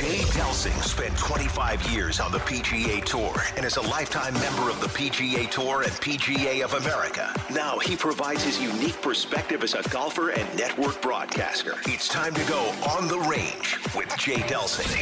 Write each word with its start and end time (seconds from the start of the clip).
Jay 0.00 0.20
Delsing 0.32 0.82
spent 0.82 1.16
25 1.18 1.90
years 1.90 2.20
on 2.20 2.32
the 2.32 2.38
PGA 2.38 3.04
Tour 3.04 3.34
and 3.56 3.66
is 3.66 3.76
a 3.76 3.82
lifetime 3.82 4.32
member 4.34 4.70
of 4.70 4.80
the 4.80 4.86
PGA 4.86 5.50
Tour 5.50 5.82
and 5.82 5.92
PGA 5.92 6.64
of 6.64 6.72
America. 6.74 7.32
Now 7.52 7.78
he 7.78 7.96
provides 7.96 8.42
his 8.42 8.60
unique 8.60 9.00
perspective 9.02 9.62
as 9.62 9.74
a 9.74 9.82
golfer 9.90 10.30
and 10.30 10.58
network 10.58 11.02
broadcaster. 11.02 11.74
It's 11.86 12.08
time 12.08 12.32
to 12.34 12.44
go 12.48 12.60
on 12.96 13.08
the 13.08 13.18
range 13.20 13.78
with 13.94 14.16
Jay 14.16 14.40
Delsing. 14.48 14.96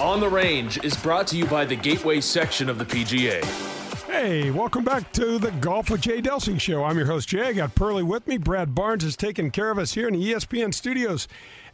On 0.00 0.18
the 0.18 0.28
Range 0.28 0.82
is 0.82 0.96
brought 0.96 1.26
to 1.28 1.36
you 1.36 1.44
by 1.44 1.64
the 1.64 1.76
Gateway 1.76 2.20
section 2.20 2.68
of 2.68 2.78
the 2.78 2.84
PGA. 2.84 3.44
Hey, 4.06 4.50
welcome 4.50 4.84
back 4.84 5.12
to 5.12 5.38
the 5.38 5.50
Golf 5.52 5.90
with 5.90 6.00
Jay 6.00 6.20
Delsing 6.20 6.60
show. 6.60 6.82
I'm 6.84 6.96
your 6.96 7.06
host, 7.06 7.28
Jay. 7.28 7.42
I 7.48 7.52
got 7.52 7.74
Pearly 7.74 8.02
with 8.02 8.26
me. 8.26 8.36
Brad 8.36 8.74
Barnes 8.74 9.04
is 9.04 9.16
taking 9.16 9.50
care 9.50 9.70
of 9.70 9.78
us 9.78 9.94
here 9.94 10.08
in 10.08 10.14
the 10.14 10.32
ESPN 10.32 10.74
studios. 10.74 11.28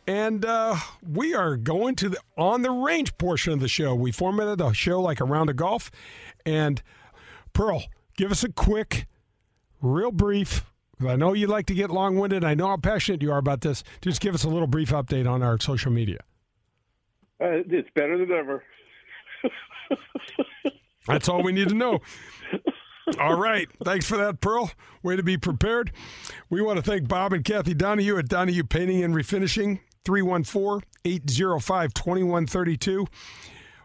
And 0.09 0.43
uh, 0.47 0.77
we 1.07 1.35
are 1.35 1.59
going 1.59 1.95
to 1.97 2.09
the 2.09 2.19
on 2.35 2.63
the 2.63 2.71
range 2.71 3.19
portion 3.19 3.53
of 3.53 3.61
the 3.61 3.69
show. 3.69 3.95
We 3.95 4.11
formatted 4.11 4.59
a 4.59 4.73
show 4.73 5.03
like 5.03 5.21
a 5.21 5.25
round 5.25 5.51
of 5.51 5.57
golf. 5.57 5.91
And 6.47 6.83
Pearl, 7.53 7.83
give 8.17 8.33
us 8.33 8.43
a 8.43 8.51
quick, 8.51 9.07
real 9.83 10.11
brief. 10.11 10.65
I 11.07 11.17
know 11.17 11.35
you 11.35 11.47
like 11.47 11.67
to 11.67 11.75
get 11.75 11.91
long 11.91 12.17
winded. 12.17 12.43
I 12.43 12.55
know 12.55 12.69
how 12.69 12.79
passionate 12.79 13.21
you 13.21 13.31
are 13.31 13.37
about 13.37 13.61
this. 13.61 13.85
Just 14.01 14.23
give 14.23 14.35
us 14.35 14.45
a 14.45 14.49
little 14.49 14.67
brief 14.67 14.93
update 14.93 15.31
on 15.31 15.43
our 15.43 15.61
social 15.61 15.93
media. 15.93 16.21
Uh, 17.39 17.61
it's 17.69 17.91
better 17.95 18.17
than 18.17 18.33
ever. 18.33 18.65
That's 21.07 21.29
all 21.29 21.43
we 21.43 21.53
need 21.53 21.69
to 21.69 21.75
know. 21.75 22.01
All 23.21 23.39
right. 23.39 23.69
Thanks 23.85 24.07
for 24.07 24.17
that, 24.17 24.41
Pearl. 24.41 24.71
Way 25.03 25.17
to 25.17 25.23
be 25.23 25.37
prepared. 25.37 25.93
We 26.49 26.63
want 26.63 26.79
to 26.79 26.83
thank 26.83 27.09
Bob 27.09 27.35
and 27.35 27.45
Kathy 27.45 27.75
Donahue 27.75 28.17
at 28.17 28.29
Donahue 28.29 28.65
Painting 28.65 29.05
and 29.05 29.15
Refinishing. 29.15 29.81
314 30.09 30.89
805 31.05 31.93
2132. 31.93 33.07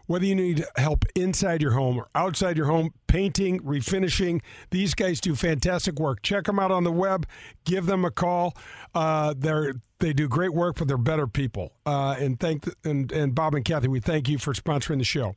Whether 0.06 0.24
you 0.24 0.34
need 0.34 0.64
help 0.76 1.04
inside 1.14 1.60
your 1.60 1.72
home 1.72 1.98
or 1.98 2.08
outside 2.14 2.56
your 2.56 2.66
home, 2.66 2.94
painting, 3.08 3.60
refinishing, 3.60 4.40
these 4.70 4.94
guys 4.94 5.20
do 5.20 5.34
fantastic 5.34 5.98
work. 5.98 6.22
Check 6.22 6.44
them 6.44 6.58
out 6.58 6.70
on 6.70 6.84
the 6.84 6.92
web. 6.92 7.26
Give 7.66 7.84
them 7.84 8.06
a 8.06 8.10
call. 8.10 8.56
Uh, 8.94 9.34
they're 9.36 9.74
they 9.98 10.14
do 10.14 10.26
great 10.26 10.54
work, 10.54 10.76
but 10.76 10.88
they're 10.88 10.96
better 10.96 11.26
people. 11.26 11.72
Uh, 11.84 12.16
and 12.18 12.40
thank 12.40 12.64
and 12.84 13.12
and 13.12 13.34
Bob 13.34 13.54
and 13.54 13.64
Kathy, 13.64 13.88
we 13.88 14.00
thank 14.00 14.26
you 14.26 14.38
for 14.38 14.54
sponsoring 14.54 14.98
the 14.98 15.04
show. 15.04 15.34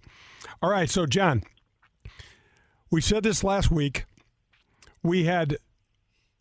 All 0.62 0.70
right, 0.70 0.90
so 0.90 1.06
John, 1.06 1.44
we 2.90 3.02
said 3.02 3.24
this 3.24 3.44
last 3.44 3.70
week. 3.70 4.06
We 5.04 5.26
had 5.26 5.58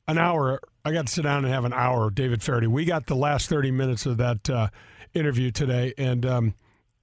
an 0.07 0.19
hour. 0.19 0.61
I 0.87 0.93
got 0.93 1.09
to 1.09 1.13
sit 1.13 1.23
down 1.23 1.45
and 1.45 1.53
have 1.53 1.65
an 1.65 1.73
hour. 1.73 2.11
David 2.11 2.45
Feherty. 2.45 2.69
We 2.69 2.85
got 2.85 3.07
the 3.07 3.17
last 3.17 3.49
thirty 3.49 3.73
minutes 3.73 4.07
of 4.07 4.19
that 4.19 4.49
uh, 4.49 4.69
interview 5.15 5.51
today, 5.51 5.93
and 5.99 6.25
um, 6.25 6.55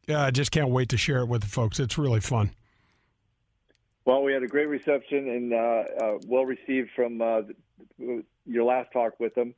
I 0.07 0.31
just 0.31 0.51
can't 0.51 0.69
wait 0.69 0.87
to 0.89 0.97
share 0.97 1.19
it 1.19 1.25
with 1.27 1.41
the 1.41 1.49
folks. 1.49 1.81
It's 1.81 1.97
really 1.97 2.21
fun. 2.21 2.51
Well, 4.05 4.23
we 4.23 4.31
had 4.31 4.41
a 4.41 4.47
great 4.47 4.69
reception 4.69 5.27
and 5.27 5.53
uh, 5.53 5.83
uh, 6.01 6.17
well 6.25 6.45
received 6.45 6.91
from 6.95 7.21
uh, 7.21 7.41
your 8.45 8.63
last 8.63 8.93
talk 8.93 9.19
with 9.19 9.37
him. 9.37 9.53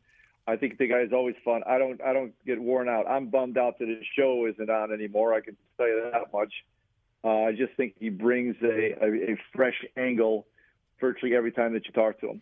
I 0.48 0.56
think 0.56 0.80
the 0.80 0.88
guy 0.88 1.02
is 1.02 1.14
always 1.14 1.36
fun. 1.46 1.62
I 1.68 1.78
don't 1.78 2.02
I 2.02 2.12
don't 2.12 2.34
get 2.48 2.59
worn 2.59 2.90
out. 2.90 3.08
I'm 3.08 3.28
bummed 3.28 3.59
out 3.59 3.78
that 3.78 3.88
his 3.88 4.03
show 4.18 4.48
isn't 4.48 4.72
on 4.72 4.92
anymore. 4.92 5.36
I 5.36 5.42
can 5.42 5.56
tell 5.78 5.88
you 5.88 6.09
that 6.12 6.34
much. 6.34 6.52
Uh, 7.23 7.44
I 7.44 7.52
just 7.52 7.73
think 7.78 7.94
he 8.00 8.09
brings 8.09 8.56
a, 8.64 8.96
a, 9.03 9.34
a 9.34 9.38
fresh 9.56 9.86
angle 9.96 10.48
virtually 10.99 11.35
every 11.35 11.51
time 11.51 11.73
that 11.73 11.85
you 11.85 11.91
talk 11.91 12.19
to 12.21 12.29
him. 12.29 12.41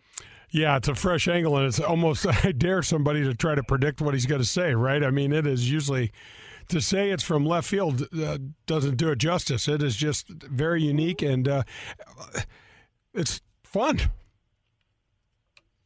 Yeah, 0.50 0.76
it's 0.76 0.88
a 0.88 0.94
fresh 0.94 1.26
angle, 1.26 1.56
and 1.56 1.66
it's 1.66 1.80
almost 1.80 2.26
I 2.44 2.52
dare 2.52 2.82
somebody 2.82 3.24
to 3.24 3.34
try 3.34 3.54
to 3.54 3.62
predict 3.62 4.00
what 4.00 4.14
he's 4.14 4.26
going 4.26 4.40
to 4.40 4.46
say. 4.46 4.74
Right? 4.74 5.02
I 5.02 5.10
mean, 5.10 5.32
it 5.32 5.46
is 5.46 5.70
usually 5.70 6.12
to 6.68 6.80
say 6.80 7.10
it's 7.10 7.22
from 7.22 7.44
left 7.44 7.68
field 7.68 8.06
uh, 8.16 8.38
doesn't 8.66 8.96
do 8.96 9.10
it 9.10 9.18
justice. 9.18 9.68
It 9.68 9.82
is 9.82 9.96
just 9.96 10.28
very 10.28 10.82
unique, 10.82 11.22
and 11.22 11.48
uh, 11.48 11.62
it's 13.12 13.40
fun. 13.62 14.00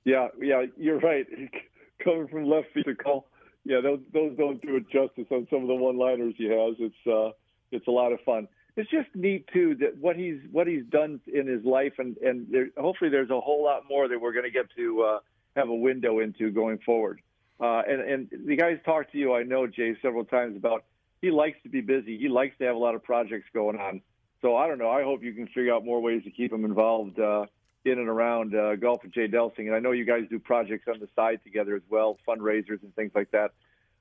Yeah, 0.04 0.28
yeah, 0.40 0.64
you're 0.76 1.00
right. 1.00 1.26
Coming 2.04 2.28
from 2.28 2.48
left 2.48 2.68
field 2.72 2.86
to 2.86 2.94
call, 2.94 3.26
yeah, 3.64 3.80
those 3.82 4.00
those 4.12 4.36
don't 4.36 4.62
do 4.62 4.76
it 4.76 4.88
justice 4.88 5.26
on 5.30 5.46
some 5.50 5.62
of 5.62 5.68
the 5.68 5.74
one-liners 5.74 6.34
he 6.38 6.44
has. 6.44 6.76
It's 6.78 7.06
uh, 7.06 7.30
it's 7.72 7.86
a 7.86 7.90
lot 7.90 8.12
of 8.12 8.20
fun. 8.20 8.48
It's 8.78 8.90
just 8.90 9.08
neat 9.14 9.48
too 9.52 9.74
that 9.80 9.98
what 9.98 10.14
he's 10.14 10.38
what 10.52 10.68
he's 10.68 10.84
done 10.88 11.20
in 11.26 11.48
his 11.48 11.64
life, 11.64 11.94
and 11.98 12.16
and 12.18 12.46
there, 12.48 12.68
hopefully 12.78 13.10
there's 13.10 13.30
a 13.30 13.40
whole 13.40 13.64
lot 13.64 13.82
more 13.88 14.06
that 14.06 14.20
we're 14.20 14.32
going 14.32 14.44
to 14.44 14.52
get 14.52 14.66
to 14.76 15.02
uh, 15.02 15.18
have 15.56 15.68
a 15.68 15.74
window 15.74 16.20
into 16.20 16.52
going 16.52 16.78
forward. 16.78 17.20
Uh, 17.60 17.82
and 17.88 18.00
and 18.00 18.46
the 18.46 18.54
guys 18.54 18.78
talked 18.84 19.10
to 19.12 19.18
you, 19.18 19.34
I 19.34 19.42
know 19.42 19.66
Jay, 19.66 19.96
several 20.00 20.24
times 20.24 20.56
about 20.56 20.84
he 21.20 21.32
likes 21.32 21.58
to 21.64 21.68
be 21.68 21.80
busy. 21.80 22.16
He 22.18 22.28
likes 22.28 22.56
to 22.58 22.64
have 22.66 22.76
a 22.76 22.78
lot 22.78 22.94
of 22.94 23.02
projects 23.02 23.48
going 23.52 23.78
on. 23.80 24.00
So 24.40 24.56
I 24.56 24.68
don't 24.68 24.78
know. 24.78 24.90
I 24.90 25.02
hope 25.02 25.24
you 25.24 25.32
can 25.32 25.48
figure 25.48 25.74
out 25.74 25.84
more 25.84 26.00
ways 26.00 26.22
to 26.22 26.30
keep 26.30 26.52
him 26.52 26.64
involved 26.64 27.18
uh, 27.18 27.46
in 27.84 27.98
and 27.98 28.08
around 28.08 28.54
uh, 28.54 28.76
golf 28.76 29.02
with 29.02 29.12
Jay 29.12 29.26
Delsing. 29.26 29.66
And 29.66 29.74
I 29.74 29.80
know 29.80 29.90
you 29.90 30.04
guys 30.04 30.22
do 30.30 30.38
projects 30.38 30.86
on 30.86 31.00
the 31.00 31.08
side 31.16 31.40
together 31.42 31.74
as 31.74 31.82
well, 31.90 32.18
fundraisers 32.26 32.80
and 32.82 32.94
things 32.94 33.10
like 33.16 33.32
that. 33.32 33.50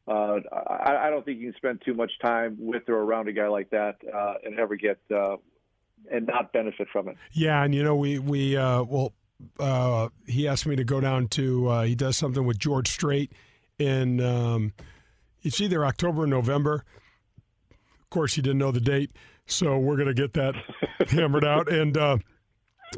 Uh, 0.08 0.40
I, 0.54 1.08
I 1.08 1.10
don't 1.10 1.26
think 1.26 1.40
you 1.40 1.52
can 1.52 1.58
spend 1.58 1.82
too 1.84 1.94
much 1.94 2.12
time 2.22 2.56
with 2.60 2.88
or 2.88 2.96
around 2.96 3.28
a 3.28 3.34
guy 3.34 3.48
like 3.48 3.70
that 3.72 3.98
uh, 4.14 4.36
and 4.44 4.58
ever 4.58 4.76
get 4.76 5.00
uh, 5.14 5.36
and 6.12 6.28
not 6.28 6.54
benefit 6.54 6.88
from 6.92 7.10
it. 7.10 7.18
Yeah, 7.34 7.64
and 7.64 7.76
you 7.76 7.84
know 7.84 7.96
we 7.96 8.20
we 8.20 8.56
uh, 8.56 8.84
well 8.84 9.14
uh, 9.60 10.10
he 10.26 10.48
asked 10.48 10.66
me 10.66 10.76
to 10.76 10.84
go 10.84 11.00
down 11.02 11.28
to 11.30 11.68
uh, 11.68 11.84
he 11.84 11.96
does 11.96 12.18
something 12.18 12.46
with 12.46 12.58
George 12.58 12.90
Strait 12.90 13.32
in 13.78 14.22
um, 14.22 14.74
it's 15.44 15.62
either 15.62 15.86
October 15.86 16.24
or 16.24 16.28
November. 16.28 16.84
Of 18.02 18.10
course, 18.10 18.36
he 18.36 18.42
didn't 18.42 18.60
know 18.60 18.72
the 18.72 18.82
date, 18.82 19.12
so 19.46 19.78
we're 19.78 19.98
going 19.98 20.08
to 20.08 20.14
get 20.14 20.34
that 20.34 20.56
hammered 21.10 21.46
out. 21.46 21.72
And 21.72 21.98
uh, 21.98 22.18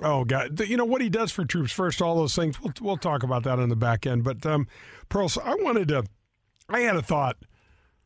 oh 0.04 0.24
god, 0.26 0.60
you 0.62 0.78
know 0.78 0.86
what 0.86 1.02
he 1.02 1.10
does 1.10 1.32
for 1.32 1.46
troops 1.46 1.72
first, 1.72 2.02
all 2.02 2.16
those 2.16 2.36
things. 2.36 2.62
We'll 2.62 2.74
we'll 2.82 2.98
talk 2.98 3.24
about 3.24 3.44
that 3.44 3.60
on 3.60 3.70
the 3.70 3.76
back 3.76 4.06
end. 4.06 4.24
But 4.24 4.46
um, 4.46 4.68
Pearl, 5.10 5.32
I 5.44 5.56
wanted 5.56 5.88
to. 5.90 6.04
I 6.70 6.82
had 6.82 6.96
a 6.96 7.02
thought, 7.02 7.38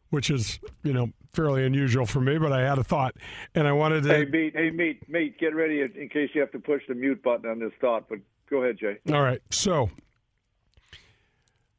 which 0.09 0.29
is 0.29 0.59
you 0.83 0.93
know 0.93 1.09
fairly 1.33 1.65
unusual 1.65 2.05
for 2.05 2.21
me, 2.21 2.37
but 2.37 2.51
I 2.51 2.61
had 2.61 2.77
a 2.77 2.83
thought, 2.83 3.15
and 3.55 3.67
I 3.67 3.71
wanted 3.71 4.03
to. 4.03 4.09
Hey, 4.09 4.25
meet, 4.25 4.55
hey, 4.55 4.69
meet, 4.69 5.09
meet, 5.09 5.39
get 5.39 5.55
ready 5.55 5.81
in 5.81 6.09
case 6.09 6.29
you 6.33 6.41
have 6.41 6.51
to 6.51 6.59
push 6.59 6.83
the 6.87 6.95
mute 6.95 7.21
button 7.23 7.49
on 7.49 7.59
this 7.59 7.73
thought. 7.81 8.07
But 8.09 8.19
go 8.49 8.63
ahead, 8.63 8.77
Jay. 8.77 8.97
All 9.11 9.21
right, 9.21 9.41
so 9.49 9.89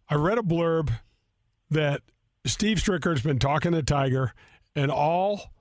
I 0.08 0.16
read 0.16 0.38
a 0.38 0.42
blurb 0.42 0.92
that 1.70 2.02
Steve 2.44 2.78
Stricker's 2.78 3.22
been 3.22 3.38
talking 3.38 3.72
to 3.72 3.82
Tiger, 3.82 4.32
and 4.76 4.90
all 4.90 5.52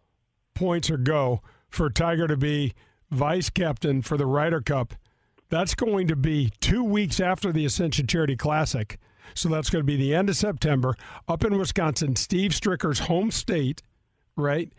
points 0.53 0.89
are 0.89 0.97
go 0.97 1.41
for 1.69 1.89
Tiger 1.89 2.27
to 2.27 2.37
be 2.37 2.73
vice 3.09 3.49
captain 3.49 4.01
for 4.01 4.17
the 4.17 4.25
Ryder 4.25 4.61
Cup. 4.61 4.93
That's 5.49 5.75
going 5.75 6.07
to 6.07 6.15
be 6.15 6.51
two 6.59 6.83
weeks 6.83 7.19
after 7.19 7.51
the 7.51 7.65
Ascension 7.65 8.07
Charity 8.07 8.35
Classic. 8.35 8.97
So 9.35 9.49
that's 9.49 9.69
going 9.69 9.81
to 9.81 9.87
be 9.87 9.97
the 9.97 10.13
end 10.13 10.29
of 10.29 10.35
September 10.35 10.95
up 11.27 11.43
in 11.43 11.57
Wisconsin, 11.57 12.15
Steve 12.15 12.51
Stricker's 12.51 12.99
home 12.99 13.31
state, 13.31 13.81
right? 14.35 14.71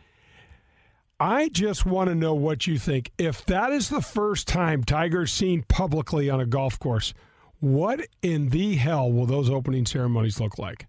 I 1.20 1.48
just 1.48 1.86
want 1.86 2.08
to 2.08 2.14
know 2.14 2.34
what 2.34 2.66
you 2.66 2.78
think. 2.78 3.12
If 3.18 3.46
that 3.46 3.70
is 3.70 3.88
the 3.88 4.02
first 4.02 4.48
time 4.48 4.82
Tiger's 4.82 5.32
seen 5.32 5.64
publicly 5.68 6.28
on 6.28 6.40
a 6.40 6.46
golf 6.46 6.78
course, 6.78 7.14
what 7.60 8.06
in 8.20 8.50
the 8.50 8.74
hell 8.74 9.10
will 9.10 9.26
those 9.26 9.48
opening 9.48 9.86
ceremonies 9.86 10.40
look 10.40 10.58
like? 10.58 10.86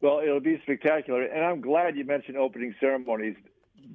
Well, 0.00 0.20
it'll 0.20 0.40
be 0.40 0.60
spectacular, 0.62 1.22
and 1.22 1.44
I'm 1.44 1.60
glad 1.60 1.96
you 1.96 2.04
mentioned 2.04 2.36
opening 2.36 2.74
ceremonies. 2.78 3.36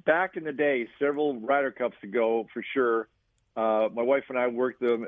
Back 0.04 0.36
in 0.36 0.44
the 0.44 0.52
day, 0.52 0.88
several 0.98 1.38
Ryder 1.40 1.70
Cups 1.70 1.96
ago, 2.02 2.46
for 2.52 2.64
sure, 2.74 3.08
uh, 3.56 3.88
my 3.94 4.02
wife 4.02 4.24
and 4.28 4.38
I 4.38 4.48
worked 4.48 4.80
them 4.80 5.06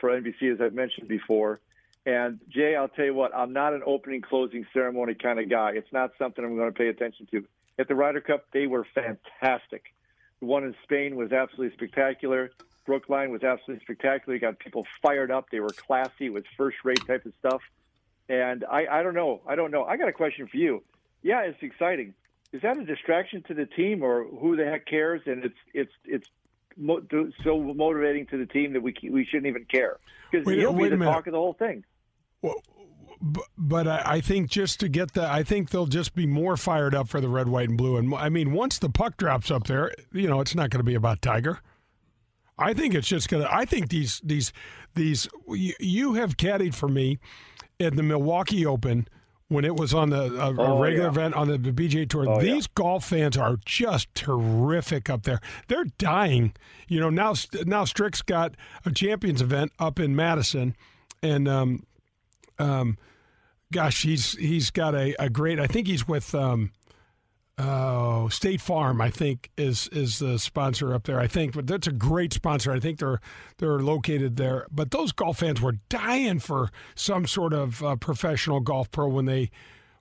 for 0.00 0.10
NBC, 0.10 0.52
as 0.52 0.60
I've 0.60 0.74
mentioned 0.74 1.08
before. 1.08 1.60
And 2.04 2.40
Jay, 2.48 2.74
I'll 2.74 2.88
tell 2.88 3.04
you 3.04 3.14
what, 3.14 3.34
I'm 3.34 3.52
not 3.52 3.74
an 3.74 3.82
opening 3.86 4.22
closing 4.22 4.66
ceremony 4.72 5.14
kind 5.14 5.38
of 5.38 5.48
guy. 5.48 5.72
It's 5.74 5.92
not 5.92 6.10
something 6.18 6.44
I'm 6.44 6.56
going 6.56 6.72
to 6.72 6.76
pay 6.76 6.88
attention 6.88 7.28
to. 7.30 7.44
At 7.78 7.88
the 7.88 7.94
Ryder 7.94 8.20
Cup, 8.20 8.46
they 8.52 8.66
were 8.66 8.86
fantastic. 8.94 9.94
The 10.40 10.46
one 10.46 10.64
in 10.64 10.74
Spain 10.82 11.14
was 11.16 11.32
absolutely 11.32 11.76
spectacular. 11.76 12.50
Brookline 12.84 13.30
was 13.30 13.44
absolutely 13.44 13.84
spectacular. 13.84 14.34
You 14.34 14.40
got 14.40 14.58
people 14.58 14.86
fired 15.00 15.30
up. 15.30 15.50
They 15.50 15.60
were 15.60 15.68
classy. 15.68 16.26
It 16.26 16.32
was 16.32 16.42
first 16.56 16.78
rate 16.84 17.06
type 17.06 17.24
of 17.24 17.32
stuff. 17.38 17.62
And 18.28 18.64
I, 18.64 18.86
I 18.90 19.02
don't 19.04 19.14
know. 19.14 19.40
I 19.46 19.54
don't 19.54 19.70
know. 19.70 19.84
I 19.84 19.96
got 19.96 20.08
a 20.08 20.12
question 20.12 20.48
for 20.48 20.56
you. 20.56 20.82
Yeah, 21.22 21.42
it's 21.42 21.62
exciting. 21.62 22.14
Is 22.52 22.62
that 22.62 22.76
a 22.76 22.84
distraction 22.84 23.42
to 23.44 23.54
the 23.54 23.66
team, 23.66 24.02
or 24.02 24.24
who 24.24 24.56
the 24.56 24.64
heck 24.64 24.84
cares? 24.86 25.22
And 25.26 25.44
it's 25.44 25.58
it's 25.72 25.92
it's 26.04 26.28
mo- 26.76 27.02
so 27.42 27.58
motivating 27.58 28.26
to 28.26 28.36
the 28.36 28.46
team 28.46 28.74
that 28.74 28.82
we 28.82 28.94
we 29.08 29.24
shouldn't 29.24 29.46
even 29.46 29.64
care 29.64 29.98
because 30.30 30.46
he'll 30.52 30.72
be 30.72 30.88
the 30.88 30.96
talk 30.96 31.26
of 31.26 31.32
the 31.32 31.38
whole 31.38 31.54
thing. 31.54 31.84
Well, 32.42 32.56
but 33.56 33.86
I 33.86 34.20
think 34.20 34.50
just 34.50 34.80
to 34.80 34.88
get 34.88 35.14
that, 35.14 35.30
I 35.30 35.44
think 35.44 35.70
they'll 35.70 35.86
just 35.86 36.14
be 36.14 36.26
more 36.26 36.56
fired 36.56 36.92
up 36.94 37.08
for 37.08 37.20
the 37.20 37.28
red, 37.28 37.48
white, 37.48 37.68
and 37.68 37.78
blue. 37.78 37.96
And 37.96 38.12
I 38.14 38.28
mean, 38.28 38.52
once 38.52 38.78
the 38.78 38.88
puck 38.90 39.16
drops 39.16 39.50
up 39.50 39.68
there, 39.68 39.92
you 40.12 40.28
know, 40.28 40.40
it's 40.40 40.54
not 40.56 40.70
going 40.70 40.80
to 40.80 40.84
be 40.84 40.96
about 40.96 41.22
Tiger. 41.22 41.60
I 42.58 42.74
think 42.74 42.94
it's 42.94 43.06
just 43.08 43.28
going 43.28 43.44
to. 43.44 43.54
I 43.54 43.64
think 43.64 43.88
these 43.90 44.20
these 44.24 44.52
these 44.94 45.28
you 45.48 46.14
have 46.14 46.36
caddied 46.36 46.74
for 46.74 46.88
me 46.88 47.18
at 47.80 47.94
the 47.96 48.02
Milwaukee 48.02 48.66
Open 48.66 49.06
when 49.48 49.64
it 49.64 49.76
was 49.76 49.94
on 49.94 50.10
the 50.10 50.24
uh, 50.40 50.52
Oh, 50.58 50.80
regular 50.80 51.06
yeah. 51.06 51.10
event 51.10 51.34
on 51.34 51.48
the 51.48 51.58
PGA 51.58 52.08
Tour. 52.08 52.28
Oh, 52.28 52.40
yeah. 52.40 52.54
These 52.54 52.66
golf 52.68 53.04
fans 53.04 53.36
are 53.36 53.56
just 53.64 54.12
terrific 54.14 55.08
up 55.08 55.22
there. 55.22 55.40
They're 55.68 55.84
dying. 55.98 56.54
You 56.88 57.00
know 57.00 57.10
now 57.10 57.34
now 57.66 57.84
Strick's 57.84 58.22
got 58.22 58.54
a 58.84 58.90
Champions 58.90 59.40
event 59.42 59.72
up 59.78 59.98
in 60.00 60.14
Madison, 60.16 60.74
and 61.22 61.48
um, 61.48 61.84
um, 62.62 62.98
gosh, 63.72 64.02
he's 64.02 64.36
he's 64.38 64.70
got 64.70 64.94
a, 64.94 65.14
a 65.22 65.28
great. 65.28 65.58
I 65.58 65.66
think 65.66 65.88
he's 65.88 66.06
with 66.06 66.34
um, 66.34 66.70
oh 67.58 68.28
State 68.28 68.60
Farm. 68.60 69.00
I 69.00 69.10
think 69.10 69.50
is 69.56 69.88
is 69.88 70.18
the 70.20 70.38
sponsor 70.38 70.94
up 70.94 71.04
there. 71.04 71.18
I 71.18 71.26
think, 71.26 71.54
but 71.54 71.66
that's 71.66 71.86
a 71.86 71.92
great 71.92 72.32
sponsor. 72.32 72.72
I 72.72 72.78
think 72.78 72.98
they're 72.98 73.20
they're 73.58 73.80
located 73.80 74.36
there. 74.36 74.66
But 74.70 74.92
those 74.92 75.12
golf 75.12 75.38
fans 75.38 75.60
were 75.60 75.78
dying 75.88 76.38
for 76.38 76.70
some 76.94 77.26
sort 77.26 77.52
of 77.52 77.82
uh, 77.82 77.96
professional 77.96 78.60
golf 78.60 78.90
pro 78.90 79.08
when 79.08 79.24
they 79.24 79.50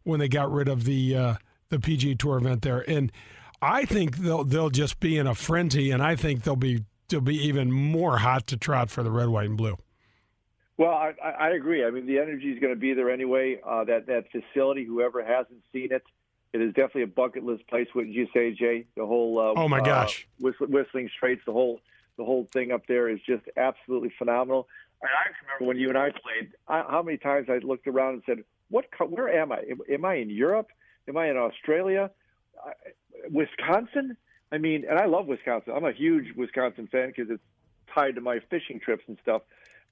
when 0.04 0.20
they 0.20 0.28
got 0.28 0.52
rid 0.52 0.68
of 0.68 0.84
the 0.84 1.16
uh, 1.16 1.34
the 1.70 1.78
PGA 1.78 2.18
Tour 2.18 2.38
event 2.38 2.62
there, 2.62 2.88
and 2.88 3.12
I 3.62 3.86
think 3.86 4.18
they'll 4.18 4.44
they'll 4.44 4.70
just 4.70 5.00
be 5.00 5.18
in 5.18 5.26
a 5.26 5.34
frenzy, 5.34 5.90
and 5.90 6.04
I 6.04 6.16
think 6.16 6.44
they'll 6.44 6.56
be 6.56 6.84
they'll 7.10 7.22
be 7.22 7.38
even 7.48 7.72
more 7.72 8.20
hot 8.20 8.46
to 8.48 8.58
trot 8.58 8.90
for 8.90 9.02
the 9.04 9.12
red, 9.12 9.30
white, 9.30 9.50
and 9.50 9.58
blue. 9.58 9.78
Well, 10.82 10.94
I, 10.94 11.14
I 11.24 11.50
agree. 11.52 11.86
I 11.86 11.92
mean, 11.92 12.08
the 12.08 12.18
energy 12.18 12.48
is 12.52 12.60
going 12.60 12.74
to 12.74 12.80
be 12.80 12.96
there 12.96 13.12
anyway. 13.12 13.62
Uh, 13.64 13.84
that 13.84 14.08
that 14.08 14.26
facility, 14.32 14.84
whoever 14.84 15.24
hasn't 15.24 15.62
seen 15.72 15.92
it, 15.92 16.02
it 16.54 16.60
is 16.60 16.74
definitely 16.74 17.04
a 17.04 17.08
bucket 17.08 17.44
list 17.44 17.68
place. 17.68 17.88
Wouldn't 17.94 18.16
you 18.16 18.28
say, 18.34 18.52
Jay? 18.54 18.88
The 18.98 19.06
whole 19.06 19.38
uh, 19.38 19.62
Oh, 19.62 19.68
my 19.70 19.78
uh, 19.78 19.84
gosh. 19.84 20.28
Whistling, 20.40 20.72
Whistling 20.72 21.12
Straits, 21.16 21.44
the 21.46 21.52
whole 21.52 21.82
the 22.18 22.26
whole 22.26 22.48
thing 22.52 22.72
up 22.72 22.88
there 22.88 23.10
is 23.10 23.20
just 23.28 23.44
absolutely 23.58 24.12
phenomenal. 24.18 24.68
I, 25.04 25.06
I 25.06 25.30
remember 25.44 25.68
when 25.68 25.78
you 25.78 25.90
and 25.90 26.00
I 26.00 26.10
played. 26.10 26.54
I, 26.68 26.84
how 26.90 27.04
many 27.04 27.20
times 27.20 27.48
I 27.48 27.60
looked 27.60 27.86
around 27.86 28.14
and 28.14 28.24
said, 28.26 28.44
"What? 28.70 28.86
Where 29.08 29.30
am 29.30 29.52
I? 29.52 29.60
Am, 29.70 29.82
am 29.88 30.04
I 30.04 30.16
in 30.16 30.32
Europe? 30.32 30.72
Am 31.08 31.16
I 31.16 31.30
in 31.30 31.38
Australia? 31.38 32.10
I, 32.66 32.72
Wisconsin?" 33.30 34.18
I 34.52 34.58
mean, 34.58 34.86
and 34.90 34.98
I 34.98 35.06
love 35.06 35.28
Wisconsin. 35.28 35.74
I'm 35.76 35.86
a 35.86 35.94
huge 35.94 36.36
Wisconsin 36.36 36.88
fan 36.92 37.14
because 37.16 37.30
it's 37.30 37.44
tied 37.94 38.16
to 38.16 38.22
my 38.22 38.40
fishing 38.50 38.80
trips 38.80 39.04
and 39.08 39.20
stuff. 39.22 39.44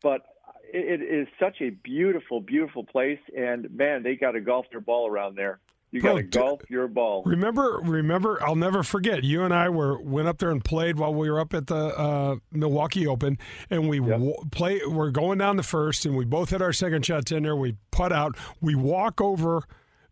But 0.02 0.26
it, 0.74 1.02
it 1.02 1.04
is 1.04 1.28
such 1.40 1.62
a 1.62 1.70
beautiful, 1.70 2.42
beautiful 2.42 2.84
place, 2.84 3.20
and 3.36 3.70
man, 3.72 4.04
they 4.04 4.16
got 4.16 4.32
to 4.32 4.42
golf 4.42 4.66
their 4.72 4.82
ball 4.82 5.08
around 5.10 5.36
there. 5.36 5.60
You 5.92 6.02
got 6.02 6.18
to 6.18 6.24
golf 6.24 6.62
your 6.70 6.88
ball. 6.88 7.24
Remember, 7.26 7.80
remember, 7.84 8.40
I'll 8.44 8.56
never 8.56 8.84
forget. 8.84 9.24
You 9.24 9.42
and 9.42 9.52
I 9.52 9.70
were 9.70 10.00
went 10.00 10.28
up 10.28 10.38
there 10.38 10.52
and 10.52 10.64
played 10.64 11.00
while 11.00 11.12
we 11.12 11.32
were 11.32 11.40
up 11.40 11.52
at 11.56 11.66
the 11.66 11.76
uh, 11.76 12.36
Milwaukee 12.52 13.08
Open, 13.08 13.40
and 13.72 13.90
we 13.90 13.98
Yep. 14.00 14.10
w- 14.10 14.36
play. 14.52 14.82
We're 14.86 15.10
going 15.10 15.40
down 15.40 15.56
the 15.58 15.64
first, 15.64 16.06
and 16.06 16.16
we 16.16 16.26
both 16.26 16.52
hit 16.52 16.62
our 16.62 16.74
second 16.74 17.08
shots 17.08 17.32
in 17.32 17.42
there. 17.42 17.56
We 17.56 17.76
putt 17.90 18.14
out. 18.14 18.38
We 18.62 18.76
walk 18.76 19.20
over 19.20 19.64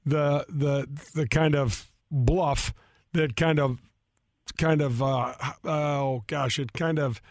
the 0.03 0.45
the 0.49 0.87
the 1.13 1.27
kind 1.27 1.53
of 1.55 1.91
bluff 2.09 2.73
that 3.13 3.35
kind 3.35 3.59
of 3.59 3.79
kind 4.57 4.81
of 4.81 5.03
uh, 5.03 5.35
oh 5.63 6.23
gosh, 6.25 6.57
it 6.57 6.73
kind 6.73 6.97
of 6.97 7.21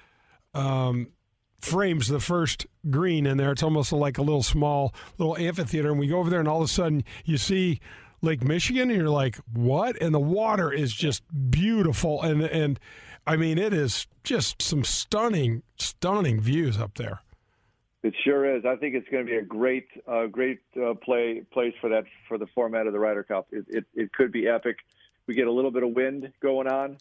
um, 0.55 1.09
frames 1.67 2.09
the 2.09 2.21
first 2.21 2.67
green 2.91 3.27
in 3.27 3.37
there. 3.37 3.53
It's 3.53 3.63
almost 3.63 3.93
like 3.93 4.19
a 4.19 4.23
little 4.23 4.43
small 4.43 4.95
little 5.19 5.37
amphitheater, 5.37 5.91
and 5.91 5.99
we 5.99 6.07
go 6.07 6.19
over 6.19 6.31
there, 6.31 6.41
and 6.41 6.49
all 6.49 6.63
of 6.63 6.65
a 6.65 6.73
sudden 6.73 7.05
you 7.25 7.37
see 7.37 7.81
Lake 8.23 8.43
Michigan, 8.43 8.91
and 8.91 8.99
you're 8.99 9.11
like, 9.11 9.37
"What?" 9.53 10.01
And 10.01 10.15
the 10.15 10.21
water 10.21 10.73
is 10.73 10.95
just 10.95 11.23
beautiful, 11.51 12.23
and 12.23 12.43
and 12.43 12.81
I 13.27 13.37
mean, 13.37 13.59
it 13.59 13.73
is 13.73 14.07
just 14.23 14.63
some 14.63 14.85
stunning, 14.85 15.63
stunning 15.79 16.41
views 16.41 16.79
up 16.79 16.95
there. 16.97 17.21
It 18.03 18.15
sure 18.23 18.57
is. 18.57 18.65
I 18.65 18.77
think 18.77 18.95
it's 18.95 19.09
going 19.09 19.27
to 19.27 19.31
be 19.31 19.37
a 19.37 19.43
great, 19.43 19.89
uh, 20.07 20.27
great 20.27 20.61
uh, 20.81 20.95
play 20.95 21.43
place 21.53 21.75
for 21.81 21.91
that 21.91 22.05
for 22.29 22.39
the 22.39 22.47
format 22.55 22.87
of 22.87 22.93
the 22.93 23.01
Ryder 23.01 23.25
Cup. 23.25 23.49
It, 23.51 23.65
it, 23.69 23.85
it 23.95 24.13
could 24.13 24.31
be 24.31 24.47
epic. 24.47 24.77
We 25.27 25.35
get 25.35 25.49
a 25.49 25.53
little 25.53 25.73
bit 25.73 25.83
of 25.83 25.91
wind 25.91 26.33
going 26.41 26.69
on, 26.69 26.99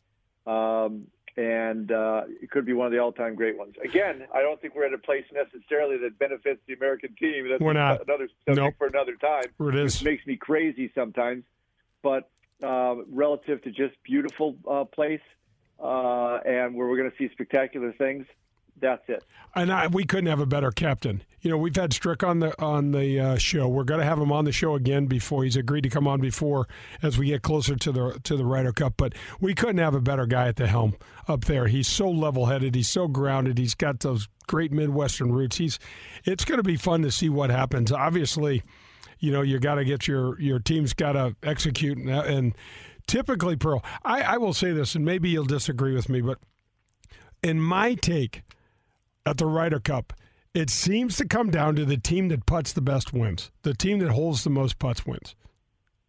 um, 0.47 1.07
and 1.37 1.91
uh, 1.91 2.21
it 2.41 2.49
could 2.49 2.65
be 2.65 2.73
one 2.73 2.85
of 2.87 2.93
the 2.93 2.99
all-time 2.99 3.35
great 3.35 3.57
ones. 3.57 3.75
Again, 3.83 4.25
I 4.33 4.41
don't 4.41 4.59
think 4.61 4.73
we're 4.75 4.85
at 4.85 4.93
a 4.93 4.97
place 4.97 5.25
necessarily 5.33 5.97
that 5.97 6.17
benefits 6.17 6.61
the 6.67 6.73
American 6.73 7.13
team. 7.15 7.49
That's 7.49 7.61
We're 7.61 7.73
not. 7.73 8.01
another 8.07 8.29
subject 8.47 8.63
Nope. 8.65 8.73
for 8.77 8.87
another 8.87 9.15
time. 9.17 9.43
It 9.59 9.75
is. 9.75 10.01
Makes 10.01 10.25
me 10.25 10.37
crazy 10.37 10.91
sometimes, 10.95 11.43
but 12.01 12.29
uh, 12.63 12.95
relative 13.11 13.61
to 13.63 13.71
just 13.71 13.95
beautiful 14.03 14.55
uh, 14.69 14.85
place 14.85 15.19
uh, 15.83 16.39
and 16.45 16.73
where 16.75 16.87
we're 16.87 16.97
going 16.97 17.11
to 17.11 17.17
see 17.17 17.29
spectacular 17.33 17.91
things, 17.93 18.25
that's 18.79 19.03
it. 19.07 19.23
And 19.55 19.71
I, 19.71 19.87
we 19.87 20.03
couldn't 20.03 20.27
have 20.27 20.39
a 20.39 20.45
better 20.45 20.71
captain. 20.71 21.23
You 21.41 21.51
know, 21.51 21.57
we've 21.57 21.75
had 21.75 21.93
Strick 21.93 22.23
on 22.23 22.39
the 22.39 22.59
on 22.61 22.91
the 22.91 23.19
uh, 23.19 23.37
show. 23.37 23.67
We're 23.67 23.83
going 23.83 23.99
to 23.99 24.05
have 24.05 24.19
him 24.19 24.31
on 24.31 24.45
the 24.45 24.51
show 24.51 24.75
again 24.75 25.05
before 25.05 25.43
he's 25.43 25.55
agreed 25.55 25.81
to 25.81 25.89
come 25.89 26.07
on 26.07 26.19
before 26.19 26.67
as 27.01 27.17
we 27.17 27.27
get 27.27 27.41
closer 27.41 27.75
to 27.75 27.91
the 27.91 28.19
to 28.23 28.35
the 28.35 28.45
Ryder 28.45 28.73
Cup. 28.73 28.95
But 28.97 29.13
we 29.39 29.53
couldn't 29.53 29.77
have 29.77 29.95
a 29.95 30.01
better 30.01 30.25
guy 30.25 30.47
at 30.47 30.55
the 30.55 30.67
helm 30.67 30.95
up 31.27 31.45
there. 31.45 31.67
He's 31.67 31.87
so 31.87 32.09
level 32.09 32.47
headed. 32.47 32.75
He's 32.75 32.89
so 32.89 33.07
grounded. 33.07 33.57
He's 33.57 33.75
got 33.75 33.99
those 33.99 34.27
great 34.47 34.71
Midwestern 34.71 35.31
roots. 35.31 35.57
He's. 35.57 35.79
It's 36.25 36.43
going 36.43 36.57
to 36.57 36.63
be 36.63 36.77
fun 36.77 37.03
to 37.03 37.11
see 37.11 37.29
what 37.29 37.49
happens. 37.51 37.91
Obviously, 37.91 38.63
you 39.19 39.31
know 39.31 39.41
you 39.41 39.59
got 39.59 39.75
to 39.75 39.85
get 39.85 40.07
your 40.07 40.39
your 40.41 40.59
team's 40.59 40.93
got 40.93 41.13
to 41.13 41.35
execute 41.43 41.97
and, 41.97 42.09
and 42.09 42.55
typically 43.07 43.55
Pearl. 43.55 43.83
I, 44.03 44.21
I 44.21 44.37
will 44.37 44.53
say 44.53 44.71
this, 44.71 44.95
and 44.95 45.05
maybe 45.05 45.29
you'll 45.29 45.45
disagree 45.45 45.93
with 45.93 46.09
me, 46.09 46.21
but 46.21 46.39
in 47.43 47.59
my 47.61 47.93
take 47.93 48.41
at 49.25 49.37
the 49.37 49.45
Ryder 49.45 49.79
Cup, 49.79 50.13
it 50.53 50.69
seems 50.69 51.17
to 51.17 51.25
come 51.25 51.49
down 51.49 51.75
to 51.75 51.85
the 51.85 51.97
team 51.97 52.29
that 52.29 52.45
puts 52.45 52.73
the 52.73 52.81
best 52.81 53.13
wins. 53.13 53.51
The 53.63 53.73
team 53.73 53.99
that 53.99 54.11
holds 54.11 54.43
the 54.43 54.49
most 54.49 54.79
putts 54.79 55.05
wins. 55.05 55.35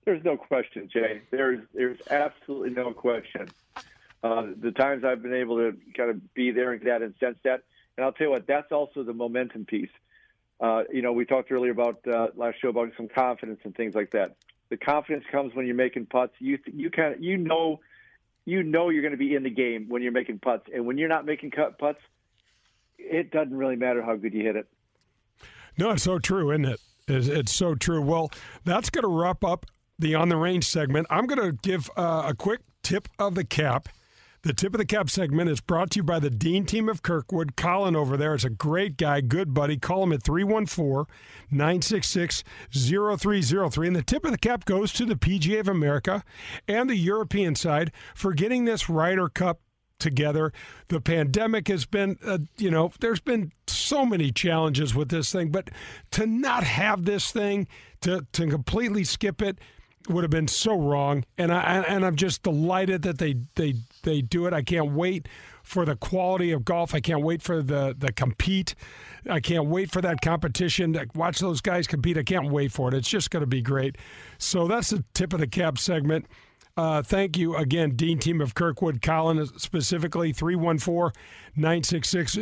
There's 0.04 0.22
no 0.24 0.36
question, 0.36 0.88
Jay. 0.92 1.22
There's 1.32 1.60
there's 1.74 1.98
absolutely 2.08 2.70
no 2.70 2.92
question. 2.92 3.48
Uh, 4.22 4.46
the 4.60 4.70
times 4.70 5.04
I've 5.04 5.20
been 5.20 5.34
able 5.34 5.56
to 5.56 5.76
kind 5.96 6.10
of 6.10 6.34
be 6.34 6.52
there 6.52 6.72
and 6.72 6.82
that 6.82 7.02
and 7.02 7.12
sense 7.18 7.38
that, 7.42 7.62
and 7.96 8.04
I'll 8.04 8.12
tell 8.12 8.28
you 8.28 8.30
what, 8.30 8.46
that's 8.46 8.70
also 8.70 9.02
the 9.02 9.12
momentum 9.12 9.64
piece. 9.64 9.90
Uh, 10.60 10.84
you 10.92 11.02
know, 11.02 11.12
we 11.12 11.24
talked 11.24 11.50
earlier 11.50 11.72
about 11.72 12.06
uh, 12.06 12.28
last 12.36 12.60
show 12.60 12.68
about 12.68 12.92
some 12.96 13.08
confidence 13.08 13.60
and 13.64 13.74
things 13.74 13.94
like 13.94 14.12
that. 14.12 14.36
The 14.68 14.76
confidence 14.76 15.24
comes 15.30 15.54
when 15.54 15.66
you're 15.66 15.74
making 15.74 16.06
putts. 16.06 16.34
You 16.38 16.58
you 16.72 16.90
kind 16.90 17.14
of 17.14 17.22
you 17.22 17.36
know 17.36 17.80
you 18.44 18.62
know 18.62 18.90
you're 18.90 19.02
going 19.02 19.10
to 19.10 19.18
be 19.18 19.34
in 19.34 19.42
the 19.42 19.50
game 19.50 19.86
when 19.88 20.02
you're 20.02 20.12
making 20.12 20.38
putts, 20.38 20.68
and 20.72 20.86
when 20.86 20.98
you're 20.98 21.08
not 21.08 21.26
making 21.26 21.50
cut 21.50 21.80
putts, 21.80 22.00
it 22.98 23.30
doesn't 23.30 23.56
really 23.56 23.76
matter 23.76 24.02
how 24.02 24.16
good 24.16 24.34
you 24.34 24.42
hit 24.42 24.56
it. 24.56 24.66
No, 25.78 25.90
it's 25.90 26.02
so 26.02 26.18
true, 26.18 26.50
isn't 26.50 26.64
it? 26.64 26.80
It's, 27.08 27.28
it's 27.28 27.52
so 27.52 27.74
true. 27.74 28.00
Well, 28.00 28.30
that's 28.64 28.90
going 28.90 29.02
to 29.02 29.08
wrap 29.08 29.44
up 29.44 29.66
the 29.98 30.14
on 30.14 30.28
the 30.28 30.36
range 30.36 30.64
segment. 30.64 31.06
I'm 31.10 31.26
going 31.26 31.50
to 31.50 31.56
give 31.62 31.90
uh, 31.96 32.24
a 32.26 32.34
quick 32.34 32.60
tip 32.82 33.08
of 33.18 33.34
the 33.34 33.44
cap. 33.44 33.88
The 34.42 34.52
tip 34.52 34.74
of 34.74 34.78
the 34.78 34.86
cap 34.86 35.10
segment 35.10 35.50
is 35.50 35.60
brought 35.60 35.90
to 35.90 35.96
you 35.96 36.02
by 36.04 36.20
the 36.20 36.30
Dean 36.30 36.66
team 36.66 36.88
of 36.88 37.02
Kirkwood. 37.02 37.56
Colin 37.56 37.96
over 37.96 38.16
there 38.16 38.32
is 38.32 38.44
a 38.44 38.50
great 38.50 38.96
guy, 38.96 39.20
good 39.20 39.52
buddy. 39.52 39.76
Call 39.76 40.04
him 40.04 40.12
at 40.12 40.22
314 40.22 41.12
966 41.50 42.44
0303. 42.70 43.86
And 43.88 43.96
the 43.96 44.02
tip 44.02 44.24
of 44.24 44.30
the 44.30 44.38
cap 44.38 44.64
goes 44.64 44.92
to 44.92 45.04
the 45.04 45.16
PGA 45.16 45.60
of 45.60 45.68
America 45.68 46.22
and 46.68 46.88
the 46.88 46.96
European 46.96 47.56
side 47.56 47.90
for 48.14 48.34
getting 48.34 48.66
this 48.66 48.88
Ryder 48.88 49.28
Cup 49.28 49.60
together. 49.98 50.52
The 50.88 51.00
pandemic 51.00 51.68
has 51.68 51.86
been, 51.86 52.18
uh, 52.24 52.38
you 52.56 52.70
know, 52.70 52.92
there's 53.00 53.20
been 53.20 53.52
so 53.66 54.04
many 54.04 54.30
challenges 54.32 54.94
with 54.94 55.08
this 55.08 55.32
thing, 55.32 55.50
but 55.50 55.70
to 56.12 56.26
not 56.26 56.64
have 56.64 57.04
this 57.04 57.30
thing, 57.30 57.68
to, 58.02 58.26
to 58.32 58.46
completely 58.48 59.04
skip 59.04 59.40
it, 59.42 59.58
would 60.08 60.24
have 60.24 60.30
been 60.30 60.48
so 60.48 60.78
wrong. 60.78 61.24
And 61.38 61.52
I 61.52 61.84
and 61.88 62.04
I'm 62.04 62.16
just 62.16 62.42
delighted 62.42 63.02
that 63.02 63.18
they 63.18 63.36
they 63.54 63.74
they 64.02 64.20
do 64.20 64.46
it. 64.46 64.52
I 64.52 64.62
can't 64.62 64.92
wait 64.92 65.28
for 65.62 65.84
the 65.84 65.96
quality 65.96 66.52
of 66.52 66.64
golf. 66.64 66.94
I 66.94 67.00
can't 67.00 67.22
wait 67.22 67.42
for 67.42 67.62
the 67.62 67.94
the 67.96 68.12
compete. 68.12 68.74
I 69.28 69.40
can't 69.40 69.66
wait 69.66 69.90
for 69.90 70.00
that 70.02 70.20
competition. 70.20 70.92
To 70.92 71.06
watch 71.14 71.40
those 71.40 71.60
guys 71.60 71.86
compete. 71.86 72.16
I 72.16 72.22
can't 72.22 72.50
wait 72.50 72.72
for 72.72 72.88
it. 72.88 72.94
It's 72.94 73.08
just 73.08 73.30
going 73.30 73.40
to 73.40 73.46
be 73.46 73.62
great. 73.62 73.96
So 74.38 74.68
that's 74.68 74.90
the 74.90 75.04
tip 75.14 75.32
of 75.32 75.40
the 75.40 75.48
cap 75.48 75.78
segment. 75.78 76.26
Uh, 76.76 77.02
thank 77.02 77.38
you 77.38 77.56
again, 77.56 77.96
Dean 77.96 78.18
Team 78.18 78.40
of 78.40 78.54
Kirkwood, 78.54 79.00
Colin 79.00 79.46
specifically, 79.58 80.32
314 80.32 81.10
966 81.56 82.34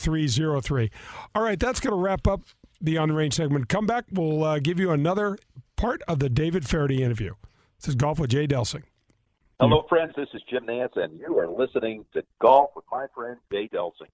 0303. 0.00 0.90
All 1.34 1.42
right, 1.42 1.60
that's 1.60 1.80
going 1.80 1.90
to 1.90 1.96
wrap 1.96 2.26
up 2.26 2.40
the 2.80 2.96
on 2.96 3.10
the 3.10 3.14
range 3.14 3.34
segment. 3.34 3.68
Come 3.68 3.86
back, 3.86 4.06
we'll 4.10 4.42
uh, 4.42 4.58
give 4.58 4.80
you 4.80 4.90
another 4.90 5.36
part 5.76 6.00
of 6.08 6.18
the 6.18 6.30
David 6.30 6.66
Feherty 6.66 7.02
interview. 7.02 7.34
This 7.78 7.88
is 7.88 7.94
Golf 7.94 8.18
with 8.18 8.30
Jay 8.30 8.46
Delsing. 8.46 8.84
Hello, 9.60 9.84
friends. 9.88 10.12
This 10.16 10.28
is 10.32 10.42
Jim 10.48 10.64
Nantz, 10.66 10.96
and 10.96 11.20
you 11.20 11.38
are 11.38 11.46
listening 11.46 12.06
to 12.14 12.22
Golf 12.40 12.70
with 12.74 12.84
my 12.90 13.06
friend 13.14 13.36
Jay 13.52 13.68
Delsing. 13.68 14.08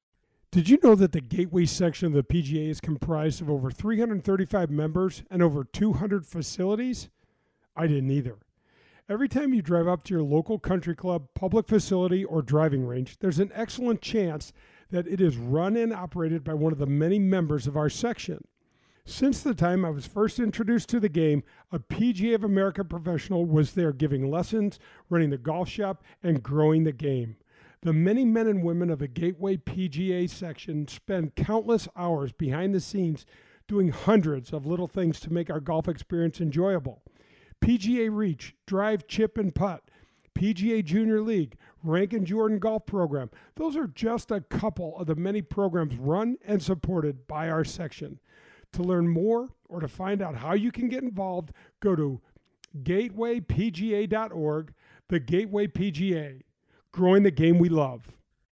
Did 0.51 0.69
you 0.69 0.79
know 0.83 0.97
that 0.97 1.13
the 1.13 1.21
Gateway 1.21 1.65
section 1.65 2.09
of 2.09 2.13
the 2.13 2.25
PGA 2.25 2.69
is 2.69 2.81
comprised 2.81 3.41
of 3.41 3.49
over 3.49 3.71
335 3.71 4.69
members 4.69 5.23
and 5.31 5.43
over 5.43 5.63
200 5.63 6.27
facilities? 6.27 7.09
I 7.77 7.87
didn't 7.87 8.11
either. 8.11 8.37
Every 9.11 9.29
time 9.29 9.53
you 9.53 9.61
drive 9.61 9.89
up 9.89 10.05
to 10.05 10.15
your 10.15 10.23
local 10.23 10.61
country 10.61 10.95
club, 10.95 11.31
public 11.35 11.67
facility, 11.67 12.25
or 12.25 12.43
driving 12.43 12.87
range, 12.87 13.19
there's 13.19 13.41
an 13.41 13.51
excellent 13.53 14.01
chance 14.01 14.53
that 14.93 15.09
it 15.09 15.21
is 15.21 15.37
run 15.37 15.77
and 15.77 15.93
operated 15.93 16.45
by 16.45 16.55
one 16.55 16.73
of 16.73 16.79
the 16.79 16.87
many 16.87 17.19
members 17.19 17.67
of 17.67 17.77
our 17.77 17.89
section. 17.91 18.45
Since 19.05 19.43
the 19.43 19.53
time 19.53 19.85
I 19.85 19.91
was 19.91 20.07
first 20.07 20.39
introduced 20.39 20.89
to 20.91 21.01
the 21.01 21.09
game, 21.09 21.43
a 21.73 21.81
PGA 21.81 22.37
of 22.37 22.45
America 22.45 22.85
professional 22.85 23.47
was 23.47 23.73
there 23.73 23.93
giving 23.93 24.31
lessons, 24.31 24.79
running 25.09 25.31
the 25.31 25.39
golf 25.39 25.69
shop, 25.69 26.05
and 26.23 26.41
growing 26.41 26.85
the 26.85 26.93
game. 26.93 27.35
The 27.83 27.93
many 27.93 28.25
men 28.25 28.47
and 28.47 28.63
women 28.63 28.91
of 28.91 29.01
the 29.01 29.09
Gateway 29.09 29.57
PGA 29.57 30.31
section 30.31 30.87
spend 30.87 31.35
countless 31.35 31.89
hours 31.97 32.31
behind 32.31 32.77
the 32.77 32.81
scenes 32.81 33.27
doing 33.67 33.89
hundreds 33.89 34.53
of 34.53 34.67
little 34.67 34.87
things 34.87 35.19
to 35.19 35.33
make 35.33 35.51
our 35.51 35.59
golf 35.59 35.89
experience 35.89 36.41
enjoyable. 36.41 37.03
PGA 37.61 38.09
Reach, 38.11 38.55
Drive, 38.67 39.07
Chip, 39.07 39.37
and 39.39 39.55
Putt, 39.55 39.83
PGA 40.35 40.85
Junior 40.85 41.21
League, 41.21 41.57
Ranken 41.85 42.25
Jordan 42.25 42.59
Golf 42.59 42.87
Program. 42.87 43.31
Those 43.57 43.77
are 43.77 43.87
just 43.87 44.31
a 44.31 44.41
couple 44.41 44.97
of 44.99 45.07
the 45.07 45.15
many 45.15 45.43
programs 45.43 45.97
run 45.97 46.37
and 46.47 46.63
supported 46.63 47.27
by 47.27 47.49
our 47.49 47.65
section. 47.65 48.21
To 48.75 48.83
learn 48.83 49.09
more 49.09 49.49
or 49.69 49.81
to 49.81 49.89
find 49.89 50.23
out 50.23 50.37
how 50.37 50.55
you 50.55 50.71
can 50.71 50.89
get 50.89 51.03
involved, 51.03 51.53
go 51.81 51.97
to 51.97 52.21
gatewaypga.org, 52.83 54.75
the 55.09 55.19
Gateway 55.21 55.67
PGA, 55.67 56.43
growing 56.93 57.25
the 57.25 57.31
game 57.33 57.59
we 57.59 57.69
love. 57.69 58.09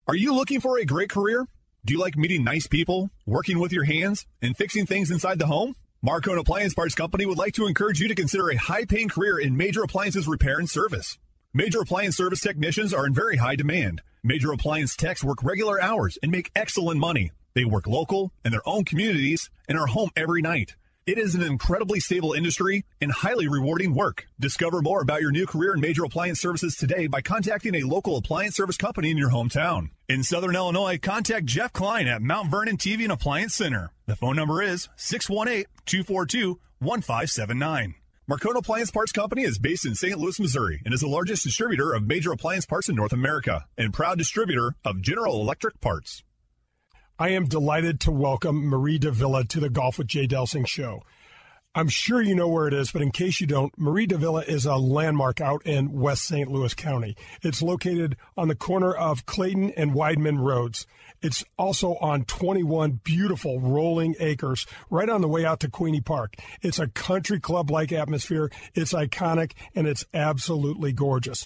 Are 0.08 0.16
you 0.16 0.34
looking 0.34 0.60
for 0.60 0.78
a 0.78 0.86
great 0.86 1.10
career? 1.10 1.48
Do 1.86 1.94
you 1.94 2.00
like 2.00 2.18
meeting 2.18 2.44
nice 2.44 2.68
people, 2.68 3.10
working 3.26 3.60
with 3.60 3.72
your 3.72 3.86
hands, 3.86 4.26
and 4.42 4.56
fixing 4.56 4.86
things 4.86 5.10
inside 5.10 5.40
the 5.40 5.48
home? 5.48 5.76
Marcone 6.04 6.40
Appliance 6.40 6.74
Parts 6.74 6.96
Company 6.96 7.28
would 7.28 7.38
like 7.38 7.54
to 7.54 7.68
encourage 7.68 8.00
you 8.00 8.08
to 8.08 8.16
consider 8.16 8.50
a 8.50 8.56
high 8.58 8.86
paying 8.86 9.08
career 9.08 9.38
in 9.38 9.56
major 9.56 9.84
appliances 9.84 10.28
repair 10.28 10.58
and 10.58 10.68
service. 10.68 11.20
Major 11.54 11.82
appliance 11.82 12.18
service 12.18 12.40
technicians 12.40 12.92
are 12.92 13.06
in 13.06 13.14
very 13.14 13.38
high 13.38 13.56
demand. 13.56 14.02
Major 14.24 14.52
appliance 14.52 14.96
techs 14.96 15.24
work 15.24 15.44
regular 15.44 15.80
hours 15.80 16.18
and 16.24 16.32
make 16.32 16.50
excellent 16.56 17.00
money. 17.00 17.30
They 17.54 17.66
work 17.66 17.86
local 17.86 18.34
in 18.44 18.52
their 18.52 18.68
own 18.68 18.84
communities 18.84 19.52
and 19.70 19.78
are 19.78 19.86
home 19.86 20.10
every 20.16 20.42
night. 20.42 20.76
It 21.06 21.20
is 21.20 21.36
an 21.36 21.44
incredibly 21.44 22.00
stable 22.00 22.34
industry 22.34 22.84
and 23.00 23.12
highly 23.12 23.48
rewarding 23.48 23.94
work. 23.94 24.26
Discover 24.40 24.82
more 24.82 25.02
about 25.04 25.22
your 25.22 25.32
new 25.32 25.46
career 25.46 25.76
in 25.76 25.82
major 25.82 26.04
appliance 26.04 26.40
services 26.40 26.76
today 26.76 27.06
by 27.06 27.22
contacting 27.22 27.76
a 27.76 27.84
local 27.84 28.18
appliance 28.18 28.56
service 28.56 28.78
company 28.78 29.12
in 29.12 29.18
your 29.18 29.30
hometown. 29.30 29.90
In 30.10 30.24
Southern 30.24 30.56
Illinois, 30.56 30.98
contact 30.98 31.46
Jeff 31.46 31.74
Klein 31.74 32.08
at 32.08 32.22
Mount 32.24 32.50
Vernon 32.50 32.78
TV 32.78 33.04
and 33.04 33.12
Appliance 33.12 33.54
Center. 33.54 33.92
The 34.12 34.18
phone 34.18 34.36
number 34.36 34.62
is 34.62 34.90
618 34.98 35.68
242 35.86 36.60
1579. 36.80 37.96
Marcone 38.30 38.58
Appliance 38.58 38.92
Parts 38.92 39.14
Company 39.14 39.44
is 39.44 39.58
based 39.58 39.86
in 39.86 39.96
St. 39.96 40.20
Louis, 40.20 40.38
Missouri, 40.38 40.82
and 40.84 40.94
is 40.94 41.00
the 41.00 41.08
largest 41.08 41.46
distributor 41.46 41.94
of 41.94 42.06
major 42.06 42.34
appliance 42.34 42.66
parts 42.66 42.90
in 42.90 42.96
North 42.98 43.14
America 43.14 43.68
and 43.78 43.94
proud 43.94 44.18
distributor 44.18 44.76
of 44.84 45.02
General 45.02 45.40
Electric 45.40 45.80
parts. 45.80 46.24
I 47.18 47.30
am 47.30 47.46
delighted 47.46 48.02
to 48.02 48.12
welcome 48.12 48.68
Mari 48.68 49.00
de 49.00 49.12
Villa 49.12 49.46
to 49.46 49.62
the 49.62 49.70
Golf 49.70 49.98
with 49.98 50.08
Jay 50.08 50.28
Delsing 50.28 50.68
show. 50.68 51.04
I'm 51.74 51.88
sure 51.88 52.22
you 52.22 52.36
know 52.36 52.50
where 52.50 52.68
it 52.68 52.74
is, 52.74 52.92
but 52.92 53.02
in 53.02 53.12
case 53.12 53.40
you 53.40 53.48
don't, 53.48 53.72
Mari 53.78 54.06
de 54.06 54.18
Villa 54.18 54.42
is 54.42 54.66
a 54.66 54.76
landmark 54.76 55.40
out 55.40 55.66
in 55.66 55.94
West 55.94 56.26
St. 56.26 56.52
Louis 56.52 56.74
County. 56.74 57.16
It's 57.44 57.62
located 57.62 58.18
on 58.36 58.50
the 58.50 58.56
corner 58.56 58.94
of 58.94 59.26
Clayton 59.26 59.72
and 59.78 59.94
Weidman 59.94 60.40
Roads. 60.46 60.86
It's 61.22 61.44
also 61.58 61.96
on 61.96 62.26
21 62.26 63.02
beautiful 63.04 63.60
rolling 63.60 64.16
acres 64.20 64.66
right 64.90 65.10
on 65.10 65.22
the 65.22 65.28
way 65.28 65.46
out 65.46 65.60
to 65.60 65.70
Queeny 65.70 66.04
Park. 66.04 66.36
It's 66.62 66.80
a 66.80 66.88
country 66.88 67.40
club 67.40 67.70
like 67.70 67.92
atmosphere. 67.92 68.52
It's 68.74 68.94
iconic 68.94 69.54
and 69.76 69.88
it's 69.88 70.06
absolutely 70.14 70.94
gorgeous. 70.94 71.46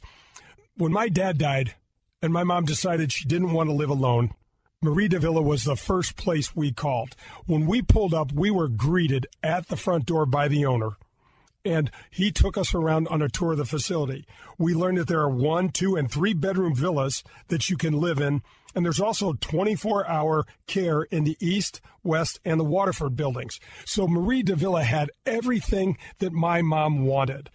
When 0.78 0.94
my 0.94 1.10
dad 1.10 1.38
died 1.38 1.76
and 2.22 2.32
my 2.32 2.44
mom 2.44 2.66
decided 2.66 3.12
she 3.12 3.26
didn't 3.26 3.54
want 3.54 3.70
to 3.70 3.76
live 3.76 3.90
alone, 3.90 4.32
Mari 4.82 5.08
de 5.08 5.20
Villa 5.20 5.42
was 5.42 5.64
the 5.64 5.76
first 5.76 6.16
place 6.16 6.56
we 6.56 6.72
called. 6.72 7.16
When 7.46 7.66
we 7.66 7.82
pulled 7.82 8.14
up, 8.14 8.32
we 8.32 8.52
were 8.52 8.68
greeted 8.68 9.26
at 9.42 9.68
the 9.68 9.78
front 9.78 10.06
door 10.06 10.26
by 10.26 10.48
the 10.48 10.66
owner. 10.66 10.92
And 11.66 11.90
he 12.12 12.32
took 12.32 12.58
us 12.58 12.76
around 12.76 13.08
on 13.08 13.24
a 13.24 13.30
tour 13.30 13.54
of 13.54 13.58
the 13.58 13.66
facility. 13.66 14.28
We 14.58 14.76
learned 14.76 15.00
that 15.00 15.08
there 15.08 15.22
are 15.22 15.30
one, 15.30 15.70
two, 15.70 15.96
and 15.96 16.10
three 16.10 16.34
bedroom 16.34 16.76
villas 16.76 17.24
that 17.48 17.70
you 17.70 17.78
can 17.78 17.94
live 17.94 18.20
in. 18.20 18.44
And 18.76 18.86
there's 18.86 19.00
also 19.00 19.34
24 19.34 20.08
hour 20.08 20.46
care 20.68 21.04
in 21.04 21.24
the 21.24 21.38
East, 21.40 21.82
West, 22.04 22.40
and 22.44 22.60
the 22.60 22.66
Waterford 22.66 23.16
buildings. 23.16 23.60
So 23.86 24.08
Mari 24.08 24.44
de 24.44 24.56
Villa 24.56 24.84
had 24.84 25.10
everything 25.26 25.98
that 26.20 26.34
my 26.34 26.62
mom 26.62 27.06
wanted. 27.06 27.50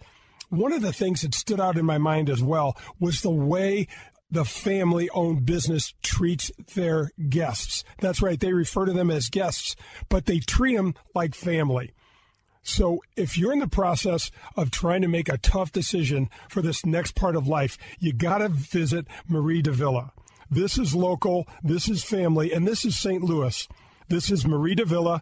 One 0.49 0.73
of 0.73 0.81
the 0.81 0.91
things 0.91 1.21
that 1.21 1.33
stood 1.33 1.61
out 1.61 1.77
in 1.77 1.85
my 1.85 1.97
mind 1.97 2.29
as 2.29 2.43
well 2.43 2.75
was 2.99 3.21
the 3.21 3.29
way 3.29 3.87
the 4.31 4.45
family 4.45 5.09
owned 5.11 5.45
business 5.45 5.93
treats 6.01 6.51
their 6.73 7.11
guests. 7.29 7.83
That's 7.99 8.21
right, 8.21 8.39
they 8.39 8.53
refer 8.53 8.85
to 8.85 8.93
them 8.93 9.11
as 9.11 9.29
guests, 9.29 9.75
but 10.09 10.25
they 10.25 10.39
treat 10.39 10.75
them 10.75 10.95
like 11.13 11.35
family. 11.35 11.91
So 12.63 13.01
if 13.15 13.37
you're 13.37 13.53
in 13.53 13.59
the 13.59 13.67
process 13.67 14.31
of 14.55 14.71
trying 14.71 15.01
to 15.01 15.07
make 15.07 15.27
a 15.29 15.37
tough 15.37 15.71
decision 15.71 16.29
for 16.49 16.61
this 16.61 16.85
next 16.85 17.15
part 17.15 17.35
of 17.35 17.47
life, 17.47 17.77
you 17.99 18.13
got 18.13 18.37
to 18.37 18.49
visit 18.49 19.07
Mari 19.27 19.61
de 19.61 19.71
Villa. 19.71 20.13
This 20.51 20.77
is 20.77 20.93
local, 20.93 21.47
this 21.63 21.87
is 21.87 22.03
family, 22.03 22.51
and 22.51 22.67
this 22.67 22.83
is 22.83 22.99
St. 22.99 23.23
Louis. 23.23 23.67
This 24.09 24.29
is 24.29 24.45
Mari 24.45 24.75
de 24.75 24.83
Villa. 24.83 25.21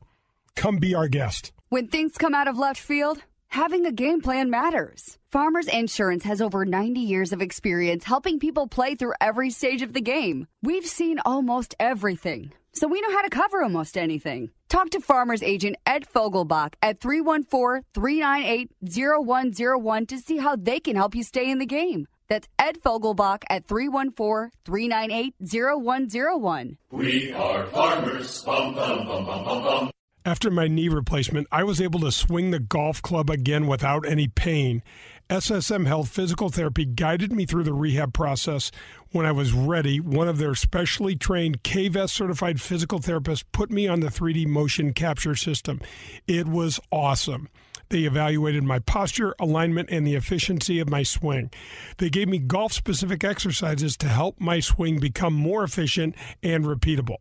Come 0.55 0.77
be 0.77 0.95
our 0.95 1.07
guest. 1.07 1.51
When 1.69 1.88
things 1.88 2.17
come 2.17 2.33
out 2.33 2.48
of 2.48 2.57
left 2.57 2.81
field, 2.81 3.21
Having 3.53 3.88
a 3.88 3.91
game 3.91 4.21
plan 4.21 4.51
matters. 4.51 5.17
Farmers 5.31 5.67
Insurance 5.67 6.24
has 6.24 6.39
over 6.39 6.65
90 6.65 7.00
years 7.00 7.33
of 7.33 7.41
experience 7.41 8.03
helping 8.03 8.38
people 8.38 8.67
play 8.67 8.93
through 8.93 9.13
every 9.19 9.50
stage 9.50 9.81
of 9.81 9.93
the 9.93 10.01
game. 10.01 10.48
We've 10.62 10.86
seen 10.86 11.19
almost 11.25 11.74
everything, 11.79 12.53
so 12.74 12.88
we 12.88 13.01
know 13.01 13.12
how 13.12 13.24
to 13.24 13.29
cover 13.29 13.63
almost 13.63 13.98
anything. 13.98 14.51
Talk 14.69 14.91
to 14.91 15.00
Farmers 15.00 15.41
Agent 15.41 15.77
Ed 15.88 16.05
Fogelbach 16.07 16.75
at 16.83 17.00
314 17.00 17.86
398 17.91 18.69
0101 18.83 20.05
to 20.05 20.19
see 20.19 20.38
how 20.38 20.55
they 20.55 20.79
can 20.79 20.95
help 20.95 21.15
you 21.15 21.24
stay 21.24 21.50
in 21.50 21.57
the 21.57 21.65
game. 21.65 22.07
That's 22.29 22.48
Ed 22.59 22.77
Fogelbach 22.83 23.43
at 23.50 23.65
314 23.65 24.51
398 24.63 25.33
0101. 25.41 26.77
We 26.91 27.33
are 27.33 27.65
farmers. 27.65 28.43
Bum, 28.43 28.75
bum, 28.75 29.07
bum, 29.07 29.25
bum, 29.25 29.43
bum, 29.43 29.63
bum. 29.63 29.91
After 30.25 30.51
my 30.51 30.67
knee 30.67 30.89
replacement, 30.89 31.48
I 31.51 31.63
was 31.63 31.81
able 31.81 32.01
to 32.01 32.12
swing 32.12 32.51
the 32.51 32.59
golf 32.59 33.01
club 33.01 33.31
again 33.31 33.65
without 33.65 34.07
any 34.07 34.27
pain. 34.27 34.83
SSM 35.27 35.88
Health 35.88 36.09
Physical 36.09 36.50
Therapy 36.50 36.86
guided 36.86 37.31
me 37.31 37.48
through 37.48 37.63
the 37.63 37.74
rehab 37.74 38.13
process. 38.13 38.69
When 39.12 39.25
I 39.25 39.31
was 39.31 39.53
ready, 39.53 40.00
one 40.00 40.27
of 40.27 40.38
their 40.38 40.53
specially 40.53 41.15
trained 41.15 41.63
KVES 41.63 42.12
certified 42.12 42.62
physical 42.62 43.00
therapists 43.00 43.43
put 43.51 43.71
me 43.71 43.88
on 43.88 44.01
the 44.01 44.09
3D 44.09 44.45
motion 44.45 44.93
capture 44.93 45.36
system. 45.36 45.81
It 46.27 46.48
was 46.48 46.79
awesome. 46.91 47.50
They 47.89 48.03
evaluated 48.03 48.63
my 48.63 48.79
posture, 48.79 49.34
alignment, 49.39 49.89
and 49.89 50.05
the 50.05 50.15
efficiency 50.15 50.79
of 50.79 50.89
my 50.89 51.03
swing. 51.03 51.50
They 51.98 52.10
gave 52.10 52.27
me 52.27 52.39
golf 52.39 52.74
specific 52.74 53.24
exercises 53.24 53.96
to 53.98 54.08
help 54.08 54.39
my 54.39 54.60
swing 54.60 55.00
become 55.00 55.34
more 55.34 55.63
efficient 55.63 56.15
and 56.43 56.65
repeatable. 56.65 57.17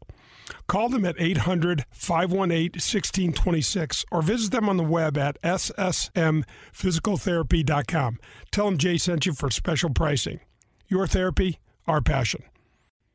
Call 0.67 0.89
them 0.89 1.05
at 1.05 1.15
800 1.19 1.85
518 1.91 2.73
1626 2.73 4.05
or 4.11 4.23
visit 4.23 4.51
them 4.51 4.69
on 4.69 4.77
the 4.77 4.85
web 4.85 5.17
at 5.19 5.41
ssmphysicaltherapy.com. 5.43 8.19
Tell 8.51 8.65
them 8.67 8.79
Jay 8.79 8.97
sent 8.97 9.27
you 9.27 9.33
for 9.33 9.51
special 9.51 9.91
pricing. 9.91 10.41
Your 10.87 11.07
therapy, 11.07 11.59
our 11.87 12.01
passion. 12.01 12.43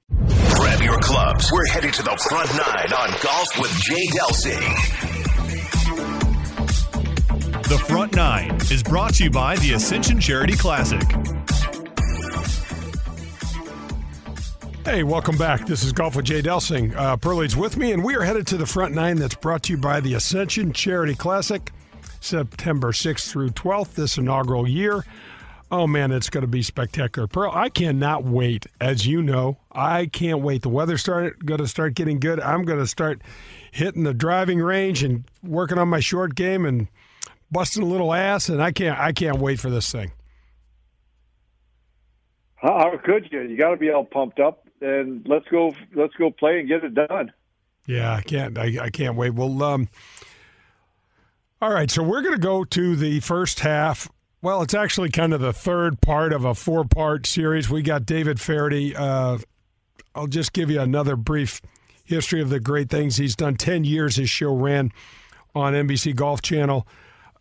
Grab 0.10 0.81
your 0.81 1.00
clubs. 1.00 1.51
We're 1.51 1.65
headed 1.67 1.93
to 1.95 2.03
the 2.03 2.15
front 2.29 2.50
nine 2.51 2.93
on 2.93 3.10
Golf 3.24 3.60
with 3.60 3.72
Jay 3.81 4.05
Delsing. 4.07 5.22
The 7.73 7.79
Front 7.79 8.15
Nine 8.15 8.55
is 8.69 8.83
brought 8.83 9.15
to 9.15 9.23
you 9.23 9.31
by 9.31 9.55
the 9.55 9.73
Ascension 9.73 10.19
Charity 10.19 10.55
Classic. 10.55 11.01
Hey, 14.85 15.01
welcome 15.01 15.35
back. 15.39 15.65
This 15.65 15.83
is 15.83 15.91
Golf 15.91 16.15
with 16.15 16.25
Jay 16.25 16.43
Delsing. 16.43 16.95
Uh, 16.95 17.17
Pearlie's 17.17 17.57
with 17.57 17.75
me, 17.75 17.91
and 17.91 18.03
we 18.03 18.15
are 18.15 18.21
headed 18.21 18.45
to 18.45 18.57
the 18.57 18.67
front 18.67 18.93
nine 18.93 19.17
that's 19.17 19.33
brought 19.33 19.63
to 19.63 19.73
you 19.73 19.79
by 19.79 19.99
the 20.01 20.13
Ascension 20.13 20.71
Charity 20.71 21.15
Classic, 21.15 21.71
September 22.19 22.91
6th 22.91 23.31
through 23.31 23.49
12th, 23.49 23.95
this 23.95 24.19
inaugural 24.19 24.69
year. 24.69 25.03
Oh 25.71 25.87
man, 25.87 26.11
it's 26.11 26.29
going 26.29 26.43
to 26.43 26.47
be 26.47 26.61
spectacular. 26.61 27.27
Pearl, 27.27 27.49
I 27.55 27.69
cannot 27.69 28.23
wait. 28.23 28.67
As 28.79 29.07
you 29.07 29.23
know, 29.23 29.57
I 29.71 30.05
can't 30.05 30.41
wait. 30.41 30.61
The 30.61 30.69
weather's 30.69 31.01
started 31.01 31.43
going 31.43 31.59
to 31.59 31.67
start 31.67 31.95
getting 31.95 32.19
good. 32.19 32.39
I'm 32.39 32.65
going 32.65 32.77
to 32.77 32.85
start 32.85 33.23
hitting 33.71 34.03
the 34.03 34.13
driving 34.13 34.59
range 34.59 35.01
and 35.01 35.23
working 35.41 35.79
on 35.79 35.87
my 35.87 36.01
short 36.01 36.35
game 36.35 36.67
and 36.67 36.87
busting 37.53 37.83
a 37.83 37.86
little 37.86 38.13
ass, 38.13 38.50
and 38.50 38.62
I 38.62 38.72
can't 38.72 39.00
I 39.00 39.13
can't 39.13 39.38
wait 39.38 39.60
for 39.60 39.69
this 39.69 39.91
thing. 39.91 40.12
How 42.55 42.98
could 43.03 43.29
you? 43.31 43.41
You 43.41 43.57
got 43.57 43.72
to 43.72 43.77
be 43.77 43.91
all 43.91 44.05
pumped 44.05 44.39
up 44.39 44.67
and 44.81 45.25
let's 45.27 45.48
go 45.48 45.74
let's 45.95 46.13
go 46.15 46.31
play 46.31 46.60
and 46.60 46.67
get 46.67 46.83
it 46.83 46.93
done. 46.93 47.31
Yeah, 47.86 48.13
I 48.13 48.22
can't 48.22 48.57
I, 48.57 48.77
I 48.81 48.89
can't 48.89 49.15
wait. 49.15 49.31
Well, 49.31 49.62
um, 49.63 49.89
all 51.62 51.72
right, 51.74 51.89
so 51.89 52.03
we're 52.03 52.22
going 52.22 52.36
to 52.36 52.41
go 52.41 52.63
to 52.63 52.95
the 52.95 53.19
first 53.22 53.62
half. 53.62 54.10
Well, 54.41 54.62
it's 54.62 54.74
actually 54.74 55.10
kind 55.10 55.33
of 55.33 55.39
the 55.39 55.53
third 55.53 56.01
part 56.01 56.33
of 56.33 56.43
a 56.43 56.53
four-part 56.53 57.25
series. 57.25 57.69
We 57.69 57.81
got 57.81 58.05
David 58.05 58.41
Feherty. 58.41 58.93
Uh, 58.93 59.38
I'll 60.13 60.27
just 60.27 60.51
give 60.51 60.69
you 60.69 60.81
another 60.81 61.15
brief 61.15 61.62
history 62.03 62.41
of 62.41 62.50
the 62.50 62.60
great 62.60 62.89
things 62.89 63.15
he's 63.15 63.36
done. 63.36 63.55
Ten 63.55 63.86
years 63.86 64.17
his 64.17 64.29
show 64.29 64.53
ran 64.53 64.91
on 65.55 65.74
NBC 65.74 66.15
Golf 66.15 66.41
Channel. 66.41 66.86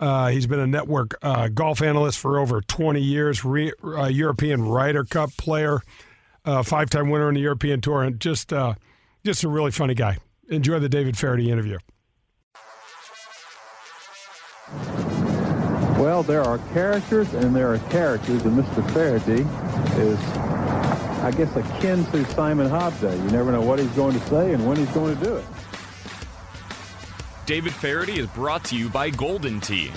Uh, 0.02 0.30
he's 0.30 0.49
been 0.49 0.59
a 0.59 0.66
network 0.66 1.14
uh, 1.23 1.47
golf 1.47 1.80
analyst 1.80 2.18
for 2.18 2.40
over 2.40 2.61
20 2.61 3.00
years, 3.00 3.44
re, 3.44 3.73
uh, 3.85 4.06
European 4.06 4.66
Ryder 4.66 5.04
Cup 5.04 5.30
player, 5.37 5.80
uh, 6.44 6.64
five 6.64 6.90
time 6.90 7.09
winner 7.09 7.28
in 7.28 7.37
the 7.37 7.40
European 7.40 7.80
Tour, 7.80 8.02
and 8.02 8.18
just, 8.18 8.52
uh, 8.52 8.75
just 9.25 9.44
a 9.44 9.49
really 9.49 9.71
funny 9.71 9.94
guy. 9.94 10.18
Enjoy 10.49 10.80
the 10.80 10.88
David 10.88 11.16
Feherty 11.16 11.52
interview. 11.52 11.78
Well, 16.00 16.25
there 16.25 16.42
are 16.42 16.59
characters 16.73 17.32
and 17.35 17.54
there 17.54 17.73
are 17.73 17.78
characters, 17.90 18.44
and 18.44 18.59
Mr. 18.59 18.85
Feherty 18.90 19.42
is, 20.02 20.18
I 21.23 21.30
guess, 21.30 21.54
akin 21.54 22.04
to 22.06 22.25
Simon 22.32 22.68
Hobday. 22.68 23.16
You 23.23 23.30
never 23.30 23.52
know 23.52 23.62
what 23.62 23.78
he's 23.78 23.88
going 23.90 24.18
to 24.18 24.26
say 24.26 24.52
and 24.52 24.66
when 24.66 24.78
he's 24.78 24.90
going 24.90 25.16
to 25.16 25.25
do 25.25 25.37
it. 25.37 25.44
David 27.52 27.75
Feherty 27.75 28.18
is 28.18 28.26
brought 28.28 28.64
to 28.64 28.76
you 28.78 28.88
by 28.88 29.11
Golden 29.11 29.61
Tee. 29.61 29.90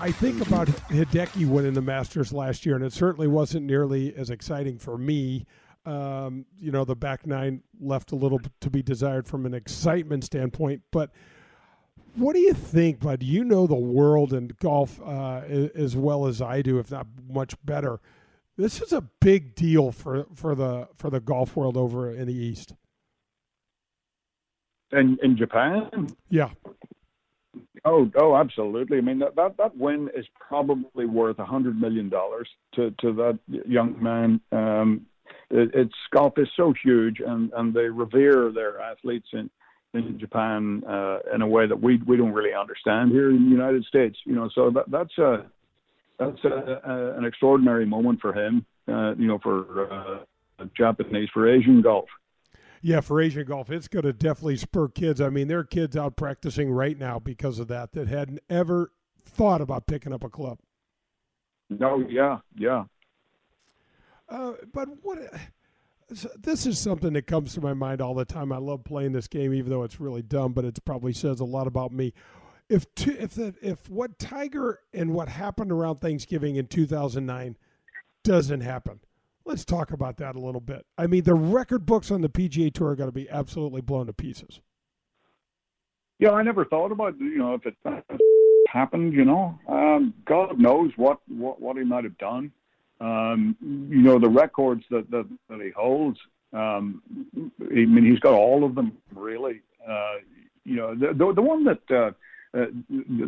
I 0.00 0.10
think 0.10 0.44
about 0.44 0.66
Hideki 0.66 1.46
winning 1.46 1.74
the 1.74 1.80
Masters 1.80 2.32
last 2.32 2.66
year, 2.66 2.74
and 2.74 2.84
it 2.84 2.92
certainly 2.92 3.28
wasn't 3.28 3.66
nearly 3.66 4.12
as 4.16 4.28
exciting 4.28 4.80
for 4.80 4.98
me. 4.98 5.46
Um, 5.86 6.44
you 6.58 6.72
know, 6.72 6.84
the 6.84 6.96
back 6.96 7.24
nine 7.24 7.62
left 7.78 8.10
a 8.10 8.16
little 8.16 8.40
to 8.62 8.68
be 8.68 8.82
desired 8.82 9.28
from 9.28 9.46
an 9.46 9.54
excitement 9.54 10.24
standpoint. 10.24 10.82
But 10.90 11.12
what 12.16 12.34
do 12.34 12.40
you 12.40 12.52
think, 12.52 12.98
bud? 12.98 13.22
You 13.22 13.44
know 13.44 13.68
the 13.68 13.76
world 13.76 14.32
and 14.32 14.58
golf 14.58 15.00
uh, 15.00 15.42
as 15.46 15.94
well 15.94 16.26
as 16.26 16.42
I 16.42 16.62
do, 16.62 16.80
if 16.80 16.90
not 16.90 17.06
much 17.30 17.54
better. 17.64 18.00
This 18.56 18.82
is 18.82 18.92
a 18.92 19.02
big 19.20 19.54
deal 19.54 19.92
for, 19.92 20.26
for 20.34 20.56
the 20.56 20.88
for 20.96 21.10
the 21.10 21.20
golf 21.20 21.54
world 21.54 21.76
over 21.76 22.10
in 22.10 22.26
the 22.26 22.34
East. 22.34 22.74
In 24.92 25.18
in 25.22 25.36
Japan, 25.36 26.08
yeah. 26.28 26.50
Oh, 27.84 28.10
oh, 28.16 28.36
absolutely. 28.36 28.98
I 28.98 29.00
mean, 29.00 29.18
that 29.20 29.34
that, 29.36 29.56
that 29.56 29.76
win 29.76 30.08
is 30.14 30.26
probably 30.38 31.06
worth 31.06 31.38
a 31.38 31.44
hundred 31.44 31.80
million 31.80 32.08
dollars 32.08 32.48
to 32.74 32.90
to 33.00 33.12
that 33.14 33.38
young 33.48 34.00
man. 34.02 34.40
Um, 34.52 35.06
it, 35.50 35.70
it's 35.74 35.94
golf 36.12 36.34
is 36.36 36.48
so 36.56 36.72
huge, 36.82 37.20
and 37.20 37.52
and 37.54 37.74
they 37.74 37.86
revere 37.86 38.52
their 38.52 38.80
athletes 38.80 39.28
in 39.32 39.50
in 39.94 40.18
Japan 40.18 40.82
uh, 40.88 41.18
in 41.34 41.42
a 41.42 41.46
way 41.46 41.66
that 41.66 41.80
we 41.80 42.00
we 42.06 42.16
don't 42.16 42.32
really 42.32 42.54
understand 42.54 43.10
here 43.10 43.30
in 43.30 43.44
the 43.44 43.50
United 43.50 43.84
States. 43.84 44.18
You 44.24 44.34
know, 44.34 44.48
so 44.54 44.70
that 44.70 44.90
that's 44.90 45.18
a 45.18 45.46
that's 46.18 46.44
a, 46.44 46.80
a, 46.84 47.18
an 47.18 47.24
extraordinary 47.24 47.84
moment 47.86 48.20
for 48.20 48.32
him. 48.32 48.64
Uh, 48.88 49.14
you 49.14 49.26
know, 49.26 49.38
for 49.38 49.92
uh, 49.92 50.64
Japanese 50.76 51.28
for 51.32 51.48
Asian 51.48 51.82
golf. 51.82 52.08
Yeah, 52.84 53.00
for 53.00 53.20
Asian 53.20 53.46
golf, 53.46 53.70
it's 53.70 53.86
going 53.86 54.04
to 54.04 54.12
definitely 54.12 54.56
spur 54.56 54.88
kids. 54.88 55.20
I 55.20 55.30
mean, 55.30 55.46
there 55.46 55.60
are 55.60 55.64
kids 55.64 55.96
out 55.96 56.16
practicing 56.16 56.72
right 56.72 56.98
now 56.98 57.20
because 57.20 57.60
of 57.60 57.68
that 57.68 57.92
that 57.92 58.08
hadn't 58.08 58.40
ever 58.50 58.90
thought 59.24 59.60
about 59.60 59.86
picking 59.86 60.12
up 60.12 60.24
a 60.24 60.28
club. 60.28 60.58
No, 61.70 62.04
yeah, 62.08 62.38
yeah. 62.56 62.84
Uh, 64.28 64.54
but 64.72 64.88
what? 65.02 65.18
This 66.38 66.66
is 66.66 66.78
something 66.78 67.12
that 67.14 67.26
comes 67.26 67.54
to 67.54 67.60
my 67.60 67.72
mind 67.72 68.02
all 68.02 68.14
the 68.14 68.24
time. 68.24 68.52
I 68.52 68.58
love 68.58 68.84
playing 68.84 69.12
this 69.12 69.28
game, 69.28 69.54
even 69.54 69.70
though 69.70 69.84
it's 69.84 70.00
really 70.00 70.20
dumb, 70.20 70.52
but 70.52 70.64
it 70.64 70.78
probably 70.84 71.12
says 71.12 71.40
a 71.40 71.44
lot 71.44 71.66
about 71.66 71.92
me. 71.92 72.12
If 72.68 72.86
if 72.96 73.34
the, 73.34 73.54
if 73.62 73.88
what 73.88 74.18
Tiger 74.18 74.80
and 74.92 75.14
what 75.14 75.28
happened 75.28 75.70
around 75.70 75.96
Thanksgiving 75.96 76.56
in 76.56 76.66
2009 76.66 77.56
doesn't 78.24 78.60
happen, 78.60 79.00
Let's 79.44 79.64
talk 79.64 79.90
about 79.90 80.18
that 80.18 80.36
a 80.36 80.40
little 80.40 80.60
bit. 80.60 80.86
I 80.96 81.06
mean, 81.06 81.24
the 81.24 81.34
record 81.34 81.84
books 81.84 82.10
on 82.10 82.20
the 82.20 82.28
PGA 82.28 82.72
Tour 82.72 82.90
are 82.90 82.96
going 82.96 83.08
to 83.08 83.14
be 83.14 83.28
absolutely 83.28 83.80
blown 83.80 84.06
to 84.06 84.12
pieces. 84.12 84.60
Yeah, 86.18 86.30
I 86.30 86.42
never 86.42 86.64
thought 86.64 86.92
about 86.92 87.18
you 87.18 87.38
know 87.38 87.54
if 87.54 87.66
it 87.66 87.74
happened. 88.68 89.12
You 89.12 89.24
know, 89.24 89.58
um, 89.68 90.14
God 90.24 90.58
knows 90.58 90.92
what, 90.96 91.18
what 91.28 91.60
what 91.60 91.76
he 91.76 91.84
might 91.84 92.04
have 92.04 92.16
done. 92.18 92.52
Um, 93.00 93.56
you 93.60 94.02
know, 94.02 94.20
the 94.20 94.28
records 94.28 94.84
that 94.90 95.10
that, 95.10 95.28
that 95.48 95.60
he 95.60 95.70
holds. 95.70 96.18
Um, 96.52 97.02
I 97.60 97.74
mean, 97.74 98.04
he's 98.04 98.20
got 98.20 98.34
all 98.34 98.62
of 98.64 98.74
them 98.74 98.96
really. 99.14 99.62
Uh, 99.88 100.16
you 100.64 100.76
know, 100.76 100.94
the 100.94 101.12
the, 101.12 101.32
the 101.34 101.42
one 101.42 101.64
that. 101.64 101.90
Uh, 101.90 102.10
uh, 102.54 102.66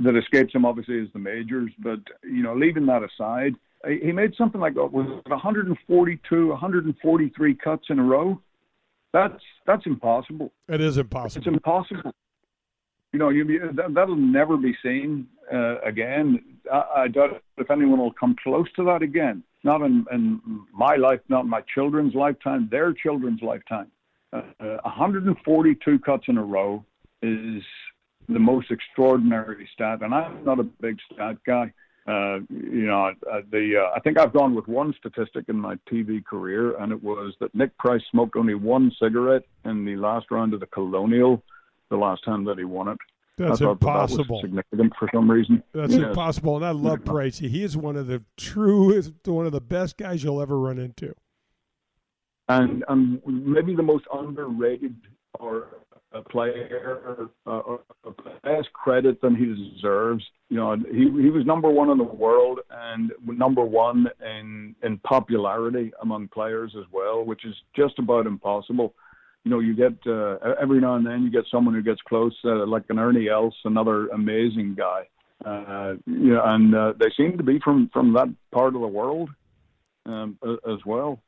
that 0.02 0.20
escapes 0.22 0.54
him 0.54 0.66
obviously 0.66 0.98
is 0.98 1.08
the 1.14 1.18
majors, 1.18 1.72
but 1.78 1.98
you 2.22 2.42
know, 2.42 2.54
leaving 2.54 2.84
that 2.84 3.02
aside, 3.02 3.54
he 3.86 4.12
made 4.12 4.34
something 4.36 4.60
like 4.60 4.76
uh, 4.76 4.86
was 4.86 5.06
142, 5.26 6.48
143 6.48 7.54
cuts 7.56 7.84
in 7.90 7.98
a 7.98 8.02
row. 8.02 8.40
That's 9.12 9.42
that's 9.66 9.86
impossible. 9.86 10.52
It 10.68 10.80
is 10.80 10.98
impossible. 10.98 11.40
It's 11.40 11.54
impossible. 11.54 12.12
You 13.12 13.18
know, 13.20 13.28
you, 13.28 13.72
that, 13.74 13.94
that'll 13.94 14.16
never 14.16 14.56
be 14.56 14.74
seen 14.82 15.28
uh, 15.52 15.80
again. 15.82 16.42
I, 16.72 16.84
I 16.96 17.08
doubt 17.08 17.42
if 17.58 17.70
anyone 17.70 17.98
will 17.98 18.12
come 18.12 18.34
close 18.42 18.66
to 18.76 18.84
that 18.86 19.02
again. 19.02 19.44
Not 19.62 19.82
in, 19.82 20.04
in 20.12 20.40
my 20.72 20.96
life, 20.96 21.20
not 21.28 21.46
my 21.46 21.62
children's 21.74 22.14
lifetime, 22.14 22.68
their 22.70 22.92
children's 22.92 23.40
lifetime. 23.40 23.90
Uh, 24.32 24.42
142 24.82 25.98
cuts 26.00 26.24
in 26.26 26.38
a 26.38 26.44
row 26.44 26.84
is 27.22 27.62
the 28.28 28.38
most 28.38 28.70
extraordinary 28.70 29.68
stat, 29.72 30.00
and 30.02 30.14
I'm 30.14 30.44
not 30.44 30.58
a 30.58 30.64
big 30.64 30.98
stat 31.12 31.36
guy. 31.46 31.72
Uh, 32.06 32.40
you 32.50 32.86
know, 32.86 33.12
uh, 33.32 33.40
the 33.50 33.82
uh, 33.82 33.96
I 33.96 34.00
think 34.00 34.18
I've 34.18 34.34
gone 34.34 34.54
with 34.54 34.68
one 34.68 34.94
statistic 34.98 35.46
in 35.48 35.56
my 35.56 35.76
TV 35.90 36.22
career, 36.22 36.76
and 36.76 36.92
it 36.92 37.02
was 37.02 37.34
that 37.40 37.54
Nick 37.54 37.76
Price 37.78 38.02
smoked 38.10 38.36
only 38.36 38.54
one 38.54 38.92
cigarette 39.00 39.44
in 39.64 39.86
the 39.86 39.96
last 39.96 40.30
round 40.30 40.52
of 40.52 40.60
the 40.60 40.66
Colonial, 40.66 41.42
the 41.88 41.96
last 41.96 42.22
time 42.24 42.44
that 42.44 42.58
he 42.58 42.64
won 42.64 42.88
it. 42.88 42.98
That's 43.38 43.62
impossible. 43.62 44.42
That 44.42 44.48
significant 44.48 44.92
for 44.98 45.08
some 45.14 45.30
reason. 45.30 45.62
That's 45.72 45.94
impossible, 45.94 46.56
and 46.56 46.64
I 46.66 46.70
love 46.72 47.00
Pricey. 47.00 47.48
He 47.48 47.64
is 47.64 47.74
one 47.74 47.96
of 47.96 48.06
the 48.06 48.22
true, 48.36 49.00
one 49.24 49.46
of 49.46 49.52
the 49.52 49.62
best 49.62 49.96
guys 49.96 50.22
you'll 50.22 50.42
ever 50.42 50.58
run 50.58 50.78
into. 50.78 51.14
And 52.48 52.84
and 52.88 53.22
maybe 53.26 53.74
the 53.74 53.82
most 53.82 54.04
underrated 54.12 54.94
or 55.40 55.68
a 56.14 56.22
player 56.22 57.29
uh, 57.46 57.61
less 58.44 58.64
credit 58.72 59.20
than 59.20 59.35
he 59.35 59.46
deserves. 59.46 60.24
You 60.48 60.57
know, 60.57 60.77
he 60.90 61.03
he 61.22 61.31
was 61.31 61.44
number 61.44 61.68
one 61.68 61.90
in 61.90 61.98
the 61.98 62.05
world 62.05 62.61
and 62.70 63.12
number 63.27 63.64
one 63.64 64.07
in 64.24 64.74
in 64.83 64.98
popularity 64.98 65.92
among 66.03 66.29
players 66.29 66.74
as 66.79 66.85
well, 66.92 67.24
which 67.24 67.44
is 67.44 67.55
just 67.74 67.98
about 67.98 68.27
impossible. 68.27 68.94
You 69.42 69.50
know, 69.50 69.59
you 69.59 69.74
get 69.74 69.94
uh, 70.07 70.38
every 70.61 70.81
now 70.81 70.94
and 70.94 71.05
then 71.05 71.22
you 71.22 71.31
get 71.31 71.44
someone 71.50 71.74
who 71.74 71.83
gets 71.83 72.00
close, 72.03 72.35
uh, 72.44 72.64
like 72.66 72.85
an 72.88 72.98
Ernie 72.98 73.29
Els, 73.29 73.55
another 73.64 74.09
amazing 74.09 74.74
guy. 74.77 75.09
Uh, 75.44 75.94
you 76.07 76.33
know, 76.33 76.42
and 76.44 76.74
uh, 76.74 76.92
they 76.98 77.11
seem 77.16 77.37
to 77.37 77.44
be 77.44 77.59
from 77.62 77.90
from 77.92 78.12
that 78.14 78.29
part 78.53 78.74
of 78.74 78.81
the 78.81 78.87
world 78.87 79.29
um, 80.07 80.38
as 80.44 80.79
well. 80.87 81.20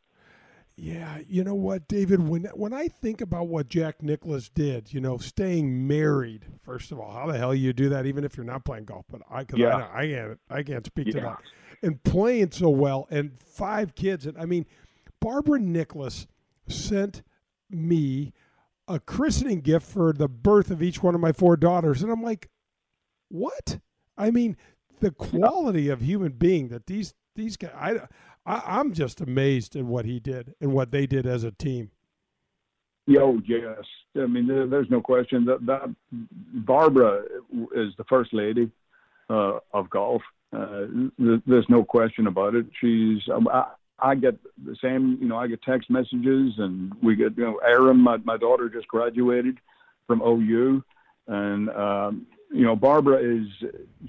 Yeah, 0.79 1.21
you 1.27 1.43
know 1.43 1.55
what, 1.55 1.89
David? 1.89 2.29
When 2.29 2.45
when 2.55 2.75
I 2.75 2.89
think 2.89 3.23
about 3.23 3.49
what 3.49 3.69
Jack 3.69 4.03
Nicklaus 4.03 4.51
did, 4.51 4.93
you 4.93 5.01
know, 5.01 5.17
staying 5.17 5.87
married. 5.87 6.45
First 6.63 6.93
of 6.93 7.01
all, 7.01 7.11
how 7.13 7.27
the 7.33 7.39
hell 7.39 7.55
you 7.55 7.73
do 7.73 7.89
that, 7.89 8.05
even 8.05 8.25
if 8.25 8.37
you're 8.37 8.45
not 8.45 8.67
playing 8.67 8.85
golf? 8.85 9.07
But 9.11 9.23
I, 9.31 9.45
cause 9.45 9.59
yeah. 9.59 9.75
I, 9.75 10.01
I 10.01 10.07
can't, 10.07 10.41
I 10.51 10.63
can't 10.63 10.87
speak 10.87 11.07
yeah. 11.07 11.13
to 11.15 11.21
that. 11.21 11.39
And 11.83 12.03
playing 12.05 12.51
so 12.51 12.69
well, 12.69 13.07
and 13.11 13.33
five 13.43 13.95
kids, 13.95 14.27
and 14.27 14.37
I 14.37 14.45
mean, 14.45 14.67
Barbara 15.19 15.61
Nicklaus 15.61 16.27
sent 16.69 17.23
me 17.71 18.35
a 18.87 19.01
christening 19.01 19.63
gift 19.63 19.87
for 19.87 20.13
the 20.13 20.29
birth 20.29 20.71
of 20.71 20.83
each 20.83 21.03
one 21.03 21.15
of 21.15 21.23
my 21.23 21.33
four 21.33 21.57
daughters, 21.57 22.03
and 22.03 22.13
I'm 22.13 22.23
like, 22.23 22.51
what? 23.29 23.79
I 24.19 24.31
mean, 24.31 24.59
the 25.01 25.11
quality 25.11 25.89
of 25.89 26.03
human 26.03 26.33
being 26.33 26.69
that 26.69 26.87
these 26.87 27.15
these 27.35 27.57
guys. 27.57 27.73
I 27.79 28.07
I, 28.47 28.81
am 28.81 28.93
just 28.93 29.21
amazed 29.21 29.75
at 29.77 29.85
what 29.85 30.05
he 30.05 30.21
did 30.21 30.55
and 30.61 30.73
what 30.73 30.91
they 30.93 31.07
did 31.07 31.27
as 31.27 31.43
a 31.45 31.51
team. 31.51 31.91
Oh 33.19 33.41
yes, 33.47 33.85
I 34.17 34.27
mean 34.27 34.47
there's 34.47 34.91
no 34.91 35.01
question 35.01 35.45
that 35.47 35.65
that 35.67 35.95
Barbara 36.11 37.25
is 37.75 37.93
the 37.99 38.05
first 38.09 38.33
lady 38.33 38.71
uh, 39.31 39.59
of 39.73 39.91
golf. 39.91 40.23
Uh, 40.53 40.87
there's 41.19 41.69
no 41.69 41.85
question 41.85 42.27
about 42.27 42.55
it. 42.55 42.67
She's 42.81 43.21
um, 43.33 43.49
I, 43.49 43.67
I, 43.99 44.15
get 44.15 44.39
the 44.65 44.77
same, 44.83 45.19
you 45.21 45.29
know, 45.29 45.37
I 45.37 45.49
get 45.49 45.63
text 45.63 45.91
messages 45.91 46.55
and 46.59 46.93
we 47.03 47.17
get, 47.17 47.37
you 47.37 47.45
know, 47.45 47.57
Aaron, 47.65 47.99
my 47.99 48.17
my 48.19 48.37
daughter 48.37 48.69
just 48.69 48.89
graduated 48.89 49.59
from 50.07 50.23
OU, 50.23 50.83
and 51.27 51.69
um, 51.71 52.27
you 52.53 52.65
know, 52.65 52.77
Barbara 52.77 53.19
is 53.19 53.47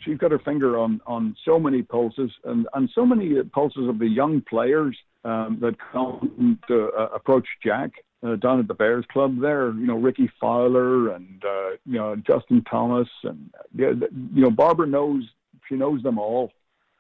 she's 0.02 0.18
got 0.18 0.32
her 0.32 0.40
finger 0.40 0.78
on 0.78 1.02
on 1.06 1.36
so 1.46 1.60
many 1.60 1.82
pulses 1.82 2.32
and 2.44 2.68
and 2.74 2.90
so 2.94 3.06
many 3.06 3.42
pulses 3.44 3.88
of 3.88 4.00
the 4.00 4.08
young 4.08 4.42
players 4.42 4.98
um, 5.26 5.58
that 5.62 5.76
come 5.92 6.60
to 6.68 6.90
uh, 6.98 7.08
approach 7.14 7.48
Jack 7.64 7.92
uh, 8.24 8.36
down 8.36 8.60
at 8.60 8.68
the 8.68 8.74
Bears 8.74 9.06
Club 9.12 9.40
there. 9.42 9.72
You 9.72 9.88
know, 9.88 9.98
Rickie 9.98 10.32
Fowler 10.40 11.14
and 11.14 11.44
uh, 11.44 11.70
you 11.86 11.98
know 11.98 12.16
Justin 12.16 12.64
Thomas 12.70 13.08
and 13.24 13.50
yeah, 13.76 13.92
you 14.34 14.42
know 14.44 14.52
Barbara 14.52 14.88
knows 14.88 15.24
she 15.68 15.76
knows 15.76 16.02
them 16.04 16.18
all, 16.18 16.52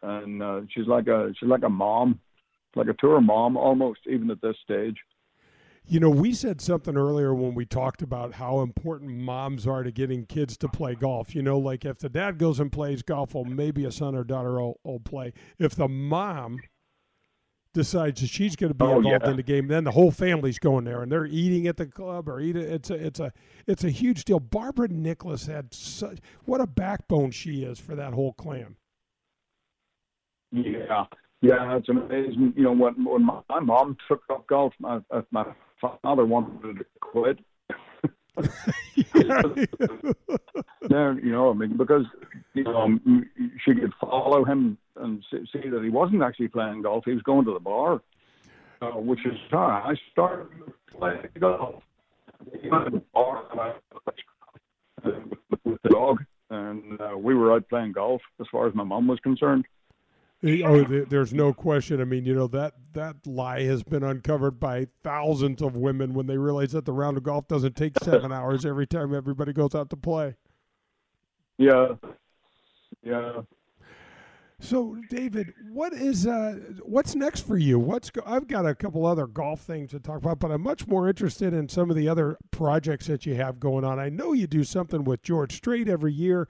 and 0.01 0.41
uh, 0.41 0.61
she's 0.69 0.87
like 0.87 1.07
a 1.07 1.33
she's 1.39 1.49
like 1.49 1.63
a 1.63 1.69
mom, 1.69 2.19
like 2.75 2.87
a 2.87 2.95
tour 2.99 3.21
mom 3.21 3.57
almost 3.57 3.99
even 4.07 4.31
at 4.31 4.41
this 4.41 4.57
stage. 4.63 4.97
You 5.89 6.01
know, 6.01 6.09
we 6.09 6.33
said 6.33 6.59
something 6.59 6.97
earlier 6.97 7.33
when 7.33 7.55
we 7.55 7.65
talked 7.65 8.01
about 8.01 8.33
how 8.33 8.59
important 8.59 9.11
moms 9.11 9.65
are 9.65 9.83
to 9.83 9.91
getting 9.91 10.25
kids 10.25 10.57
to 10.57 10.67
play 10.67 10.95
golf. 10.95 11.33
You 11.33 11.41
know, 11.41 11.57
like 11.57 11.85
if 11.85 11.99
the 11.99 12.09
dad 12.09 12.37
goes 12.37 12.59
and 12.59 12.69
plays 12.69 13.01
golf, 13.03 13.33
well, 13.33 13.45
maybe 13.45 13.85
a 13.85 13.91
son 13.91 14.13
or 14.13 14.25
daughter 14.25 14.59
will, 14.59 14.79
will 14.83 14.99
play. 14.99 15.31
If 15.57 15.75
the 15.75 15.87
mom 15.87 16.59
decides 17.73 18.19
that 18.19 18.27
she's 18.27 18.57
going 18.57 18.71
to 18.71 18.73
be 18.73 18.83
Oh, 18.83 18.97
involved 18.97 19.23
yeah. 19.23 19.29
in 19.29 19.37
the 19.37 19.43
game, 19.43 19.69
then 19.69 19.85
the 19.85 19.91
whole 19.91 20.11
family's 20.11 20.59
going 20.59 20.83
there 20.83 21.03
and 21.03 21.09
they're 21.11 21.25
eating 21.25 21.67
at 21.67 21.77
the 21.77 21.85
club 21.85 22.27
or 22.27 22.41
eating. 22.41 22.63
It's 22.63 22.89
a 22.89 22.95
it's 22.95 23.19
a 23.21 23.31
it's 23.65 23.85
a 23.85 23.89
huge 23.89 24.25
deal. 24.25 24.41
Barbara 24.41 24.89
Nicklaus 24.89 25.45
had 25.45 25.73
such 25.73 26.19
what 26.43 26.59
a 26.59 26.67
backbone 26.67 27.31
she 27.31 27.63
is 27.63 27.79
for 27.79 27.95
that 27.95 28.13
whole 28.13 28.33
clan. 28.33 28.75
Yeah, 30.51 31.05
yeah, 31.41 31.77
it's 31.77 31.87
amazing. 31.87 32.53
You 32.57 32.63
know, 32.63 32.71
when 32.73 33.05
when 33.05 33.23
my, 33.23 33.39
my 33.49 33.59
mom 33.61 33.95
took 34.09 34.23
up 34.29 34.47
golf, 34.47 34.73
my 34.79 34.99
uh, 35.11 35.21
my 35.31 35.45
father 35.81 36.25
wanted 36.25 36.77
to 36.79 36.85
quit. 36.99 37.39
there, 40.89 41.13
you 41.19 41.31
know, 41.31 41.49
I 41.49 41.53
mean, 41.53 41.75
because 41.77 42.05
you 42.53 42.63
know 42.63 42.99
she 43.65 43.73
could 43.73 43.93
follow 43.99 44.45
him 44.45 44.77
and 44.95 45.23
see, 45.31 45.39
see 45.51 45.69
that 45.69 45.83
he 45.83 45.89
wasn't 45.89 46.21
actually 46.21 46.49
playing 46.49 46.83
golf; 46.83 47.03
he 47.05 47.13
was 47.13 47.23
going 47.23 47.45
to 47.45 47.53
the 47.53 47.59
bar, 47.59 48.01
uh, 48.81 48.91
which 48.91 49.25
is 49.25 49.33
how 49.49 49.83
I 49.85 49.95
started 50.11 50.47
playing 50.97 51.29
golf. 51.39 51.81
He 52.61 52.69
went 52.69 52.85
to 52.85 52.91
the 52.91 53.03
bar 53.13 53.45
and 53.51 53.59
I- 53.59 53.73
with 55.63 55.81
the 55.83 55.89
dog, 55.89 56.23
and 56.49 56.99
uh, 57.01 57.17
we 57.17 57.35
were 57.35 57.53
out 57.53 57.67
playing 57.69 57.93
golf 57.93 58.21
as 58.39 58.47
far 58.51 58.67
as 58.67 58.75
my 58.75 58.83
mom 58.83 59.07
was 59.07 59.19
concerned. 59.19 59.65
Oh, 60.43 60.83
th- 60.83 61.09
there's 61.09 61.33
no 61.33 61.51
question. 61.51 61.99
I 61.99 62.03
mean, 62.05 62.23
you 62.25 62.35
know 62.35 62.47
that 62.47 62.73
that 62.93 63.15
lie 63.25 63.63
has 63.63 63.83
been 63.83 64.03
uncovered 64.03 64.59
by 64.59 64.87
thousands 65.03 65.61
of 65.61 65.75
women 65.75 66.13
when 66.13 66.27
they 66.27 66.37
realize 66.37 66.73
that 66.73 66.85
the 66.85 66.93
round 66.93 67.17
of 67.17 67.23
golf 67.23 67.47
doesn't 67.47 67.75
take 67.75 67.97
seven 68.03 68.31
hours 68.31 68.65
every 68.65 68.85
time 68.85 69.15
everybody 69.15 69.51
goes 69.51 69.73
out 69.73 69.89
to 69.89 69.97
play. 69.97 70.35
Yeah, 71.57 71.95
yeah. 73.01 73.41
So, 74.59 74.97
David, 75.09 75.53
what 75.71 75.93
is 75.93 76.25
uh, 76.25 76.57
what's 76.83 77.13
next 77.15 77.41
for 77.41 77.57
you? 77.57 77.77
What's 77.77 78.09
go- 78.09 78.23
I've 78.25 78.47
got 78.47 78.65
a 78.65 78.73
couple 78.73 79.05
other 79.05 79.27
golf 79.27 79.61
things 79.61 79.91
to 79.91 79.99
talk 79.99 80.17
about, 80.17 80.39
but 80.39 80.51
I'm 80.51 80.61
much 80.61 80.87
more 80.87 81.07
interested 81.07 81.53
in 81.53 81.69
some 81.69 81.89
of 81.91 81.95
the 81.95 82.07
other 82.09 82.37
projects 82.49 83.05
that 83.07 83.25
you 83.25 83.35
have 83.35 83.59
going 83.59 83.83
on. 83.83 83.99
I 83.99 84.09
know 84.09 84.33
you 84.33 84.47
do 84.47 84.63
something 84.63 85.03
with 85.03 85.21
George 85.21 85.55
Strait 85.55 85.87
every 85.87 86.11
year, 86.13 86.47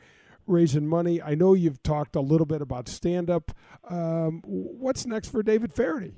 raising 0.48 0.88
money. 0.88 1.22
I 1.22 1.36
know 1.36 1.54
you've 1.54 1.84
talked 1.84 2.16
a 2.16 2.22
little 2.22 2.46
bit 2.46 2.62
about 2.62 2.88
stand 2.88 3.30
up. 3.30 3.52
Um, 3.90 4.42
what's 4.46 5.06
next 5.06 5.30
for 5.30 5.44
David 5.44 5.74
Feherty? 5.74 6.16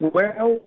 Well, 0.00 0.60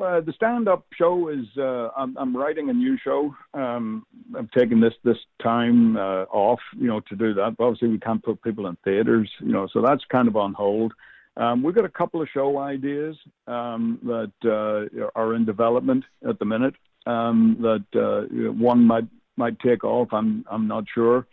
uh, 0.00 0.20
the 0.20 0.32
stand-up 0.34 0.84
show 0.94 1.28
is 1.28 1.46
uh, 1.58 1.88
I'm, 1.96 2.16
I'm 2.16 2.36
writing 2.36 2.70
a 2.70 2.72
new 2.72 2.96
show. 2.98 3.34
Um, 3.54 4.04
I'm 4.36 4.48
taking 4.56 4.80
this 4.80 4.94
this 5.04 5.18
time 5.42 5.96
uh, 5.96 6.24
off, 6.24 6.60
you 6.76 6.88
know, 6.88 7.00
to 7.00 7.16
do 7.16 7.34
that. 7.34 7.56
But 7.56 7.64
obviously, 7.64 7.88
we 7.88 7.98
can't 7.98 8.22
put 8.22 8.42
people 8.42 8.66
in 8.66 8.76
theaters, 8.84 9.30
you 9.40 9.52
know, 9.52 9.68
so 9.72 9.82
that's 9.82 10.04
kind 10.10 10.26
of 10.26 10.36
on 10.36 10.54
hold. 10.54 10.92
Um, 11.36 11.62
we've 11.62 11.74
got 11.74 11.84
a 11.84 11.90
couple 11.90 12.20
of 12.20 12.28
show 12.32 12.58
ideas 12.58 13.16
um, 13.46 13.98
that 14.02 14.32
uh, 14.44 15.10
are 15.14 15.34
in 15.34 15.44
development 15.44 16.04
at 16.28 16.38
the 16.38 16.44
minute. 16.44 16.74
Um, 17.06 17.56
that 17.60 17.84
uh, 17.98 18.52
one 18.52 18.84
might 18.84 19.06
might 19.40 19.58
take 19.60 19.82
off. 19.84 20.08
I'm 20.12 20.44
I'm 20.50 20.68
not 20.68 20.84
sure, 20.94 21.26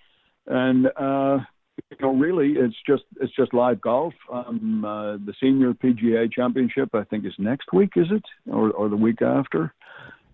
and 0.48 0.88
uh, 0.88 1.39
you 1.91 1.98
know, 2.02 2.13
really, 2.13 2.54
it's 2.54 2.76
just 2.88 3.04
it's 3.22 3.36
just 3.36 3.54
live 3.54 3.82
golf. 3.82 4.13
Um, 4.32 4.86
uh, 4.86 5.17
the 5.17 5.34
senior 5.41 5.74
PGA 5.74 6.32
Championship, 6.32 6.89
I 6.93 7.04
think, 7.04 7.26
is 7.26 7.34
next 7.38 7.74
week, 7.74 7.91
is 7.96 8.08
it, 8.10 8.24
or 8.52 8.72
or 8.72 8.89
the 8.89 8.96
week 8.96 9.22
after? 9.22 9.74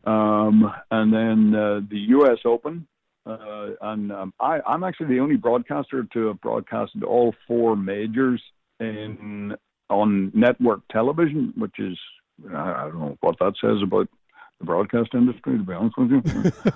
Um, 0.05 0.71
and 0.91 1.13
then 1.13 1.55
uh, 1.55 1.81
the 1.89 1.99
U.S. 2.17 2.39
Open. 2.45 2.87
Uh, 3.25 3.69
and 3.81 4.11
um, 4.11 4.33
I, 4.41 4.59
I'm 4.67 4.83
actually 4.83 5.15
the 5.15 5.21
only 5.21 5.37
broadcaster 5.37 6.05
to 6.11 6.27
have 6.27 6.41
broadcasted 6.41 7.05
all 7.05 7.33
four 7.47 7.77
majors 7.77 8.41
in 8.81 9.55
on 9.89 10.31
network 10.33 10.81
television, 10.91 11.53
which 11.57 11.79
is 11.79 11.97
I 12.53 12.71
I 12.71 12.83
don't 12.89 12.99
know 12.99 13.17
what 13.21 13.39
that 13.39 13.53
says 13.61 13.81
about 13.81 14.09
the 14.63 14.65
broadcast 14.65 15.09
industry. 15.13 15.57
To 15.57 15.63
be 15.63 15.73
honest 15.73 15.97
with 15.97 16.11
you, 16.11 16.23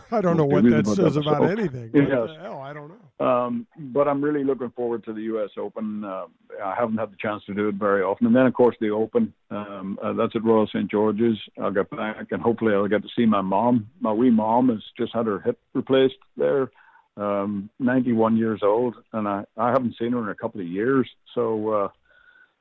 I 0.12 0.22
don't 0.22 0.38
know 0.38 0.46
what 0.46 0.64
that 0.64 0.86
says 0.88 1.14
that. 1.16 1.22
about 1.22 1.38
So, 1.38 1.44
anything. 1.44 1.90
What 1.92 2.08
yes. 2.10 2.30
the 2.36 2.42
hell? 2.42 2.60
I 2.62 2.74
don't 2.74 2.90
know. 2.90 3.26
Um, 3.26 3.68
but 3.78 4.08
I'm 4.08 4.24
really 4.24 4.44
looking 4.44 4.72
forward 4.72 5.04
to 5.06 5.14
the 5.14 5.22
U.S. 5.24 5.50
Open. 5.58 6.04
Uh, 6.04 6.26
I 6.64 6.76
haven't 6.76 6.98
had 6.98 7.12
the 7.12 7.18
chance 7.20 7.44
to 7.46 7.54
do 7.54 7.70
it 7.70 7.76
very 7.76 8.04
often. 8.04 8.28
And 8.28 8.36
then, 8.36 8.46
of 8.46 8.54
course, 8.54 8.76
the 8.80 8.90
Open. 8.90 9.34
Um, 9.50 9.98
uh, 10.04 10.14
that's 10.14 10.36
at 10.36 10.44
Royal 10.44 10.68
St. 10.68 10.90
George's. 10.92 11.38
I'll 11.62 11.72
get 11.72 11.90
back, 11.90 12.28
and 12.32 12.42
hopefully, 12.42 12.74
I'll 12.74 12.88
get 12.88 13.04
to 13.04 13.10
see 13.16 13.26
my 13.26 13.42
mom. 13.42 13.90
My 14.00 14.12
wee 14.12 14.30
mom 14.30 14.70
has 14.70 14.84
just 14.98 15.14
had 15.14 15.26
her 15.26 15.40
hip 15.40 15.60
replaced 15.74 16.16
there, 16.36 16.70
um, 17.16 17.70
91 17.80 18.38
years 18.38 18.60
old, 18.64 18.96
and 19.14 19.28
I, 19.28 19.46
I 19.56 19.70
haven't 19.72 19.96
seen 19.98 20.12
her 20.12 20.20
in 20.24 20.30
a 20.30 20.36
couple 20.36 20.62
of 20.62 20.68
years. 20.68 21.10
So 21.34 21.70
uh, 21.70 21.88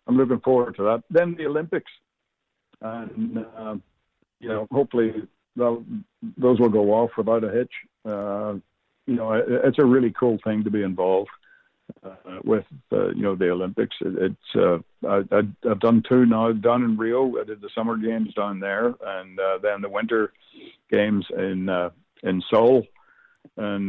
I'm 0.07 0.17
looking 0.17 0.41
forward 0.41 0.77
to 0.77 0.83
that. 0.85 1.03
Then 1.11 1.35
the 1.37 1.47
Olympics. 1.47 1.91
And, 2.83 3.39
uh, 3.39 3.77
you 4.41 4.49
know, 4.49 4.67
hopefully, 4.71 5.13
those 5.57 6.61
will 6.61 6.69
go 6.69 6.93
off 6.93 7.11
without 7.17 7.45
a 7.45 7.51
hitch. 7.51 7.73
Uh, 8.05 8.55
you 9.07 9.15
know, 9.15 9.33
it- 9.33 9.49
it's 9.49 9.79
a 9.79 9.85
really 9.85 10.11
cool 10.11 10.39
thing 10.45 10.65
to 10.65 10.71
be 10.71 10.83
involved 10.83 11.31
uh, 12.05 12.41
with, 12.45 12.65
uh, 12.93 13.09
you 13.11 13.23
know, 13.23 13.35
the 13.37 13.49
Olympics. 13.51 13.97
It, 14.01 14.15
it's 14.19 14.57
uh, 14.57 14.79
I, 15.09 15.43
I've 15.71 15.81
done 15.81 16.03
two 16.09 16.27
now 16.27 16.53
down 16.53 16.83
in 16.83 16.97
Rio. 16.97 17.41
I 17.41 17.45
did 17.45 17.61
the 17.61 17.71
summer 17.75 17.97
games 17.97 18.35
down 18.35 18.61
there, 18.61 18.95
and 19.05 19.39
uh, 19.39 19.59
then 19.63 19.81
the 19.83 19.89
winter 19.89 20.33
games 20.91 21.27
in 21.37 21.69
uh, 21.69 21.91
in 22.23 22.43
Seoul, 22.51 22.87
and 23.57 23.89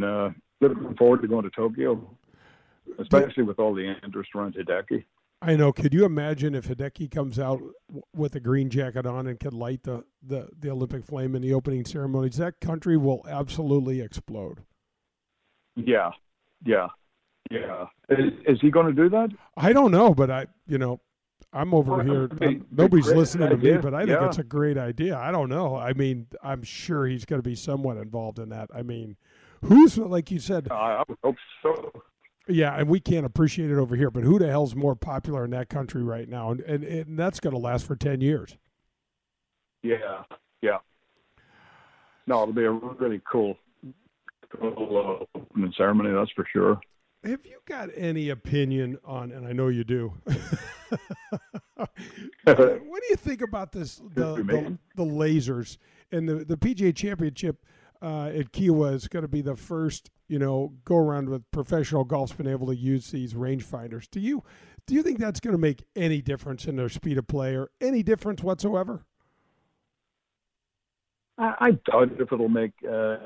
looking 0.60 0.94
forward 0.96 1.22
to 1.22 1.28
going 1.28 1.44
to 1.44 1.50
Tokyo, 1.50 2.08
especially 2.98 3.42
with 3.42 3.58
all 3.58 3.74
the 3.74 3.96
interest 4.04 4.30
around 4.34 4.54
Hideki. 4.54 5.04
I 5.40 5.54
know. 5.54 5.72
Could 5.72 5.94
you 5.94 6.04
imagine 6.04 6.54
if 6.54 6.66
Hideki 6.68 7.10
comes 7.12 7.38
out 7.38 7.60
w- 7.88 8.02
with 8.14 8.34
a 8.34 8.40
green 8.40 8.70
jacket 8.70 9.06
on 9.06 9.28
and 9.28 9.38
can 9.38 9.52
light 9.52 9.84
the, 9.84 10.04
the, 10.20 10.48
the 10.58 10.70
Olympic 10.70 11.04
flame 11.04 11.36
in 11.36 11.42
the 11.42 11.54
opening 11.54 11.84
ceremonies? 11.84 12.36
That 12.38 12.60
country 12.60 12.96
will 12.96 13.24
absolutely 13.28 14.00
explode. 14.00 14.64
Yeah, 15.76 16.10
yeah, 16.64 16.88
yeah. 17.52 17.86
Is, 18.08 18.32
is 18.48 18.58
he 18.60 18.70
going 18.72 18.86
to 18.88 18.92
do 18.92 19.08
that? 19.10 19.30
I 19.56 19.72
don't 19.72 19.92
know, 19.92 20.12
but 20.12 20.28
I, 20.28 20.46
you 20.66 20.76
know, 20.76 21.00
I'm 21.52 21.72
over 21.72 21.96
Well, 21.98 22.04
here. 22.04 22.28
I'm- 22.42 22.66
nobody's 22.72 23.06
listening 23.06 23.48
to 23.50 23.56
me, 23.56 23.76
but 23.76 23.94
I 23.94 24.00
think 24.06 24.20
Yeah. 24.20 24.26
it's 24.26 24.38
a 24.38 24.44
great 24.44 24.76
idea. 24.76 25.16
I 25.16 25.30
don't 25.30 25.48
know. 25.48 25.76
I 25.76 25.92
mean, 25.92 26.26
I'm 26.42 26.64
sure 26.64 27.06
he's 27.06 27.24
going 27.24 27.40
to 27.40 27.48
be 27.48 27.54
somewhat 27.54 27.96
involved 27.96 28.40
in 28.40 28.48
that. 28.48 28.70
I 28.74 28.82
mean, 28.82 29.16
who's 29.64 29.96
like 29.96 30.32
you 30.32 30.40
said? 30.40 30.66
I, 30.72 31.04
I 31.08 31.14
hope 31.22 31.36
so. 31.62 31.92
Yeah, 32.48 32.74
and 32.76 32.88
we 32.88 32.98
can't 32.98 33.26
appreciate 33.26 33.70
it 33.70 33.76
over 33.76 33.94
here, 33.94 34.10
but 34.10 34.24
who 34.24 34.38
the 34.38 34.48
hell's 34.48 34.74
more 34.74 34.96
popular 34.96 35.44
in 35.44 35.50
that 35.50 35.68
country 35.68 36.02
right 36.02 36.28
now? 36.28 36.50
And 36.50 36.60
and, 36.60 36.84
and 36.84 37.18
that's 37.18 37.40
going 37.40 37.52
to 37.52 37.58
last 37.58 37.86
for 37.86 37.94
ten 37.94 38.20
years. 38.20 38.56
Yeah, 39.82 40.22
yeah. 40.62 40.78
No, 42.26 42.42
it'll 42.42 42.54
be 42.54 42.64
a 42.64 42.70
really 42.70 43.20
cool, 43.30 43.56
cool 44.58 45.26
uh, 45.34 45.38
opening 45.38 45.72
ceremony. 45.76 46.10
That's 46.14 46.30
for 46.32 46.46
sure. 46.52 46.80
Have 47.24 47.44
you 47.44 47.58
got 47.66 47.90
any 47.96 48.30
opinion 48.30 48.98
on? 49.04 49.32
And 49.32 49.46
I 49.46 49.52
know 49.52 49.68
you 49.68 49.84
do. 49.84 50.14
what 51.76 51.90
do 52.44 53.06
you 53.10 53.16
think 53.16 53.42
about 53.42 53.72
this? 53.72 54.00
The 54.14 54.36
the, 54.36 54.78
the 54.96 55.04
lasers 55.04 55.78
and 56.12 56.28
the 56.28 56.44
the 56.44 56.56
PGA 56.56 56.94
Championship 56.94 57.64
uh, 58.00 58.26
at 58.26 58.52
Kiawah 58.52 58.94
is 58.94 59.08
going 59.08 59.22
to 59.22 59.28
be 59.28 59.40
the 59.40 59.56
first, 59.56 60.10
you 60.28 60.38
know, 60.38 60.74
go 60.84 60.96
around 60.96 61.28
with 61.28 61.50
professional 61.50 62.04
golf's 62.04 62.32
been 62.32 62.46
able 62.46 62.66
to 62.68 62.76
use 62.76 63.10
these 63.10 63.34
rangefinders. 63.34 64.08
Do 64.10 64.20
you 64.20 64.42
do 64.86 64.94
you 64.94 65.02
think 65.02 65.18
that's 65.18 65.40
going 65.40 65.52
to 65.52 65.60
make 65.60 65.84
any 65.94 66.22
difference 66.22 66.64
in 66.64 66.76
their 66.76 66.88
speed 66.88 67.18
of 67.18 67.26
play 67.26 67.54
or 67.54 67.70
any 67.80 68.02
difference 68.02 68.42
whatsoever? 68.42 69.04
I, 71.36 71.54
I 71.60 71.70
doubt 71.70 72.12
if 72.18 72.32
it'll 72.32 72.48
make 72.48 72.72
uh, 72.90 73.16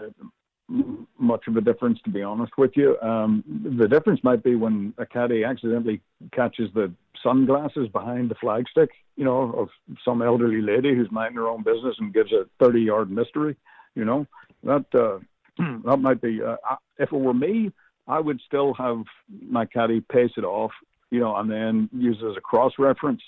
much 1.18 1.46
of 1.46 1.56
a 1.56 1.60
difference, 1.60 2.00
to 2.04 2.10
be 2.10 2.22
honest 2.22 2.52
with 2.56 2.72
you. 2.76 2.98
Um, 3.00 3.44
the 3.78 3.88
difference 3.88 4.20
might 4.24 4.42
be 4.42 4.54
when 4.54 4.94
a 4.98 5.06
caddy 5.06 5.44
accidentally 5.44 6.00
catches 6.32 6.72
the 6.74 6.92
sunglasses 7.22 7.88
behind 7.88 8.30
the 8.30 8.34
flagstick, 8.34 8.88
you 9.16 9.24
know, 9.24 9.52
of 9.52 9.68
some 10.04 10.22
elderly 10.22 10.62
lady 10.62 10.94
who's 10.94 11.10
minding 11.10 11.36
her 11.36 11.48
own 11.48 11.62
business 11.62 11.96
and 11.98 12.12
gives 12.12 12.32
a 12.32 12.46
30-yard 12.62 13.10
mystery. 13.10 13.56
You 13.94 14.06
know, 14.06 14.26
that 14.64 14.84
uh, 14.94 15.18
that 15.84 15.96
might 15.98 16.20
be. 16.20 16.40
Uh, 16.42 16.56
if 16.98 17.12
it 17.12 17.16
were 17.16 17.34
me, 17.34 17.72
I 18.06 18.20
would 18.20 18.40
still 18.46 18.74
have 18.74 19.02
my 19.28 19.66
caddy 19.66 20.00
pace 20.00 20.32
it 20.36 20.44
off, 20.44 20.72
you 21.10 21.20
know, 21.20 21.36
and 21.36 21.50
then 21.50 21.88
use 21.92 22.18
it 22.22 22.26
as 22.26 22.36
a 22.36 22.40
cross 22.40 22.72
reference. 22.78 23.22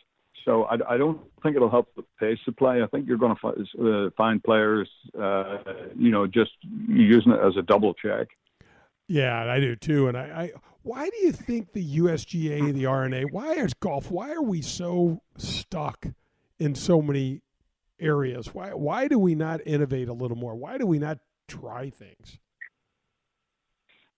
So 0.44 0.64
I, 0.64 0.76
I 0.88 0.96
don't 0.96 1.20
think 1.42 1.56
it'll 1.56 1.70
help 1.70 1.88
the 1.96 2.04
pace 2.20 2.38
of 2.46 2.56
play. 2.56 2.82
I 2.82 2.86
think 2.86 3.06
you're 3.06 3.18
going 3.18 3.34
to 3.34 3.40
find, 3.40 3.68
uh, 3.80 4.10
find 4.16 4.42
players, 4.42 4.88
uh, 5.18 5.58
you 5.96 6.10
know, 6.10 6.26
just 6.26 6.52
using 6.62 7.32
it 7.32 7.40
as 7.40 7.56
a 7.56 7.62
double 7.62 7.94
check. 7.94 8.28
Yeah, 9.06 9.50
I 9.50 9.60
do 9.60 9.76
too. 9.76 10.08
And 10.08 10.16
I, 10.16 10.22
I 10.22 10.52
why 10.82 11.08
do 11.08 11.16
you 11.22 11.32
think 11.32 11.72
the 11.72 11.98
USGA, 11.98 12.72
the 12.74 12.86
R&A, 12.86 13.24
why 13.24 13.54
is 13.54 13.72
golf? 13.72 14.10
Why 14.10 14.32
are 14.32 14.42
we 14.42 14.60
so 14.60 15.22
stuck 15.38 16.08
in 16.58 16.74
so 16.74 17.00
many 17.00 17.40
areas? 18.04 18.54
Why 18.54 18.70
why 18.70 19.08
do 19.08 19.18
we 19.18 19.34
not 19.34 19.60
innovate 19.66 20.08
a 20.08 20.12
little 20.12 20.36
more? 20.36 20.54
Why 20.54 20.78
do 20.78 20.86
we 20.86 20.98
not 20.98 21.18
try 21.48 21.90
things? 21.90 22.38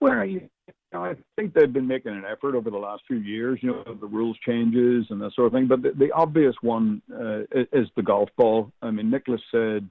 Well, 0.00 0.24
you 0.24 0.48
know, 0.92 1.04
I 1.04 1.14
think 1.36 1.54
they've 1.54 1.72
been 1.72 1.86
making 1.86 2.12
an 2.12 2.24
effort 2.30 2.54
over 2.54 2.70
the 2.70 2.76
last 2.76 3.02
few 3.06 3.16
years. 3.16 3.58
You 3.62 3.70
know, 3.70 3.94
the 3.98 4.06
rules 4.06 4.36
changes 4.44 5.06
and 5.10 5.20
that 5.22 5.32
sort 5.32 5.46
of 5.46 5.52
thing. 5.52 5.66
But 5.66 5.82
the, 5.82 5.92
the 5.92 6.12
obvious 6.12 6.54
one 6.60 7.00
uh, 7.12 7.42
is 7.72 7.88
the 7.96 8.02
golf 8.02 8.28
ball. 8.36 8.70
I 8.82 8.90
mean, 8.90 9.10
Nicklaus 9.10 9.40
said 9.50 9.88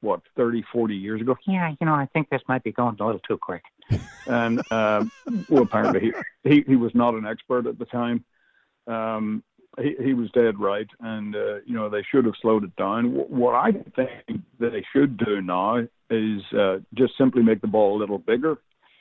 what 0.00 0.20
30, 0.36 0.62
40 0.72 0.94
years 0.94 1.20
ago. 1.20 1.36
Yeah, 1.46 1.74
you 1.80 1.86
know, 1.86 1.94
I 1.94 2.06
think 2.12 2.28
this 2.28 2.42
might 2.48 2.62
be 2.62 2.72
going 2.72 2.96
a 3.00 3.06
little 3.06 3.20
too 3.20 3.38
quick. 3.38 3.62
And 4.28 4.60
um, 4.72 5.12
well, 5.48 5.62
apparently 5.62 6.00
he, 6.00 6.12
he 6.42 6.64
he 6.66 6.74
was 6.74 6.92
not 6.96 7.14
an 7.14 7.24
expert 7.24 7.68
at 7.68 7.78
the 7.78 7.84
time. 7.84 8.24
Um, 8.88 9.44
he, 9.80 9.94
he 10.02 10.14
was 10.14 10.30
dead 10.30 10.58
right, 10.58 10.88
and 11.00 11.34
uh, 11.34 11.56
you 11.66 11.74
know 11.74 11.88
they 11.88 12.02
should 12.10 12.24
have 12.24 12.34
slowed 12.40 12.64
it 12.64 12.74
down. 12.76 13.12
What 13.12 13.54
I 13.54 13.72
think 13.72 14.42
they 14.58 14.84
should 14.92 15.16
do 15.16 15.40
now 15.40 15.86
is 16.10 16.42
uh, 16.58 16.78
just 16.94 17.16
simply 17.18 17.42
make 17.42 17.60
the 17.60 17.66
ball 17.66 17.96
a 17.96 18.00
little 18.00 18.18
bigger. 18.18 18.58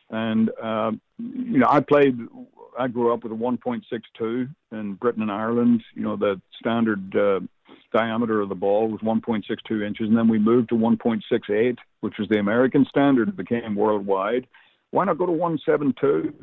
And 0.10 0.50
uh, 0.62 0.92
you 1.18 1.60
know, 1.60 1.68
I 1.70 1.80
played. 1.80 2.18
I 2.78 2.90
grew 2.90 3.14
up 3.14 3.24
with 3.24 3.32
a 3.32 3.36
1.62 3.36 4.50
in 4.74 4.94
Britain 4.96 5.22
and 5.22 5.32
Ireland. 5.32 5.82
You 5.94 6.04
know, 6.04 6.18
the 6.18 6.42
standard 6.60 7.16
uh, 7.16 7.40
diameter 7.94 8.42
of 8.42 8.50
the 8.50 8.56
ball 8.56 8.90
was 8.90 9.00
1.62 9.02 9.86
inches, 9.86 10.10
and 10.10 10.18
then 10.18 10.28
we 10.28 10.40
moved 10.40 10.70
to 10.70 10.76
1.68, 10.76 11.78
which 12.02 12.16
was 12.20 12.28
the 12.28 12.40
American 12.40 12.86
standard. 12.90 13.30
It 13.30 13.38
became 13.38 13.76
worldwide. 13.76 14.48
Why 14.92 15.06
not 15.06 15.18
go 15.18 15.26
to 15.26 15.32
172? 15.32 16.34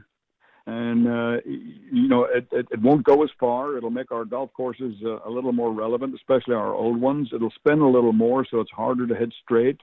And 0.67 1.09
uh, 1.09 1.41
you 1.45 2.07
know, 2.07 2.25
it, 2.25 2.47
it, 2.53 2.67
it 2.71 2.81
won't 2.81 3.05
go 3.05 3.25
as 3.25 3.31
far. 3.41 3.77
It'll 3.77 3.91
make 3.91 4.13
our 4.13 4.25
golf 4.25 4.53
courses 4.53 4.95
uh, 5.05 5.19
a 5.27 5.31
little 5.31 5.53
more 5.53 5.73
relevant, 5.73 6.15
especially 6.15 6.55
our 6.55 6.73
old 6.73 7.01
ones. 7.01 7.31
It'll 7.35 7.51
spin 7.51 7.81
a 7.81 7.91
little 7.91 8.13
more, 8.13 8.47
so 8.49 8.61
it's 8.61 8.71
harder 8.71 9.07
to 9.09 9.15
hit 9.15 9.35
straight. 9.43 9.81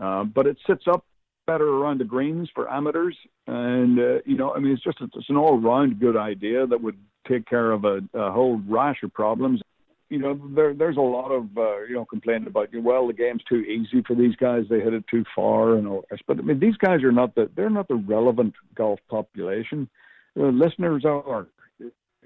Uh, 0.00 0.24
but 0.24 0.46
it 0.46 0.56
sits 0.66 0.84
up 0.90 1.04
better 1.46 1.68
around 1.68 2.00
the 2.00 2.04
greens 2.04 2.48
for 2.54 2.72
amateurs. 2.72 3.16
And, 3.46 3.98
uh, 3.98 4.18
you 4.24 4.36
know, 4.36 4.54
I 4.54 4.60
mean, 4.60 4.72
it's 4.72 4.82
just 4.82 4.98
it's 5.00 5.28
an 5.28 5.36
all 5.36 5.58
round 5.58 6.00
good 6.00 6.16
idea 6.16 6.66
that 6.66 6.80
would 6.80 6.96
take 7.28 7.46
care 7.46 7.70
of 7.70 7.84
a, 7.84 8.00
a 8.14 8.32
whole 8.32 8.62
rash 8.66 9.02
of 9.02 9.12
problems. 9.12 9.60
You 10.08 10.18
know, 10.18 10.40
there, 10.54 10.74
there's 10.74 10.96
a 10.96 11.00
lot 11.00 11.30
of, 11.32 11.48
uh, 11.56 11.82
you 11.82 11.94
know, 11.94 12.04
complaining 12.04 12.46
about, 12.46 12.68
well, 12.74 13.06
the 13.06 13.12
game's 13.12 13.42
too 13.48 13.56
easy 13.56 14.02
for 14.06 14.14
these 14.14 14.36
guys. 14.36 14.64
They 14.70 14.80
hit 14.80 14.94
it 14.94 15.04
too 15.10 15.24
far 15.34 15.74
and 15.76 15.86
all 15.86 16.04
this. 16.10 16.20
But, 16.26 16.38
I 16.38 16.42
mean, 16.42 16.60
these 16.60 16.76
guys 16.76 17.02
are 17.02 17.12
not 17.12 17.34
the, 17.34 17.50
they're 17.54 17.70
not 17.70 17.88
the 17.88 17.96
relevant 17.96 18.54
golf 18.74 19.00
population. 19.10 19.88
Listeners 20.36 21.04
are. 21.04 21.46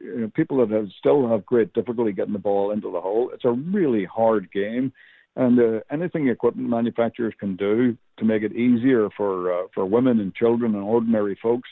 You 0.01 0.21
know, 0.21 0.31
people 0.33 0.59
that 0.59 0.73
have 0.73 0.87
still 0.97 1.29
have 1.29 1.44
great 1.44 1.73
difficulty 1.73 2.12
getting 2.12 2.33
the 2.33 2.38
ball 2.38 2.71
into 2.71 2.92
the 2.92 3.01
hole. 3.01 3.31
It's 3.35 3.44
a 3.44 3.51
really 3.51 4.05
hard 4.05 4.49
game 4.53 4.92
and 5.38 5.59
uh, 5.61 5.81
anything 5.90 6.29
equipment 6.29 6.68
manufacturers 6.68 7.33
can 7.38 7.57
do 7.57 7.97
to 8.18 8.25
make 8.25 8.42
it 8.42 8.53
easier 8.53 9.09
for 9.16 9.53
uh, 9.53 9.66
for 9.73 9.87
women 9.87 10.21
and 10.21 10.35
children 10.35 10.75
and 10.75 10.83
ordinary 10.83 11.38
folks, 11.40 11.68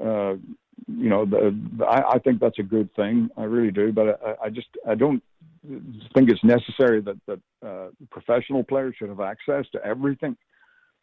uh, 0.00 0.34
you 0.86 1.08
know, 1.10 1.24
the, 1.24 1.56
the, 1.78 1.84
I, 1.84 2.14
I 2.14 2.18
think 2.18 2.40
that's 2.40 2.58
a 2.58 2.62
good 2.62 2.92
thing. 2.96 3.28
I 3.36 3.44
really 3.44 3.70
do, 3.70 3.92
but 3.92 4.20
I, 4.24 4.46
I 4.46 4.50
just 4.50 4.68
I 4.88 4.94
don't 4.94 5.22
think 6.14 6.30
it's 6.30 6.42
necessary 6.42 7.02
that 7.02 7.18
that 7.26 7.40
uh, 7.64 7.88
professional 8.10 8.64
players 8.64 8.94
should 8.98 9.10
have 9.10 9.20
access 9.20 9.66
to 9.72 9.84
everything. 9.84 10.36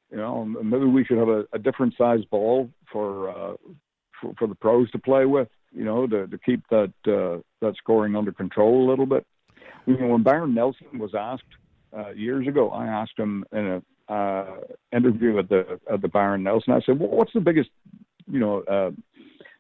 You 0.10 0.18
know, 0.18 0.44
maybe 0.44 0.86
we 0.86 1.06
should 1.06 1.20
have 1.20 1.30
a, 1.30 1.46
a 1.54 1.60
different 1.60 1.94
size 1.98 2.26
ball 2.30 2.70
for, 2.92 3.30
uh, 3.30 3.54
for 4.22 4.34
for 4.38 4.48
the 4.48 4.56
pros 4.56 4.90
to 4.92 5.00
play 5.00 5.26
with. 5.26 5.50
You 5.74 5.86
know, 5.86 6.08
to 6.08 6.28
to 6.28 6.38
keep 6.38 6.64
that 6.70 6.94
uh, 7.08 7.42
that 7.62 7.76
scoring 7.78 8.16
under 8.16 8.32
control 8.32 8.88
a 8.88 8.90
little 8.90 9.06
bit. 9.06 9.26
You 9.86 9.98
know, 9.98 10.08
when 10.08 10.24
Byron 10.24 10.54
Nelson 10.54 11.00
was 11.00 11.16
asked 11.16 11.44
uh, 11.98 12.12
years 12.12 12.48
ago, 12.48 12.70
I 12.70 12.88
asked 12.88 13.18
him 13.18 13.46
in 13.52 13.66
a 14.10 14.14
uh, 14.14 14.58
interview 14.92 15.40
at 15.40 15.50
the 15.50 15.80
at 15.92 16.02
the 16.02 16.08
Byron 16.08 16.44
Nelson. 16.44 16.74
I 16.74 16.82
said, 16.82 17.00
well, 17.00 17.10
"What's 17.10 17.34
the 17.34 17.40
biggest, 17.40 17.70
you 18.30 18.40
know, 18.40 18.62
uh, 18.64 18.92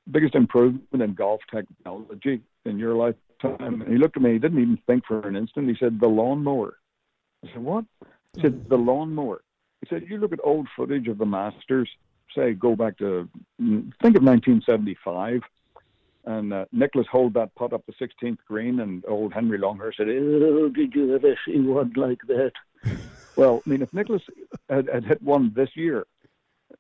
biggest 0.10 0.36
improvement 0.36 1.02
in 1.02 1.14
golf 1.14 1.42
technology 1.50 2.42
in 2.66 2.78
your 2.78 2.96
lifetime?" 2.96 3.82
And 3.82 3.88
he 3.88 3.98
looked 3.98 4.18
at 4.18 4.24
me. 4.24 4.34
He 4.34 4.40
didn't 4.40 4.62
even 4.62 4.78
think 4.86 5.06
for 5.06 5.28
an 5.28 5.36
instant. 5.36 5.70
He 5.70 5.76
said, 5.80 6.00
"The 6.00 6.08
lawnmower." 6.08 6.78
I 7.44 7.48
said, 7.48 7.64
"What?" 7.64 7.86
He 8.36 8.42
said, 8.42 8.70
"The 8.70 8.78
lawnmower." 8.78 9.42
He 9.82 9.88
said, 9.90 10.06
"You 10.08 10.18
look 10.18 10.34
at 10.34 10.40
old 10.44 10.68
footage 10.76 11.08
of 11.08 11.18
the 11.18 11.26
Masters. 11.26 11.90
Say, 12.36 12.54
go 12.54 12.76
back 12.76 12.98
to 13.00 13.28
think 13.60 14.16
of 14.16 14.24
1975." 14.24 15.42
And 16.24 16.54
uh, 16.54 16.66
Nicklaus 16.72 17.08
hold 17.12 17.34
that 17.34 17.56
putt 17.56 17.74
up 17.74 17.84
the 17.88 17.94
16th 17.94 18.38
green, 18.48 18.80
and 18.80 19.04
old 19.08 19.34
Henry 19.34 19.58
Longhurst 19.58 19.98
said, 19.98 20.08
"Oh, 20.08 20.70
did 20.70 20.94
you 20.94 21.16
ever 21.16 21.36
see 21.46 21.60
one 21.60 21.94
like 21.96 22.20
that?" 22.28 22.52
well, 23.36 23.64
I 23.66 23.70
mean, 23.70 23.82
if 23.82 23.94
Nicklaus 23.94 24.22
had, 24.70 24.88
had 24.94 25.04
hit 25.04 25.22
one 25.24 25.52
this 25.56 25.70
year, 25.76 26.06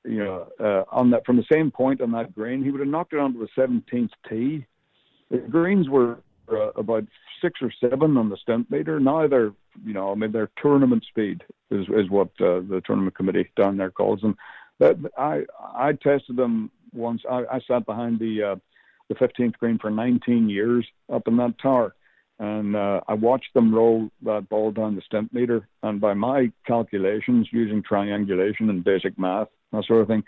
you 0.03 0.23
know, 0.23 0.47
uh, 0.59 0.83
on 0.91 1.09
that 1.11 1.25
from 1.25 1.37
the 1.37 1.45
same 1.51 1.71
point 1.71 2.01
on 2.01 2.11
that 2.11 2.33
green, 2.35 2.63
he 2.63 2.71
would 2.71 2.81
have 2.81 2.89
knocked 2.89 3.13
it 3.13 3.19
onto 3.19 3.39
the 3.39 3.49
17th 3.57 4.11
tee. 4.29 4.65
The 5.29 5.37
greens 5.37 5.89
were 5.89 6.19
uh, 6.51 6.71
about 6.75 7.05
six 7.41 7.61
or 7.61 7.71
seven 7.79 8.17
on 8.17 8.29
the 8.29 8.37
Stimpmeter. 8.37 9.01
Now 9.01 9.27
they're, 9.27 9.53
you 9.83 9.93
know, 9.93 10.11
I 10.11 10.15
mean, 10.15 10.31
they're 10.31 10.51
tournament 10.61 11.05
speed 11.07 11.43
is 11.69 11.87
is 11.89 12.09
what 12.09 12.29
uh, 12.39 12.61
the 12.61 12.81
tournament 12.85 13.15
committee 13.15 13.49
down 13.55 13.77
there 13.77 13.91
calls 13.91 14.21
them. 14.21 14.37
That 14.81 14.97
I 15.17 15.43
I 15.59 15.93
tested 15.93 16.35
them 16.35 16.69
once. 16.91 17.21
I, 17.29 17.43
I 17.49 17.59
sat 17.67 17.85
behind 17.85 18.19
the 18.19 18.43
uh, 18.43 18.55
the 19.07 19.15
15th 19.15 19.57
green 19.57 19.77
for 19.77 19.91
19 19.91 20.49
years 20.49 20.85
up 21.11 21.27
in 21.27 21.37
that 21.37 21.55
tower. 21.61 21.93
And 22.39 22.75
uh, 22.75 23.01
I 23.07 23.13
watched 23.13 23.53
them 23.53 23.73
roll 23.73 24.09
that 24.23 24.49
ball 24.49 24.71
down 24.71 24.95
the 24.95 25.01
Stimpmeter. 25.01 25.65
And 25.83 26.01
by 26.01 26.15
my 26.15 26.51
calculations, 26.65 27.47
using 27.51 27.83
triangulation 27.83 28.69
and 28.69 28.83
basic 28.83 29.19
math, 29.19 29.49
that 29.71 29.85
sort 29.85 30.01
of 30.01 30.07
thing, 30.07 30.23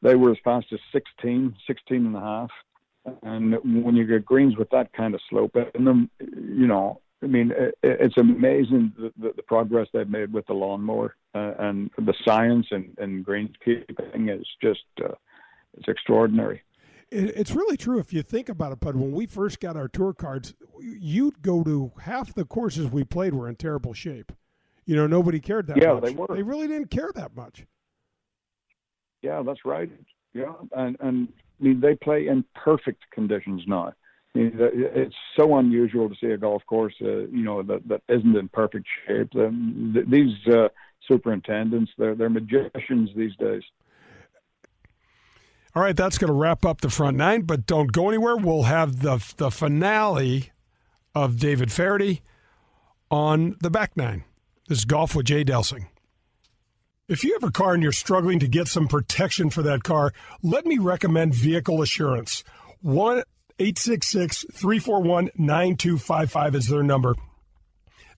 they 0.00 0.14
were 0.14 0.30
as 0.30 0.38
fast 0.42 0.66
as 0.72 0.78
16, 0.92 1.54
16 1.66 2.06
and 2.06 2.16
a 2.16 2.20
half. 2.20 2.50
And 3.22 3.84
when 3.84 3.96
you 3.96 4.06
get 4.06 4.24
greens 4.24 4.56
with 4.56 4.70
that 4.70 4.92
kind 4.94 5.14
of 5.14 5.20
slope 5.28 5.56
in 5.74 5.84
them, 5.84 6.10
you 6.20 6.66
know, 6.66 7.00
I 7.22 7.26
mean, 7.26 7.52
it's 7.82 8.16
amazing 8.16 8.92
the, 8.96 9.12
the, 9.18 9.32
the 9.36 9.42
progress 9.42 9.88
they've 9.92 10.08
made 10.08 10.32
with 10.32 10.46
the 10.46 10.52
lawnmower 10.52 11.16
uh, 11.34 11.54
and 11.58 11.90
the 11.98 12.14
science 12.24 12.66
and, 12.70 12.96
and 12.98 13.26
greenskeeping 13.26 14.38
is 14.40 14.46
just, 14.62 14.84
uh, 15.04 15.14
it's 15.76 15.88
extraordinary 15.88 16.62
it's 17.10 17.52
really 17.52 17.76
true 17.76 17.98
if 17.98 18.12
you 18.12 18.22
think 18.22 18.48
about 18.48 18.72
it. 18.72 18.80
But 18.80 18.96
when 18.96 19.12
we 19.12 19.26
first 19.26 19.60
got 19.60 19.76
our 19.76 19.88
tour 19.88 20.12
cards, 20.12 20.54
you'd 20.80 21.42
go 21.42 21.64
to 21.64 21.92
half 22.02 22.34
the 22.34 22.44
courses 22.44 22.90
we 22.90 23.04
played 23.04 23.34
were 23.34 23.48
in 23.48 23.56
terrible 23.56 23.94
shape. 23.94 24.32
You 24.84 24.96
know, 24.96 25.06
nobody 25.06 25.40
cared 25.40 25.66
that 25.68 25.76
much. 25.76 25.84
yeah, 25.84 25.94
much. 25.94 26.02
they 26.02 26.10
were. 26.10 26.26
They 26.34 26.42
really 26.42 26.66
didn't 26.66 26.90
care 26.90 27.10
that 27.14 27.34
much. 27.34 27.66
Yeah, 29.22 29.42
that's 29.42 29.64
right. 29.64 29.90
Yeah, 30.34 30.52
and 30.72 30.96
and 31.00 31.28
I 31.60 31.64
mean 31.64 31.80
they 31.80 31.94
play 31.96 32.28
in 32.28 32.44
perfect 32.54 33.02
conditions 33.10 33.62
now. 33.66 33.92
I 34.34 34.38
mean, 34.38 34.52
it's 34.54 35.14
so 35.36 35.56
unusual 35.56 36.08
to 36.08 36.14
see 36.20 36.28
a 36.28 36.36
golf 36.36 36.62
course, 36.66 36.94
uh, 37.00 37.26
you 37.26 37.42
know, 37.42 37.62
that 37.62 37.88
that 37.88 38.02
isn't 38.08 38.36
in 38.36 38.48
perfect 38.48 38.86
shape. 39.06 39.30
Th- 39.32 40.06
these 40.06 40.34
uh, 40.46 40.68
superintendents, 41.06 41.90
they're 41.98 42.14
they're 42.14 42.30
magicians 42.30 43.10
these 43.16 43.34
days. 43.36 43.62
All 45.74 45.82
right, 45.82 45.96
that's 45.96 46.18
going 46.18 46.28
to 46.28 46.34
wrap 46.34 46.64
up 46.64 46.80
the 46.80 46.90
front 46.90 47.16
nine, 47.16 47.42
but 47.42 47.66
don't 47.66 47.92
go 47.92 48.08
anywhere. 48.08 48.36
We'll 48.36 48.64
have 48.64 49.00
the 49.00 49.24
the 49.36 49.50
finale 49.50 50.50
of 51.14 51.38
David 51.38 51.72
Feherty 51.72 52.22
on 53.10 53.56
the 53.60 53.70
back 53.70 53.96
nine. 53.96 54.24
This 54.68 54.78
is 54.78 54.84
Golf 54.84 55.14
with 55.14 55.26
Jay 55.26 55.44
Delsing. 55.44 55.86
If 57.08 57.24
you 57.24 57.32
have 57.32 57.48
a 57.48 57.50
car 57.50 57.72
and 57.72 57.82
you're 57.82 57.92
struggling 57.92 58.38
to 58.40 58.48
get 58.48 58.68
some 58.68 58.86
protection 58.86 59.48
for 59.48 59.62
that 59.62 59.82
car, 59.82 60.12
let 60.42 60.66
me 60.66 60.76
recommend 60.76 61.34
Vehicle 61.34 61.80
Assurance. 61.80 62.44
1 62.82 63.22
866 63.58 64.46
341 64.52 65.30
9255 65.36 66.54
is 66.54 66.68
their 66.68 66.82
number. 66.82 67.14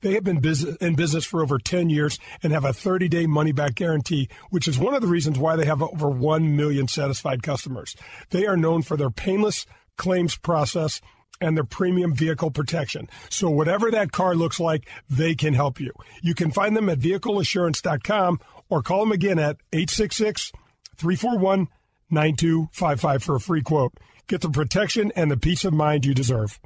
They 0.02 0.14
have 0.14 0.24
been 0.24 0.42
in 0.80 0.94
business 0.94 1.24
for 1.24 1.42
over 1.42 1.58
10 1.58 1.90
years 1.90 2.18
and 2.42 2.52
have 2.52 2.64
a 2.64 2.72
30 2.72 3.08
day 3.08 3.26
money 3.26 3.52
back 3.52 3.74
guarantee, 3.74 4.28
which 4.48 4.66
is 4.66 4.78
one 4.78 4.94
of 4.94 5.02
the 5.02 5.06
reasons 5.06 5.38
why 5.38 5.56
they 5.56 5.66
have 5.66 5.82
over 5.82 6.08
1 6.08 6.56
million 6.56 6.88
satisfied 6.88 7.42
customers. 7.42 7.94
They 8.30 8.46
are 8.46 8.56
known 8.56 8.82
for 8.82 8.96
their 8.96 9.10
painless 9.10 9.66
claims 9.96 10.36
process 10.36 11.00
and 11.40 11.56
their 11.56 11.64
premium 11.64 12.14
vehicle 12.14 12.50
protection. 12.50 13.08
So 13.28 13.50
whatever 13.50 13.90
that 13.90 14.12
car 14.12 14.34
looks 14.34 14.60
like, 14.60 14.88
they 15.08 15.34
can 15.34 15.54
help 15.54 15.80
you. 15.80 15.92
You 16.22 16.34
can 16.34 16.50
find 16.50 16.76
them 16.76 16.88
at 16.88 16.98
vehicleassurance.com 16.98 18.40
or 18.68 18.82
call 18.82 19.00
them 19.00 19.12
again 19.12 19.38
at 19.38 19.56
866 19.72 20.52
341 20.96 21.68
9255 22.10 23.22
for 23.22 23.36
a 23.36 23.40
free 23.40 23.62
quote. 23.62 23.92
Get 24.30 24.42
the 24.42 24.48
protection 24.48 25.10
and 25.16 25.28
the 25.28 25.36
peace 25.36 25.64
of 25.64 25.72
mind 25.72 26.06
you 26.06 26.14
deserve. 26.14 26.60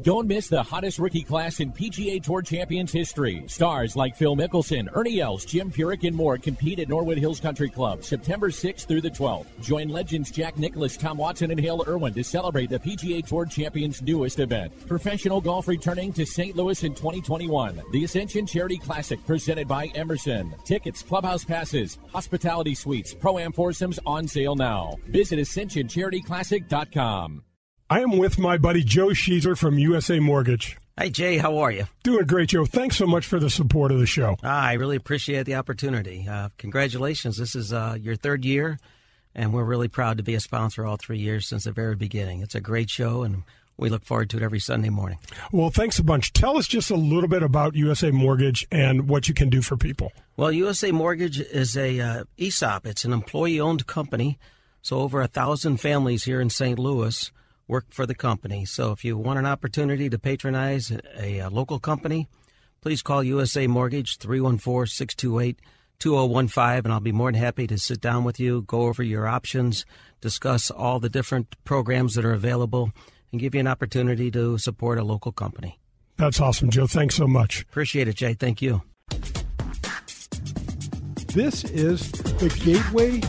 Don't 0.00 0.26
miss 0.26 0.48
the 0.48 0.62
hottest 0.62 0.98
rookie 0.98 1.22
class 1.22 1.60
in 1.60 1.72
PGA 1.72 2.22
Tour 2.22 2.42
Champions 2.42 2.92
history. 2.92 3.44
Stars 3.46 3.96
like 3.96 4.16
Phil 4.16 4.36
Mickelson, 4.36 4.88
Ernie 4.94 5.20
Els, 5.20 5.44
Jim 5.44 5.70
Furyk, 5.70 6.06
and 6.06 6.16
more 6.16 6.38
compete 6.38 6.78
at 6.78 6.88
Norwood 6.88 7.18
Hills 7.18 7.40
Country 7.40 7.68
Club 7.70 8.04
September 8.04 8.50
6th 8.50 8.86
through 8.86 9.02
the 9.02 9.10
12th. 9.10 9.46
Join 9.60 9.88
legends 9.88 10.30
Jack 10.30 10.58
Nicklaus, 10.58 10.96
Tom 10.96 11.18
Watson, 11.18 11.50
and 11.50 11.60
Hale 11.60 11.84
Irwin 11.86 12.14
to 12.14 12.24
celebrate 12.24 12.70
the 12.70 12.78
PGA 12.78 13.26
Tour 13.26 13.44
Champions' 13.46 14.00
newest 14.02 14.38
event. 14.40 14.72
Professional 14.86 15.40
golf 15.40 15.68
returning 15.68 16.12
to 16.14 16.26
St. 16.26 16.56
Louis 16.56 16.82
in 16.82 16.94
2021. 16.94 17.82
The 17.92 18.04
Ascension 18.04 18.46
Charity 18.46 18.78
Classic 18.78 19.24
presented 19.26 19.68
by 19.68 19.86
Emerson. 19.94 20.54
Tickets, 20.64 21.02
clubhouse 21.02 21.44
passes, 21.44 21.98
hospitality 22.12 22.74
suites, 22.74 23.14
pro-am 23.14 23.52
foursomes 23.52 24.00
on 24.06 24.26
sale 24.28 24.54
now. 24.54 24.96
Visit 25.08 25.38
ascensioncharityclassic.com. 25.38 27.42
I 27.90 28.00
am 28.00 28.16
with 28.16 28.38
my 28.38 28.56
buddy 28.56 28.82
Joe 28.82 29.08
Sheezer 29.08 29.58
from 29.58 29.78
USA 29.78 30.18
Mortgage. 30.18 30.78
Hi, 30.96 31.10
Jay. 31.10 31.36
How 31.36 31.58
are 31.58 31.70
you? 31.70 31.86
Doing 32.02 32.24
great, 32.24 32.48
Joe. 32.48 32.64
Thanks 32.64 32.96
so 32.96 33.06
much 33.06 33.26
for 33.26 33.38
the 33.38 33.50
support 33.50 33.92
of 33.92 33.98
the 33.98 34.06
show. 34.06 34.36
Ah, 34.42 34.68
I 34.68 34.72
really 34.74 34.96
appreciate 34.96 35.44
the 35.44 35.56
opportunity. 35.56 36.26
Uh, 36.26 36.48
congratulations. 36.56 37.36
This 37.36 37.54
is 37.54 37.74
uh, 37.74 37.98
your 38.00 38.16
third 38.16 38.42
year, 38.46 38.78
and 39.34 39.52
we're 39.52 39.64
really 39.64 39.88
proud 39.88 40.16
to 40.16 40.22
be 40.22 40.34
a 40.34 40.40
sponsor 40.40 40.86
all 40.86 40.96
three 40.96 41.18
years 41.18 41.46
since 41.46 41.64
the 41.64 41.72
very 41.72 41.94
beginning. 41.94 42.40
It's 42.40 42.54
a 42.54 42.60
great 42.60 42.88
show, 42.88 43.22
and 43.22 43.42
we 43.76 43.90
look 43.90 44.06
forward 44.06 44.30
to 44.30 44.38
it 44.38 44.42
every 44.42 44.60
Sunday 44.60 44.88
morning. 44.88 45.18
Well, 45.52 45.68
thanks 45.68 45.98
a 45.98 46.04
bunch. 46.04 46.32
Tell 46.32 46.56
us 46.56 46.66
just 46.66 46.90
a 46.90 46.96
little 46.96 47.28
bit 47.28 47.42
about 47.42 47.74
USA 47.74 48.10
Mortgage 48.10 48.66
and 48.72 49.10
what 49.10 49.28
you 49.28 49.34
can 49.34 49.50
do 49.50 49.60
for 49.60 49.76
people. 49.76 50.10
Well, 50.38 50.52
USA 50.52 50.90
Mortgage 50.90 51.38
is 51.38 51.76
a 51.76 52.00
uh, 52.00 52.24
ESOP. 52.38 52.86
It's 52.86 53.04
an 53.04 53.12
employee-owned 53.12 53.86
company, 53.86 54.38
so 54.80 55.00
over 55.00 55.20
a 55.20 55.28
thousand 55.28 55.82
families 55.82 56.24
here 56.24 56.40
in 56.40 56.48
St. 56.48 56.78
Louis 56.78 57.30
work 57.68 57.86
for 57.90 58.06
the 58.06 58.14
company. 58.14 58.64
So 58.64 58.92
if 58.92 59.04
you 59.04 59.16
want 59.16 59.38
an 59.38 59.46
opportunity 59.46 60.10
to 60.10 60.18
patronize 60.18 60.90
a, 60.90 61.38
a 61.38 61.50
local 61.50 61.78
company, 61.78 62.28
please 62.80 63.02
call 63.02 63.22
USA 63.22 63.66
Mortgage 63.66 64.18
314 64.18 64.86
628 64.86 65.58
2015, 65.98 66.84
and 66.84 66.92
I'll 66.92 67.00
be 67.00 67.12
more 67.12 67.30
than 67.30 67.40
happy 67.40 67.66
to 67.68 67.78
sit 67.78 68.00
down 68.00 68.24
with 68.24 68.40
you, 68.40 68.62
go 68.62 68.82
over 68.82 69.02
your 69.02 69.26
options, 69.26 69.86
discuss 70.20 70.70
all 70.70 71.00
the 71.00 71.08
different 71.08 71.56
programs 71.64 72.14
that 72.14 72.24
are 72.24 72.32
available, 72.32 72.90
and 73.32 73.40
give 73.40 73.54
you 73.54 73.60
an 73.60 73.68
opportunity 73.68 74.30
to 74.30 74.58
support 74.58 74.98
a 74.98 75.04
local 75.04 75.32
company. 75.32 75.78
That's 76.16 76.40
awesome, 76.40 76.70
Joe. 76.70 76.86
Thanks 76.86 77.14
so 77.14 77.26
much. 77.26 77.62
Appreciate 77.62 78.08
it, 78.08 78.16
Jay. 78.16 78.34
Thank 78.34 78.60
you. 78.60 78.82
This 81.34 81.64
is 81.64 82.12
the 82.12 82.48
Gateway 82.64 83.20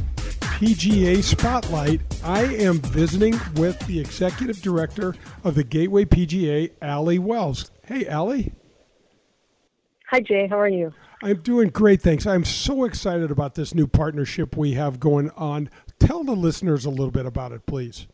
PGA 0.56 1.22
Spotlight. 1.22 2.00
I 2.24 2.44
am 2.44 2.80
visiting 2.80 3.38
with 3.56 3.78
the 3.88 4.00
executive 4.00 4.62
director 4.62 5.14
of 5.44 5.54
the 5.54 5.66
Gateway 5.66 6.06
PGA, 6.06 6.72
Allie 6.82 7.20
Wells. 7.20 7.72
Hey, 7.86 8.08
Allie. 8.08 8.54
Hi, 10.08 10.22
Jay. 10.22 10.48
How 10.48 10.58
are 10.58 10.70
you? 10.70 10.94
I'm 11.22 11.42
doing 11.42 11.68
great, 11.68 12.02
thanks. 12.02 12.26
I'm 12.26 12.46
so 12.46 12.86
excited 12.86 13.32
about 13.32 13.56
this 13.56 13.76
new 13.76 13.86
partnership 13.86 14.56
we 14.56 14.76
have 14.76 14.98
going 14.98 15.30
on. 15.32 15.70
Tell 16.00 16.24
the 16.24 16.32
listeners 16.32 16.86
a 16.86 16.90
little 16.90 17.12
bit 17.12 17.26
about 17.26 17.52
it, 17.52 17.66
please. 17.66 18.08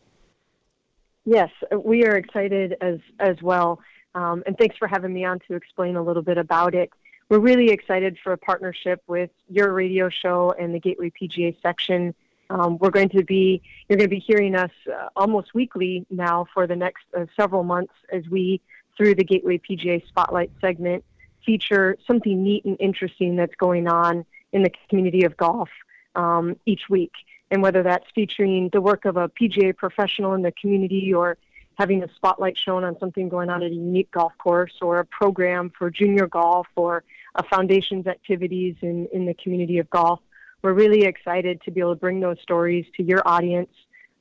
Yes, 1.24 1.50
we 1.72 2.04
are 2.06 2.16
excited 2.16 2.76
as 2.80 2.98
as 3.20 3.40
well, 3.40 3.78
um, 4.16 4.42
and 4.46 4.58
thanks 4.58 4.76
for 4.76 4.88
having 4.88 5.14
me 5.14 5.24
on 5.24 5.38
to 5.46 5.54
explain 5.54 5.94
a 5.94 6.02
little 6.02 6.22
bit 6.22 6.38
about 6.38 6.74
it. 6.74 6.90
We're 7.28 7.38
really 7.38 7.70
excited 7.70 8.18
for 8.20 8.32
a 8.32 8.36
partnership 8.36 9.00
with 9.06 9.30
your 9.48 9.72
radio 9.72 10.08
show 10.08 10.52
and 10.58 10.74
the 10.74 10.80
Gateway 10.80 11.12
PGA 11.12 11.56
section. 11.62 12.16
Um, 12.52 12.76
we're 12.78 12.90
going 12.90 13.08
to 13.10 13.24
be 13.24 13.62
you're 13.88 13.96
going 13.96 14.10
to 14.10 14.14
be 14.14 14.20
hearing 14.20 14.54
us 14.54 14.70
uh, 14.86 15.08
almost 15.16 15.54
weekly 15.54 16.04
now 16.10 16.46
for 16.52 16.66
the 16.66 16.76
next 16.76 17.04
uh, 17.16 17.24
several 17.34 17.62
months 17.62 17.94
as 18.12 18.28
we 18.28 18.60
through 18.96 19.14
the 19.14 19.24
Gateway 19.24 19.58
PGA 19.58 20.06
Spotlight 20.06 20.50
segment 20.60 21.02
feature 21.46 21.96
something 22.06 22.42
neat 22.42 22.64
and 22.66 22.76
interesting 22.78 23.36
that's 23.36 23.54
going 23.56 23.88
on 23.88 24.24
in 24.52 24.62
the 24.62 24.70
community 24.88 25.24
of 25.24 25.36
golf 25.36 25.70
um, 26.14 26.56
each 26.66 26.82
week. 26.90 27.12
And 27.50 27.62
whether 27.62 27.82
that's 27.82 28.06
featuring 28.14 28.68
the 28.72 28.80
work 28.80 29.06
of 29.06 29.16
a 29.16 29.28
PGA 29.30 29.74
professional 29.74 30.34
in 30.34 30.42
the 30.42 30.52
community 30.52 31.12
or 31.12 31.38
having 31.78 32.02
a 32.02 32.14
spotlight 32.14 32.58
shown 32.58 32.84
on 32.84 32.98
something 32.98 33.30
going 33.30 33.48
on 33.48 33.62
at 33.62 33.70
a 33.70 33.74
unique 33.74 34.10
golf 34.10 34.32
course 34.38 34.74
or 34.82 34.98
a 34.98 35.04
program 35.06 35.72
for 35.76 35.90
junior 35.90 36.26
golf 36.26 36.66
or 36.76 37.02
a 37.34 37.42
foundation's 37.42 38.06
activities 38.06 38.76
in, 38.82 39.08
in 39.12 39.24
the 39.24 39.34
community 39.34 39.78
of 39.78 39.88
golf, 39.88 40.20
we're 40.62 40.72
really 40.72 41.04
excited 41.04 41.60
to 41.64 41.70
be 41.70 41.80
able 41.80 41.94
to 41.94 42.00
bring 42.00 42.20
those 42.20 42.36
stories 42.42 42.86
to 42.96 43.02
your 43.02 43.22
audience 43.26 43.70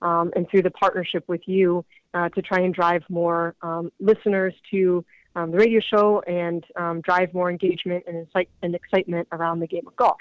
um, 0.01 0.31
and 0.35 0.49
through 0.49 0.63
the 0.63 0.71
partnership 0.71 1.23
with 1.27 1.41
you 1.47 1.85
uh, 2.13 2.29
to 2.29 2.41
try 2.41 2.59
and 2.59 2.73
drive 2.73 3.03
more 3.09 3.55
um, 3.61 3.91
listeners 3.99 4.53
to 4.71 5.05
um, 5.35 5.51
the 5.51 5.57
radio 5.57 5.79
show 5.79 6.21
and 6.27 6.65
um, 6.75 7.01
drive 7.01 7.33
more 7.33 7.49
engagement 7.49 8.03
and, 8.07 8.17
incite- 8.17 8.49
and 8.61 8.75
excitement 8.75 9.27
around 9.31 9.59
the 9.59 9.67
game 9.67 9.87
of 9.87 9.95
golf. 9.95 10.17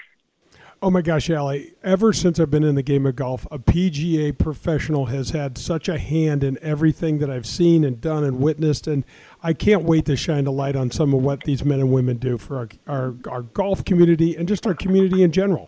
Oh 0.83 0.89
my 0.89 1.03
gosh, 1.03 1.29
Allie, 1.29 1.75
ever 1.83 2.11
since 2.11 2.39
I've 2.39 2.49
been 2.49 2.63
in 2.63 2.73
the 2.73 2.81
game 2.81 3.05
of 3.05 3.15
golf, 3.15 3.45
a 3.51 3.59
PGA 3.59 4.35
professional 4.35 5.05
has 5.05 5.29
had 5.29 5.55
such 5.55 5.87
a 5.87 5.99
hand 5.99 6.43
in 6.43 6.57
everything 6.59 7.19
that 7.19 7.29
I've 7.29 7.45
seen 7.45 7.83
and 7.83 8.01
done 8.01 8.23
and 8.23 8.39
witnessed. 8.39 8.87
And 8.87 9.03
I 9.43 9.53
can't 9.53 9.83
wait 9.83 10.05
to 10.05 10.15
shine 10.15 10.47
a 10.47 10.51
light 10.51 10.75
on 10.75 10.89
some 10.89 11.13
of 11.13 11.21
what 11.21 11.43
these 11.43 11.63
men 11.63 11.79
and 11.79 11.91
women 11.91 12.17
do 12.17 12.39
for 12.39 12.57
our, 12.57 12.69
our, 12.87 13.13
our 13.29 13.41
golf 13.43 13.85
community 13.85 14.35
and 14.35 14.47
just 14.47 14.65
our 14.65 14.73
community 14.73 15.21
in 15.21 15.31
general. 15.31 15.67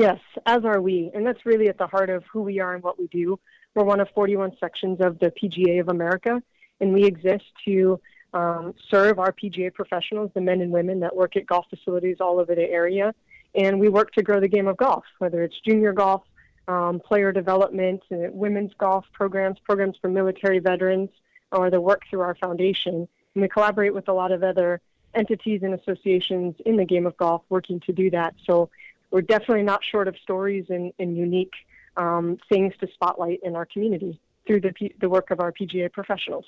Yes, 0.00 0.18
as 0.46 0.64
are 0.64 0.80
we. 0.80 1.10
And 1.12 1.26
that's 1.26 1.44
really 1.44 1.68
at 1.68 1.76
the 1.76 1.86
heart 1.86 2.08
of 2.08 2.24
who 2.32 2.40
we 2.40 2.58
are 2.58 2.74
and 2.74 2.82
what 2.82 2.98
we 2.98 3.06
do. 3.08 3.38
We're 3.74 3.84
one 3.84 4.00
of 4.00 4.08
41 4.14 4.56
sections 4.58 4.98
of 5.00 5.18
the 5.18 5.30
PGA 5.30 5.78
of 5.78 5.90
America, 5.90 6.42
and 6.80 6.94
we 6.94 7.04
exist 7.04 7.44
to 7.66 8.00
um, 8.32 8.74
serve 8.88 9.18
our 9.18 9.30
PGA 9.30 9.74
professionals, 9.74 10.30
the 10.32 10.40
men 10.40 10.62
and 10.62 10.72
women 10.72 11.00
that 11.00 11.14
work 11.14 11.36
at 11.36 11.44
golf 11.44 11.66
facilities 11.68 12.16
all 12.18 12.40
over 12.40 12.54
the 12.54 12.62
area. 12.62 13.14
And 13.54 13.78
we 13.78 13.90
work 13.90 14.12
to 14.12 14.22
grow 14.22 14.40
the 14.40 14.48
game 14.48 14.68
of 14.68 14.78
golf, 14.78 15.04
whether 15.18 15.42
it's 15.42 15.60
junior 15.60 15.92
golf, 15.92 16.22
um, 16.66 16.98
player 17.00 17.30
development, 17.30 18.02
uh, 18.10 18.30
women's 18.32 18.72
golf 18.78 19.04
programs, 19.12 19.58
programs 19.58 19.98
for 20.00 20.08
military 20.08 20.60
veterans, 20.60 21.10
or 21.52 21.68
the 21.68 21.80
work 21.80 22.04
through 22.08 22.20
our 22.20 22.36
foundation. 22.36 23.06
And 23.34 23.42
we 23.42 23.48
collaborate 23.48 23.92
with 23.92 24.08
a 24.08 24.14
lot 24.14 24.32
of 24.32 24.42
other 24.42 24.80
entities 25.14 25.62
and 25.62 25.74
associations 25.74 26.54
in 26.64 26.76
the 26.76 26.84
game 26.84 27.06
of 27.06 27.16
golf 27.18 27.42
working 27.50 27.80
to 27.80 27.92
do 27.92 28.10
that. 28.10 28.34
So 28.46 28.70
we're 29.10 29.22
definitely 29.22 29.62
not 29.62 29.80
short 29.84 30.08
of 30.08 30.16
stories 30.22 30.66
and, 30.68 30.92
and 30.98 31.16
unique 31.16 31.52
um, 31.96 32.38
things 32.48 32.72
to 32.80 32.88
spotlight 32.94 33.40
in 33.42 33.56
our 33.56 33.66
community 33.66 34.20
through 34.46 34.60
the, 34.60 34.72
the 35.00 35.08
work 35.08 35.30
of 35.30 35.40
our 35.40 35.52
PGA 35.52 35.92
professionals. 35.92 36.44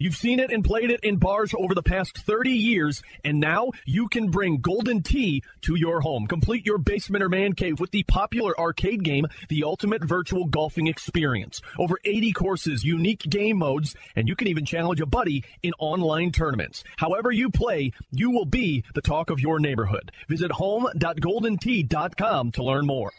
You've 0.00 0.14
seen 0.14 0.38
it 0.38 0.52
and 0.52 0.64
played 0.64 0.92
it 0.92 1.00
in 1.02 1.16
bars 1.16 1.52
over 1.58 1.74
the 1.74 1.82
past 1.82 2.18
30 2.18 2.52
years, 2.52 3.02
and 3.24 3.40
now 3.40 3.72
you 3.84 4.06
can 4.06 4.30
bring 4.30 4.60
Golden 4.60 5.02
Tee 5.02 5.42
to 5.62 5.74
your 5.74 6.00
home. 6.00 6.28
Complete 6.28 6.64
your 6.64 6.78
basement 6.78 7.24
or 7.24 7.28
man 7.28 7.54
cave 7.54 7.80
with 7.80 7.90
the 7.90 8.04
popular 8.04 8.56
arcade 8.60 9.02
game, 9.02 9.26
The 9.48 9.64
Ultimate 9.64 10.04
Virtual 10.04 10.44
Golfing 10.44 10.86
Experience. 10.86 11.60
Over 11.80 11.98
80 12.04 12.30
courses, 12.30 12.84
unique 12.84 13.28
game 13.28 13.58
modes, 13.58 13.96
and 14.14 14.28
you 14.28 14.36
can 14.36 14.46
even 14.46 14.64
challenge 14.64 15.00
a 15.00 15.06
buddy 15.06 15.42
in 15.64 15.72
online 15.80 16.30
tournaments. 16.30 16.84
However 16.96 17.32
you 17.32 17.50
play, 17.50 17.90
you 18.12 18.30
will 18.30 18.46
be 18.46 18.84
the 18.94 19.02
talk 19.02 19.30
of 19.30 19.40
your 19.40 19.58
neighborhood. 19.58 20.12
Visit 20.28 20.52
home.goldentee.com 20.52 22.52
to 22.52 22.62
learn 22.62 22.86
more. 22.86 23.10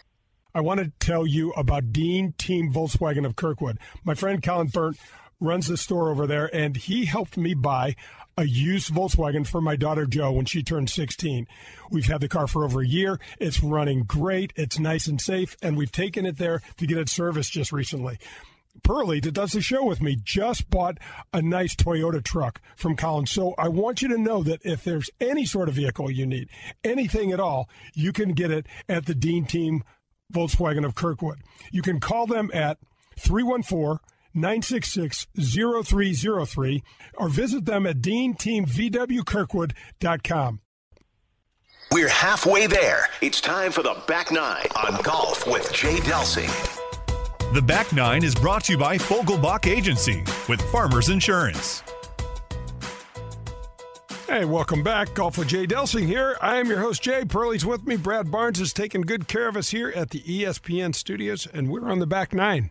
I 0.56 0.62
want 0.62 0.80
to 0.80 0.94
tell 1.06 1.28
you 1.28 1.52
about 1.52 1.92
Dean 1.92 2.34
Team 2.38 2.72
Volkswagen 2.72 3.26
of 3.26 3.36
Kirkwood. 3.36 3.80
My 4.06 4.14
friend 4.14 4.42
Colin 4.42 4.68
Burnt 4.68 4.98
runs 5.40 5.68
the 5.68 5.78
store 5.78 6.10
over 6.10 6.28
there, 6.28 6.54
and 6.54 6.78
he 6.78 7.06
helped 7.06 7.38
me 7.38 7.54
buy 7.54 7.96
a 8.38 8.46
used 8.46 8.94
Volkswagen 8.94 9.46
for 9.46 9.60
my 9.62 9.76
daughter 9.76 10.06
Joe 10.06 10.32
when 10.32 10.46
she 10.46 10.64
turned 10.64 10.90
16. 10.90 11.46
We've 11.92 12.06
had 12.06 12.22
the 12.22 12.30
car 12.30 12.48
for 12.48 12.64
over 12.64 12.82
a 12.82 12.88
year. 12.88 13.20
It's 13.38 13.62
running 13.62 14.04
great. 14.04 14.54
It's 14.56 14.80
nice 14.80 15.08
and 15.08 15.20
safe, 15.20 15.58
and 15.62 15.78
we've 15.78 15.92
taken 15.92 16.26
it 16.26 16.38
there 16.38 16.62
to 16.78 16.88
get 16.88 16.98
it 16.98 17.10
serviced 17.10 17.52
just 17.52 17.72
recently. 17.72 18.18
Pearlie, 18.84 19.20
that 19.20 19.34
does 19.34 19.52
the 19.52 19.62
show 19.62 19.84
with 19.84 20.02
me, 20.02 20.18
just 20.24 20.70
bought 20.70 21.00
a 21.34 21.42
nice 21.42 21.76
Toyota 21.76 22.24
truck 22.24 22.62
from 22.78 22.96
Collins. 22.96 23.32
So 23.32 23.56
I 23.58 23.68
want 23.68 24.02
you 24.02 24.08
to 24.10 24.18
know 24.18 24.42
that 24.44 24.62
if 24.64 24.84
there's 24.84 25.10
any 25.20 25.46
sort 25.46 25.68
of 25.68 25.76
vehicle 25.76 26.10
you 26.10 26.26
need, 26.26 26.50
anything 26.84 27.32
at 27.32 27.40
all, 27.40 27.70
you 27.94 28.14
can 28.14 28.34
get 28.34 28.52
it 28.52 28.68
at 28.88 29.06
the 29.06 29.16
Dean 29.16 29.46
Team 29.46 29.84
Volkswagen 30.34 30.86
of 30.86 30.96
Kirkwood. 30.96 31.40
You 31.72 31.82
can 31.82 32.00
call 32.00 32.26
them 32.26 32.52
at 32.54 32.78
314 33.18 33.98
966 34.34 35.28
0303 35.36 36.84
or 37.16 37.30
visit 37.30 37.66
them 37.66 37.86
at 37.86 38.02
deanteamvwkirkwood.com. 38.02 40.62
We're 41.92 42.08
halfway 42.08 42.68
there. 42.68 43.08
It's 43.22 43.42
time 43.42 43.72
for 43.72 43.82
the 43.82 43.98
back 44.08 44.32
nine 44.32 44.68
on 44.76 45.02
golf 45.02 45.48
with 45.48 45.74
Jay 45.74 45.96
Delsing. 45.98 46.48
The 47.54 47.64
back 47.64 47.92
nine 47.94 48.24
is 48.24 48.36
brought 48.36 48.66
to 48.66 48.74
you 48.74 48.78
by 48.78 49.00
Fogelbach 49.00 49.66
Agency 49.66 50.24
with 50.48 50.62
Farmers 50.72 51.10
Insurance. 51.10 51.82
Hey, 54.28 54.46
welcome 54.46 54.84
back. 54.84 55.16
Golf 55.16 55.40
with 55.40 55.48
Jay 55.48 55.66
Delsing 55.66 56.06
here. 56.06 56.38
I 56.40 56.58
am 56.58 56.68
your 56.68 56.80
host, 56.80 57.02
Jay. 57.02 57.26
Pearlie's 57.26 57.66
with 57.66 57.88
me. 57.88 57.98
Brad 57.98 58.30
Barnes 58.30 58.62
is 58.62 58.72
taking 58.72 59.02
good 59.02 59.28
care 59.28 59.48
of 59.48 59.58
us 59.58 59.72
here 59.72 59.92
at 59.96 60.12
the 60.12 60.20
ESPN 60.20 60.94
studios, 60.94 61.48
and 61.52 61.72
we're 61.72 61.90
on 61.90 61.98
the 61.98 62.06
back 62.06 62.36
nine. 62.36 62.70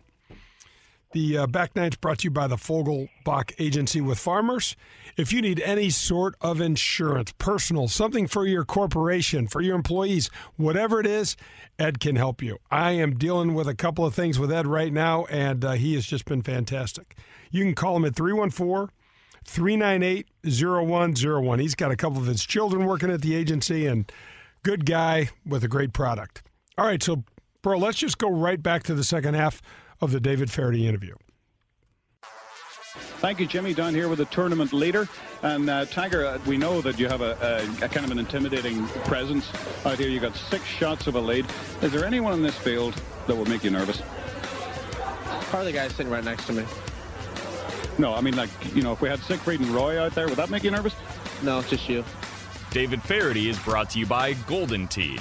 The 1.11 1.39
uh, 1.39 1.47
back 1.47 1.75
nine's 1.75 1.95
brought 1.95 2.19
to 2.19 2.25
you 2.25 2.29
by 2.29 2.45
the 2.45 2.55
Fogelbach 2.55 3.53
Agency 3.57 3.99
with 3.99 4.19
Farmers. 4.19 4.75
If 5.17 5.33
you 5.33 5.41
need 5.41 5.59
any 5.61 5.89
sort 5.89 6.35
of 6.39 6.61
insurance, 6.61 7.33
personal, 7.39 7.87
something 7.87 8.27
for 8.27 8.45
your 8.45 8.63
corporation, 8.63 9.47
for 9.47 9.59
your 9.59 9.75
employees, 9.75 10.29
whatever 10.55 10.99
it 10.99 11.07
is, 11.07 11.35
Ed 11.79 11.99
can 11.99 12.15
help 12.15 12.43
you. 12.43 12.59
I 12.69 12.91
am 12.91 13.17
dealing 13.17 13.55
with 13.55 13.67
a 13.67 13.73
couple 13.73 14.05
of 14.05 14.13
things 14.13 14.37
with 14.37 14.51
Ed 14.51 14.67
right 14.67 14.93
now, 14.93 15.25
and 15.31 15.65
uh, 15.65 15.71
he 15.71 15.95
has 15.95 16.05
just 16.05 16.25
been 16.25 16.43
fantastic. 16.43 17.17
You 17.49 17.63
can 17.63 17.73
call 17.73 17.97
him 17.97 18.05
at 18.05 18.15
314 18.15 18.93
398 19.45 20.27
0101. 20.45 21.59
He's 21.59 21.73
got 21.73 21.89
a 21.89 21.95
couple 21.95 22.19
of 22.19 22.27
his 22.27 22.45
children 22.45 22.85
working 22.85 23.09
at 23.09 23.23
the 23.23 23.33
agency 23.33 23.87
and 23.87 24.11
good 24.61 24.85
guy 24.85 25.29
with 25.43 25.63
a 25.63 25.67
great 25.67 25.91
product. 25.91 26.43
All 26.77 26.85
right, 26.85 27.01
so, 27.01 27.23
bro, 27.63 27.79
let's 27.79 27.97
just 27.97 28.19
go 28.19 28.29
right 28.29 28.61
back 28.61 28.83
to 28.83 28.93
the 28.93 29.03
second 29.03 29.33
half 29.33 29.59
of 30.01 30.11
the 30.11 30.19
David 30.19 30.51
Feherty 30.51 30.87
interview. 30.87 31.15
Thank 33.19 33.39
you, 33.41 33.47
Jimmy. 33.47 33.73
Down 33.73 33.93
here 33.93 34.07
with 34.07 34.19
the 34.19 34.25
tournament 34.25 34.71
leader. 34.71 35.07
And 35.43 35.69
uh, 35.69 35.85
Tiger, 35.85 36.25
uh, 36.25 36.39
we 36.45 36.57
know 36.57 36.79
that 36.81 36.97
you 36.97 37.07
have 37.09 37.21
a, 37.21 37.67
a, 37.81 37.85
a, 37.85 37.89
kind 37.89 38.05
of 38.05 38.11
an 38.11 38.19
intimidating 38.19 38.87
presence 39.05 39.51
out 39.85 39.97
here. 39.97 40.07
You 40.07 40.19
got 40.19 40.35
six 40.35 40.63
shots 40.63 41.07
of 41.07 41.15
a 41.15 41.19
lead. 41.19 41.45
Is 41.81 41.91
there 41.91 42.05
anyone 42.05 42.33
in 42.33 42.41
this 42.41 42.57
field 42.57 42.93
that 43.27 43.35
would 43.35 43.49
make 43.49 43.63
you 43.63 43.71
nervous? 43.71 44.01
Probably 45.49 45.71
the 45.71 45.77
guy 45.77 45.87
sitting 45.89 46.09
right 46.09 46.23
next 46.23 46.45
to 46.47 46.53
me. 46.53 46.65
No, 47.97 48.13
I 48.13 48.21
mean, 48.21 48.37
like, 48.37 48.49
you 48.73 48.81
know, 48.81 48.93
if 48.93 49.01
we 49.01 49.09
had 49.09 49.19
Siegfried 49.19 49.59
and 49.59 49.69
Roy 49.69 50.01
out 50.01 50.15
there, 50.15 50.27
would 50.27 50.37
that 50.37 50.49
make 50.49 50.63
you 50.63 50.71
nervous? 50.71 50.95
No, 51.43 51.61
just 51.63 51.89
you. 51.89 52.05
David 52.71 53.01
Feherty 53.01 53.49
is 53.49 53.59
brought 53.59 53.89
to 53.91 53.99
you 53.99 54.05
by 54.05 54.33
Golden 54.33 54.87
Tee. 54.87 55.19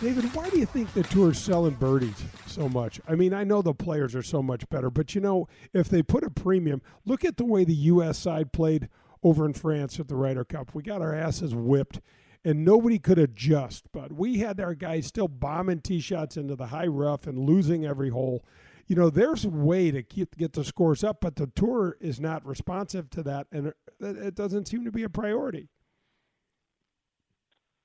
David, 0.00 0.32
why 0.32 0.48
do 0.48 0.60
you 0.60 0.66
think 0.66 0.92
the 0.92 1.02
tour's 1.02 1.38
selling 1.38 1.74
birdies 1.74 2.22
so 2.46 2.68
much? 2.68 3.00
I 3.08 3.16
mean, 3.16 3.34
I 3.34 3.42
know 3.42 3.62
the 3.62 3.74
players 3.74 4.14
are 4.14 4.22
so 4.22 4.40
much 4.40 4.68
better, 4.68 4.90
but 4.90 5.16
you 5.16 5.20
know, 5.20 5.48
if 5.72 5.88
they 5.88 6.04
put 6.04 6.22
a 6.22 6.30
premium, 6.30 6.82
look 7.04 7.24
at 7.24 7.36
the 7.36 7.44
way 7.44 7.64
the 7.64 7.74
U.S. 7.74 8.16
side 8.16 8.52
played 8.52 8.88
over 9.24 9.44
in 9.44 9.54
France 9.54 9.98
at 9.98 10.06
the 10.06 10.14
Ryder 10.14 10.44
Cup. 10.44 10.72
We 10.72 10.84
got 10.84 11.02
our 11.02 11.12
asses 11.12 11.52
whipped, 11.52 12.00
and 12.44 12.64
nobody 12.64 13.00
could 13.00 13.18
adjust. 13.18 13.86
But 13.92 14.12
we 14.12 14.38
had 14.38 14.60
our 14.60 14.74
guys 14.74 15.06
still 15.06 15.26
bombing 15.26 15.80
tee 15.80 15.98
shots 15.98 16.36
into 16.36 16.54
the 16.54 16.66
high 16.66 16.86
rough 16.86 17.26
and 17.26 17.36
losing 17.36 17.84
every 17.84 18.10
hole. 18.10 18.44
You 18.86 18.94
know, 18.94 19.10
there's 19.10 19.44
a 19.44 19.50
way 19.50 19.90
to 19.90 20.04
keep 20.04 20.36
get 20.36 20.52
the 20.52 20.64
scores 20.64 21.02
up, 21.02 21.20
but 21.20 21.34
the 21.34 21.48
tour 21.48 21.96
is 22.00 22.20
not 22.20 22.46
responsive 22.46 23.10
to 23.10 23.24
that, 23.24 23.48
and 23.50 23.72
it 24.00 24.36
doesn't 24.36 24.68
seem 24.68 24.84
to 24.84 24.92
be 24.92 25.02
a 25.02 25.10
priority. 25.10 25.70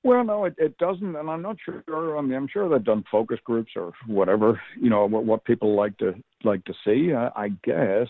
Well, 0.04 0.22
no, 0.22 0.44
it, 0.44 0.54
it 0.58 0.76
doesn't, 0.76 1.16
and 1.16 1.30
I'm 1.30 1.40
not 1.40 1.56
sure. 1.64 2.18
I 2.18 2.20
mean, 2.20 2.34
I'm 2.34 2.46
sure 2.46 2.68
they've 2.68 2.84
done 2.84 3.04
focus 3.10 3.38
groups 3.42 3.72
or 3.74 3.92
whatever. 4.06 4.60
You 4.78 4.90
know 4.90 5.06
what, 5.06 5.24
what 5.24 5.44
people 5.46 5.74
like 5.74 5.96
to 5.98 6.12
like 6.44 6.62
to 6.66 6.74
see. 6.84 7.14
I, 7.14 7.30
I 7.34 7.48
guess, 7.64 8.08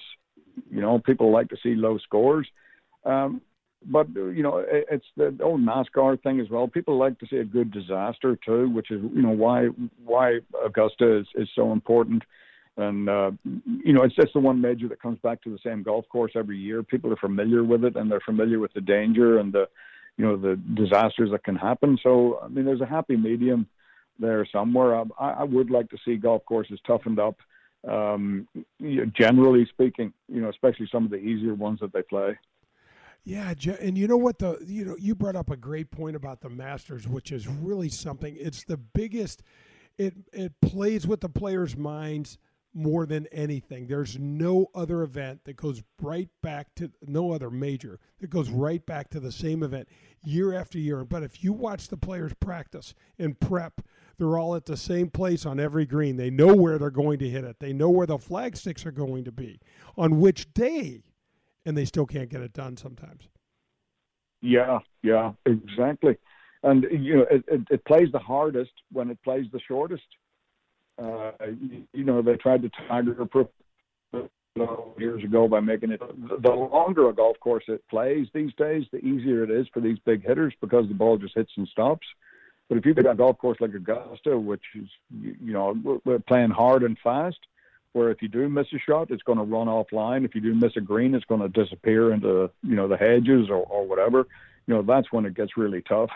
you 0.68 0.80
know, 0.80 0.98
people 0.98 1.32
like 1.32 1.48
to 1.50 1.56
see 1.62 1.76
low 1.76 1.98
scores. 1.98 2.48
Um, 3.04 3.40
but 3.86 4.08
you 4.12 4.42
know, 4.42 4.58
it, 4.58 4.86
it's 4.90 5.06
the 5.16 5.36
old 5.40 5.60
NASCAR 5.60 6.20
thing 6.24 6.40
as 6.40 6.50
well. 6.50 6.66
People 6.66 6.98
like 6.98 7.16
to 7.20 7.26
see 7.28 7.36
a 7.36 7.44
good 7.44 7.70
disaster 7.70 8.36
too, 8.44 8.70
which 8.70 8.90
is 8.90 9.00
you 9.14 9.22
know 9.22 9.30
why 9.30 9.68
why 10.04 10.40
Augusta 10.66 11.18
is, 11.18 11.26
is 11.36 11.48
so 11.54 11.70
important. 11.70 12.24
And 12.76 13.08
uh, 13.08 13.30
you 13.84 13.92
know, 13.92 14.02
it's 14.02 14.16
just 14.16 14.32
the 14.32 14.40
one 14.40 14.60
major 14.60 14.88
that 14.88 15.00
comes 15.00 15.20
back 15.22 15.42
to 15.42 15.50
the 15.50 15.60
same 15.64 15.84
golf 15.84 16.08
course 16.08 16.32
every 16.34 16.58
year. 16.58 16.82
People 16.82 17.12
are 17.12 17.16
familiar 17.16 17.62
with 17.62 17.84
it, 17.84 17.94
and 17.94 18.10
they're 18.10 18.18
familiar 18.18 18.58
with 18.58 18.72
the 18.72 18.80
danger 18.80 19.38
and 19.38 19.52
the 19.52 19.68
you 20.16 20.24
know 20.24 20.36
the 20.36 20.56
disasters 20.74 21.30
that 21.30 21.44
can 21.44 21.56
happen. 21.56 21.98
So 22.02 22.40
I 22.42 22.48
mean, 22.48 22.64
there's 22.64 22.80
a 22.80 22.86
happy 22.86 23.16
medium 23.16 23.66
there 24.18 24.46
somewhere. 24.50 24.96
I, 25.18 25.30
I 25.30 25.44
would 25.44 25.70
like 25.70 25.90
to 25.90 25.98
see 26.04 26.16
golf 26.16 26.44
courses 26.44 26.78
toughened 26.86 27.18
up. 27.18 27.36
Um, 27.86 28.48
generally 29.12 29.66
speaking, 29.66 30.14
you 30.28 30.40
know, 30.40 30.48
especially 30.48 30.88
some 30.90 31.04
of 31.04 31.10
the 31.10 31.18
easier 31.18 31.54
ones 31.54 31.80
that 31.80 31.92
they 31.92 32.00
play. 32.02 32.38
Yeah, 33.24 33.52
and 33.80 33.96
you 33.96 34.06
know 34.06 34.16
what 34.16 34.38
the 34.38 34.58
you 34.66 34.84
know 34.84 34.96
you 34.98 35.14
brought 35.14 35.36
up 35.36 35.50
a 35.50 35.56
great 35.56 35.90
point 35.90 36.14
about 36.14 36.40
the 36.40 36.50
Masters, 36.50 37.08
which 37.08 37.32
is 37.32 37.48
really 37.48 37.88
something. 37.88 38.36
It's 38.38 38.64
the 38.64 38.76
biggest. 38.76 39.42
It 39.96 40.14
it 40.32 40.60
plays 40.60 41.06
with 41.06 41.20
the 41.20 41.28
players' 41.28 41.76
minds 41.76 42.38
more 42.74 43.06
than 43.06 43.26
anything. 43.28 43.86
There's 43.86 44.18
no 44.18 44.66
other 44.74 45.02
event 45.02 45.44
that 45.44 45.56
goes 45.56 45.82
right 46.02 46.28
back 46.42 46.74
to 46.76 46.90
no 47.06 47.32
other 47.32 47.50
major 47.50 48.00
that 48.20 48.30
goes 48.30 48.50
right 48.50 48.84
back 48.84 49.10
to 49.10 49.20
the 49.20 49.30
same 49.30 49.62
event 49.62 49.88
year 50.24 50.52
after 50.52 50.78
year. 50.78 51.04
But 51.04 51.22
if 51.22 51.44
you 51.44 51.52
watch 51.52 51.88
the 51.88 51.96
players 51.96 52.34
practice 52.40 52.94
and 53.18 53.38
prep, 53.38 53.80
they're 54.18 54.38
all 54.38 54.56
at 54.56 54.66
the 54.66 54.76
same 54.76 55.08
place 55.08 55.46
on 55.46 55.60
every 55.60 55.86
green. 55.86 56.16
They 56.16 56.30
know 56.30 56.54
where 56.54 56.78
they're 56.78 56.90
going 56.90 57.18
to 57.20 57.28
hit 57.28 57.44
it. 57.44 57.60
They 57.60 57.72
know 57.72 57.90
where 57.90 58.06
the 58.06 58.18
flag 58.18 58.56
sticks 58.56 58.84
are 58.84 58.92
going 58.92 59.24
to 59.24 59.32
be 59.32 59.60
on 59.96 60.20
which 60.20 60.52
day, 60.52 61.04
and 61.64 61.76
they 61.76 61.84
still 61.84 62.06
can't 62.06 62.28
get 62.28 62.42
it 62.42 62.52
done 62.52 62.76
sometimes. 62.76 63.28
Yeah, 64.40 64.80
yeah, 65.02 65.32
exactly. 65.46 66.18
And 66.62 66.84
you 66.90 67.16
know, 67.16 67.26
it, 67.30 67.44
it, 67.48 67.60
it 67.70 67.84
plays 67.84 68.08
the 68.12 68.18
hardest 68.18 68.72
when 68.90 69.10
it 69.10 69.18
plays 69.22 69.46
the 69.52 69.60
shortest. 69.66 70.04
Uh, 70.96 71.32
you, 71.92 72.04
know, 72.04 72.22
they 72.22 72.36
tried 72.36 72.62
to 72.62 72.70
tiger 72.88 73.24
proof 73.26 73.48
years 74.96 75.24
ago 75.24 75.48
by 75.48 75.58
making 75.58 75.90
it 75.90 76.00
the 76.42 76.50
longer 76.50 77.08
a 77.08 77.12
golf 77.12 77.38
course 77.40 77.64
it 77.66 77.82
plays 77.88 78.28
these 78.32 78.52
days, 78.54 78.84
the 78.92 78.98
easier 78.98 79.42
it 79.42 79.50
is 79.50 79.66
for 79.74 79.80
these 79.80 79.98
big 80.04 80.24
hitters 80.24 80.54
because 80.60 80.86
the 80.86 80.94
ball 80.94 81.18
just 81.18 81.34
hits 81.34 81.50
and 81.56 81.66
stops. 81.68 82.06
But 82.68 82.78
if 82.78 82.86
you've 82.86 82.96
got 82.96 83.10
a 83.10 83.14
golf 83.16 83.36
course 83.38 83.58
like 83.60 83.74
Augusta, 83.74 84.38
which 84.38 84.62
is 84.76 84.88
you 85.20 85.52
know 85.52 86.00
we're 86.04 86.20
playing 86.20 86.50
hard 86.50 86.84
and 86.84 86.96
fast, 87.02 87.38
where 87.92 88.10
if 88.10 88.22
you 88.22 88.28
do 88.28 88.48
miss 88.48 88.68
a 88.72 88.78
shot, 88.78 89.10
it's 89.10 89.22
going 89.24 89.38
to 89.38 89.44
run 89.44 89.66
offline. 89.66 90.24
If 90.24 90.34
you 90.34 90.40
do 90.40 90.54
miss 90.54 90.76
a 90.76 90.80
green, 90.80 91.14
it's 91.14 91.24
going 91.24 91.40
to 91.40 91.48
disappear 91.48 92.12
into 92.12 92.50
you 92.62 92.76
know 92.76 92.86
the 92.86 92.96
hedges 92.96 93.48
or, 93.50 93.64
or 93.64 93.86
whatever. 93.86 94.26
You 94.66 94.74
know 94.74 94.82
that's 94.82 95.10
when 95.10 95.26
it 95.26 95.34
gets 95.34 95.56
really 95.56 95.82
tough 95.82 96.10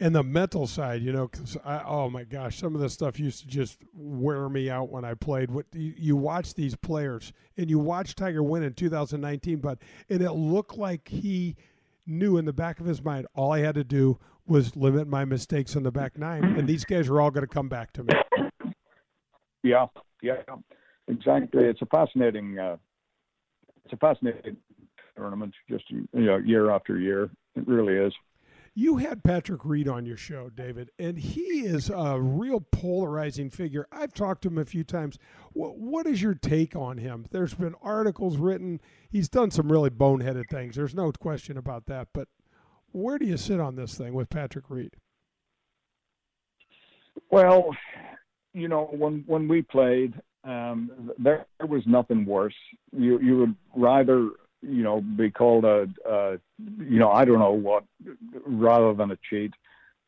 and 0.00 0.14
the 0.14 0.22
mental 0.22 0.66
side, 0.66 1.02
you 1.02 1.12
know, 1.12 1.28
because 1.28 1.56
oh 1.64 2.08
my 2.08 2.24
gosh, 2.24 2.58
some 2.58 2.74
of 2.74 2.80
the 2.80 2.88
stuff 2.88 3.20
used 3.20 3.42
to 3.42 3.46
just 3.46 3.78
wear 3.94 4.48
me 4.48 4.70
out 4.70 4.88
when 4.88 5.04
I 5.04 5.14
played. 5.14 5.50
What 5.50 5.66
you, 5.72 5.92
you 5.96 6.16
watch 6.16 6.54
these 6.54 6.74
players, 6.74 7.32
and 7.56 7.68
you 7.68 7.78
watch 7.78 8.14
Tiger 8.14 8.42
win 8.42 8.62
in 8.62 8.72
2019, 8.72 9.58
but 9.58 9.78
and 10.08 10.22
it 10.22 10.32
looked 10.32 10.78
like 10.78 11.08
he 11.08 11.54
knew 12.06 12.38
in 12.38 12.46
the 12.46 12.52
back 12.52 12.80
of 12.80 12.86
his 12.86 13.04
mind 13.04 13.26
all 13.34 13.52
I 13.52 13.60
had 13.60 13.74
to 13.74 13.84
do 13.84 14.18
was 14.46 14.74
limit 14.74 15.06
my 15.06 15.24
mistakes 15.24 15.76
on 15.76 15.82
the 15.82 15.92
back 15.92 16.18
nine, 16.18 16.42
and 16.42 16.66
these 16.66 16.84
guys 16.84 17.08
are 17.08 17.20
all 17.20 17.30
going 17.30 17.46
to 17.46 17.54
come 17.54 17.68
back 17.68 17.92
to 17.92 18.02
me. 18.02 18.14
Yeah, 19.62 19.86
yeah, 20.22 20.42
exactly. 21.06 21.64
It's 21.64 21.82
a 21.82 21.86
fascinating, 21.86 22.58
uh, 22.58 22.78
it's 23.84 23.92
a 23.92 23.98
fascinating 23.98 24.56
tournament, 25.14 25.54
just 25.68 25.84
you 25.90 26.08
know, 26.14 26.38
year 26.38 26.70
after 26.70 26.98
year. 26.98 27.30
It 27.54 27.68
really 27.68 27.94
is. 27.94 28.14
You 28.74 28.98
had 28.98 29.24
Patrick 29.24 29.64
Reed 29.64 29.88
on 29.88 30.06
your 30.06 30.16
show, 30.16 30.48
David, 30.48 30.90
and 30.98 31.18
he 31.18 31.60
is 31.60 31.90
a 31.90 32.20
real 32.20 32.60
polarizing 32.60 33.50
figure. 33.50 33.86
I've 33.90 34.14
talked 34.14 34.42
to 34.42 34.48
him 34.48 34.58
a 34.58 34.64
few 34.64 34.84
times. 34.84 35.18
What, 35.52 35.76
what 35.76 36.06
is 36.06 36.22
your 36.22 36.34
take 36.34 36.76
on 36.76 36.98
him? 36.98 37.26
There's 37.32 37.54
been 37.54 37.74
articles 37.82 38.36
written. 38.36 38.80
He's 39.10 39.28
done 39.28 39.50
some 39.50 39.72
really 39.72 39.90
boneheaded 39.90 40.48
things. 40.48 40.76
There's 40.76 40.94
no 40.94 41.10
question 41.10 41.56
about 41.56 41.86
that. 41.86 42.08
But 42.14 42.28
where 42.92 43.18
do 43.18 43.26
you 43.26 43.36
sit 43.36 43.58
on 43.58 43.74
this 43.74 43.94
thing 43.94 44.14
with 44.14 44.30
Patrick 44.30 44.70
Reed? 44.70 44.94
Well, 47.30 47.74
you 48.52 48.68
know, 48.68 48.88
when 48.92 49.24
when 49.26 49.48
we 49.48 49.62
played, 49.62 50.14
um, 50.44 51.10
there 51.18 51.46
was 51.60 51.82
nothing 51.86 52.24
worse. 52.24 52.54
You 52.92 53.20
you 53.20 53.38
would 53.38 53.56
rather 53.76 54.30
you 54.62 54.82
know, 54.82 55.00
be 55.00 55.30
called 55.30 55.64
a, 55.64 55.88
a 56.06 56.38
you 56.78 56.98
know, 56.98 57.10
I 57.10 57.24
don't 57.24 57.38
know 57.38 57.52
what, 57.52 57.84
rather 58.46 58.94
than 58.94 59.10
a 59.10 59.18
cheat. 59.28 59.52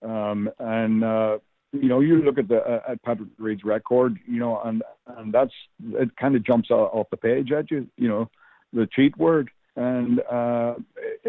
Um, 0.02 0.50
and 0.58 1.04
uh, 1.04 1.38
you 1.72 1.88
know, 1.88 2.00
you 2.00 2.22
look 2.22 2.38
at 2.38 2.48
the 2.48 2.58
uh, 2.58 2.80
at 2.88 3.02
Patrick 3.02 3.30
Reed's 3.38 3.64
record, 3.64 4.18
you 4.26 4.38
know, 4.38 4.60
and 4.62 4.82
and 5.06 5.32
that's 5.32 5.52
it. 5.94 6.14
Kind 6.16 6.36
of 6.36 6.44
jumps 6.44 6.70
off 6.70 7.08
the 7.10 7.16
page 7.16 7.50
at 7.52 7.70
you, 7.70 7.88
you 7.96 8.08
know, 8.08 8.28
the 8.72 8.86
cheat 8.86 9.16
word, 9.16 9.50
and 9.76 10.20
uh, 10.20 10.74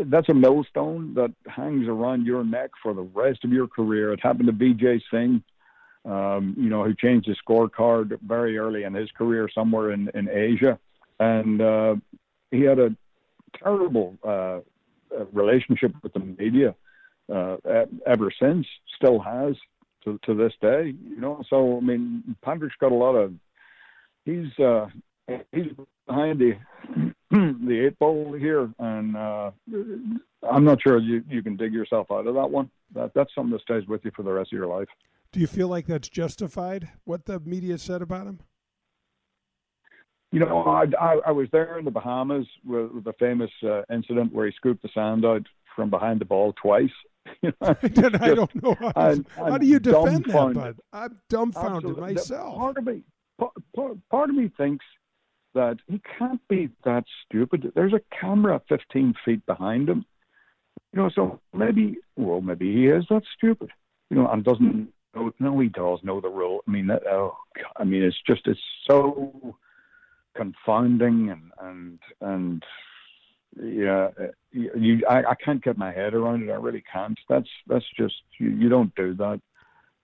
that's 0.05 0.29
a 0.29 0.33
millstone 0.33 1.13
that 1.13 1.33
hangs 1.47 1.87
around 1.87 2.25
your 2.25 2.43
neck 2.43 2.71
for 2.81 2.93
the 2.93 3.01
rest 3.01 3.43
of 3.45 3.51
your 3.51 3.67
career. 3.67 4.11
It 4.11 4.19
happened 4.21 4.47
to 4.47 4.53
Vijay 4.53 5.01
Singh, 5.09 5.43
um, 6.03 6.55
you 6.57 6.69
know, 6.69 6.83
who 6.83 6.93
changed 6.93 7.27
his 7.27 7.37
scorecard 7.47 8.19
very 8.21 8.57
early 8.57 8.83
in 8.83 8.93
his 8.93 9.09
career 9.11 9.47
somewhere 9.53 9.91
in 9.91 10.09
in 10.13 10.27
Asia, 10.29 10.77
and 11.19 11.61
uh, 11.61 11.95
he 12.51 12.61
had 12.61 12.79
a 12.79 12.95
terrible 13.61 14.15
uh, 14.23 14.29
uh, 14.29 15.25
relationship 15.31 15.93
with 16.01 16.13
the 16.13 16.19
media 16.19 16.75
uh, 17.33 17.57
ever 18.05 18.31
since, 18.39 18.65
still 18.95 19.19
has 19.19 19.55
to 20.03 20.19
to 20.23 20.33
this 20.33 20.53
day. 20.61 20.93
You 21.03 21.19
know, 21.19 21.43
so 21.49 21.77
I 21.77 21.81
mean, 21.81 22.35
Patrick's 22.43 22.75
got 22.79 22.91
a 22.91 22.95
lot 22.95 23.15
of. 23.15 23.33
He's 24.25 24.57
uh, 24.59 24.87
he's 25.51 25.71
behind 26.07 26.39
the 26.39 26.53
the 27.31 27.85
eight 27.85 27.99
ball 27.99 28.33
here, 28.33 28.69
and 28.79 29.15
uh, 29.15 29.51
I'm 30.49 30.63
not 30.63 30.81
sure 30.81 30.99
you 30.99 31.23
you 31.29 31.41
can 31.41 31.55
dig 31.55 31.73
yourself 31.73 32.07
out 32.11 32.27
of 32.27 32.35
that 32.35 32.49
one. 32.49 32.69
That 32.93 33.11
that's 33.13 33.33
something 33.35 33.51
that 33.51 33.61
stays 33.61 33.87
with 33.87 34.03
you 34.03 34.11
for 34.15 34.23
the 34.23 34.31
rest 34.31 34.53
of 34.53 34.57
your 34.57 34.67
life. 34.67 34.87
Do 35.31 35.39
you 35.39 35.47
feel 35.47 35.67
like 35.67 35.87
that's 35.87 36.09
justified? 36.09 36.89
What 37.05 37.25
the 37.25 37.39
media 37.39 37.77
said 37.77 38.01
about 38.01 38.27
him? 38.27 38.39
You 40.33 40.39
know, 40.39 40.63
I, 40.63 40.85
I, 40.99 41.19
I 41.27 41.31
was 41.31 41.47
there 41.51 41.77
in 41.77 41.85
the 41.85 41.91
Bahamas 41.91 42.47
with, 42.65 42.91
with 42.91 43.03
the 43.03 43.13
famous 43.19 43.51
uh, 43.63 43.83
incident 43.93 44.33
where 44.33 44.47
he 44.47 44.51
scooped 44.55 44.81
the 44.81 44.89
sand 44.91 45.23
out 45.23 45.43
from 45.75 45.91
behind 45.91 46.19
the 46.19 46.25
ball 46.25 46.53
twice. 46.61 46.89
You 47.41 47.53
know, 47.61 47.75
I 47.81 48.33
don't 48.35 48.63
know. 48.63 48.75
How, 48.79 48.91
I'm- 48.95 49.25
how 49.35 49.45
I'm 49.45 49.59
do 49.61 49.65
you 49.65 49.79
defend 49.79 50.25
that, 50.25 50.53
bud? 50.53 50.75
I'm 50.91 51.17
dumbfounded 51.29 51.91
Absolutely. 51.91 52.13
myself. 52.15 52.57
Part 52.57 52.77
of 52.77 52.85
me, 52.85 53.03
part, 53.39 53.53
part, 53.73 53.97
part 54.09 54.29
of 54.29 54.35
me 54.35 54.51
thinks 54.57 54.83
that 55.53 55.77
he 55.87 56.01
can't 56.19 56.45
be 56.49 56.69
that 56.83 57.05
stupid. 57.25 57.71
There's 57.75 57.93
a 57.93 58.01
camera 58.19 58.61
15 58.67 59.13
feet 59.23 59.45
behind 59.45 59.87
him. 59.87 60.03
You 60.91 61.01
know, 61.01 61.09
so 61.15 61.39
maybe, 61.53 61.95
well, 62.17 62.41
maybe 62.41 62.73
he 62.73 62.87
is 62.87 63.05
that 63.09 63.23
stupid. 63.37 63.69
You 64.09 64.17
know, 64.17 64.27
and 64.29 64.43
doesn't 64.43 64.89
know. 65.15 65.31
No, 65.39 65.59
he 65.59 65.69
does 65.69 65.99
know 66.03 66.19
the 66.19 66.29
rule. 66.29 66.61
I 66.67 66.71
mean, 66.71 66.87
that, 66.87 67.07
oh, 67.07 67.37
God, 67.55 67.71
I 67.77 67.85
mean, 67.85 68.03
it's 68.03 68.19
just 68.27 68.47
it's 68.47 68.59
so 68.85 69.55
confounding 70.35 71.29
and 71.29 71.51
and 71.61 71.99
and 72.21 72.63
yeah, 73.61 74.09
you, 74.51 74.71
you 74.75 75.05
I, 75.07 75.23
I 75.31 75.35
can't 75.35 75.63
get 75.63 75.77
my 75.77 75.91
head 75.91 76.13
around 76.13 76.43
it. 76.43 76.51
I 76.51 76.55
really 76.55 76.83
can't. 76.91 77.17
That's 77.29 77.49
that's 77.67 77.85
just 77.97 78.15
you, 78.39 78.49
you 78.49 78.69
don't 78.69 78.93
do 78.95 79.13
that. 79.15 79.39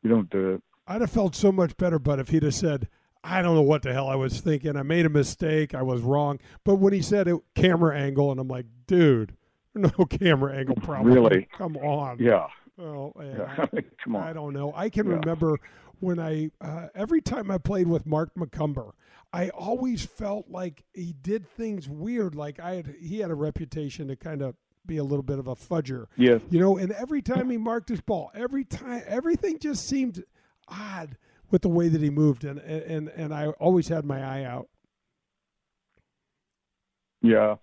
You 0.04 0.10
don't 0.10 0.30
do 0.30 0.54
it. 0.56 0.64
I'd 0.88 1.02
have 1.02 1.12
felt 1.12 1.36
so 1.36 1.52
much 1.52 1.76
better, 1.78 2.00
but 2.00 2.20
if 2.20 2.30
he'd 2.30 2.44
have 2.44 2.56
said, 2.56 2.88
I 3.24 3.42
don't 3.42 3.56
know 3.56 3.62
what 3.62 3.82
the 3.84 3.94
hell 3.94 4.08
I 4.08 4.16
was 4.16 4.40
thinking. 4.40 4.76
I 4.76 4.84
made 4.84 5.06
a 5.06 5.10
mistake. 5.10 5.76
I 5.76 5.82
was 5.84 6.02
wrong. 6.02 6.40
But 6.64 6.76
when 6.76 6.94
he 6.94 7.02
said 7.02 7.28
it, 7.28 7.38
camera 7.54 7.98
angle, 7.98 8.32
and 8.32 8.40
I'm 8.40 8.48
like, 8.48 8.66
dude, 8.88 9.36
no 9.76 9.90
camera 10.10 10.56
angle 10.58 10.76
problem. 10.78 11.14
Really? 11.14 11.48
Come 11.58 11.76
on. 11.78 12.18
Yeah. 12.20 12.48
Oh, 12.80 13.14
Yeah. 13.22 13.66
Come 14.04 14.16
on. 14.16 14.24
I 14.24 14.34
don't 14.34 14.54
know. 14.54 14.74
I 14.76 14.90
can 14.90 15.06
Yeah. 15.08 15.16
remember 15.18 15.58
when 16.00 16.18
I, 16.18 16.50
uh, 16.62 16.88
every 16.96 17.22
time 17.22 17.52
I 17.52 17.58
played 17.58 17.88
with 17.88 18.06
Mark 18.06 18.32
McCumber, 18.36 18.92
I 19.32 19.50
always 19.50 20.06
felt 20.06 20.50
like 20.50 20.84
he 20.94 21.14
did 21.14 21.48
things 21.48 21.88
weird. 21.88 22.36
Like 22.36 22.60
I 22.60 22.76
had, 22.76 22.96
he 23.00 23.20
had 23.20 23.30
a 23.30 23.36
reputation 23.36 24.08
to 24.08 24.16
kind 24.16 24.42
of 24.42 24.56
be 24.86 24.98
a 24.98 25.04
little 25.04 25.24
bit 25.24 25.40
of 25.40 25.48
a 25.48 25.56
fudger. 25.56 26.08
Yeah. 26.18 26.40
You 26.50 26.60
know, 26.60 26.78
and 26.78 26.92
every 26.94 27.22
time 27.22 27.50
he 27.50 27.58
marked 27.58 27.90
his 27.90 28.02
ball, 28.02 28.32
every 28.34 28.64
time, 28.64 29.04
everything 29.06 29.60
just 29.60 29.88
seemed 29.88 30.24
odd 30.68 31.18
with 31.52 31.62
the 31.62 31.70
way 31.70 31.88
that 31.90 32.02
he 32.02 32.10
moved, 32.10 32.44
and 32.44 32.60
and 32.60 33.10
and 33.10 33.34
I 33.34 33.48
always 33.48 33.88
had 33.88 34.06
my 34.06 34.22
eye 34.22 34.44
out. 34.44 34.68
Yeah, 37.22 37.56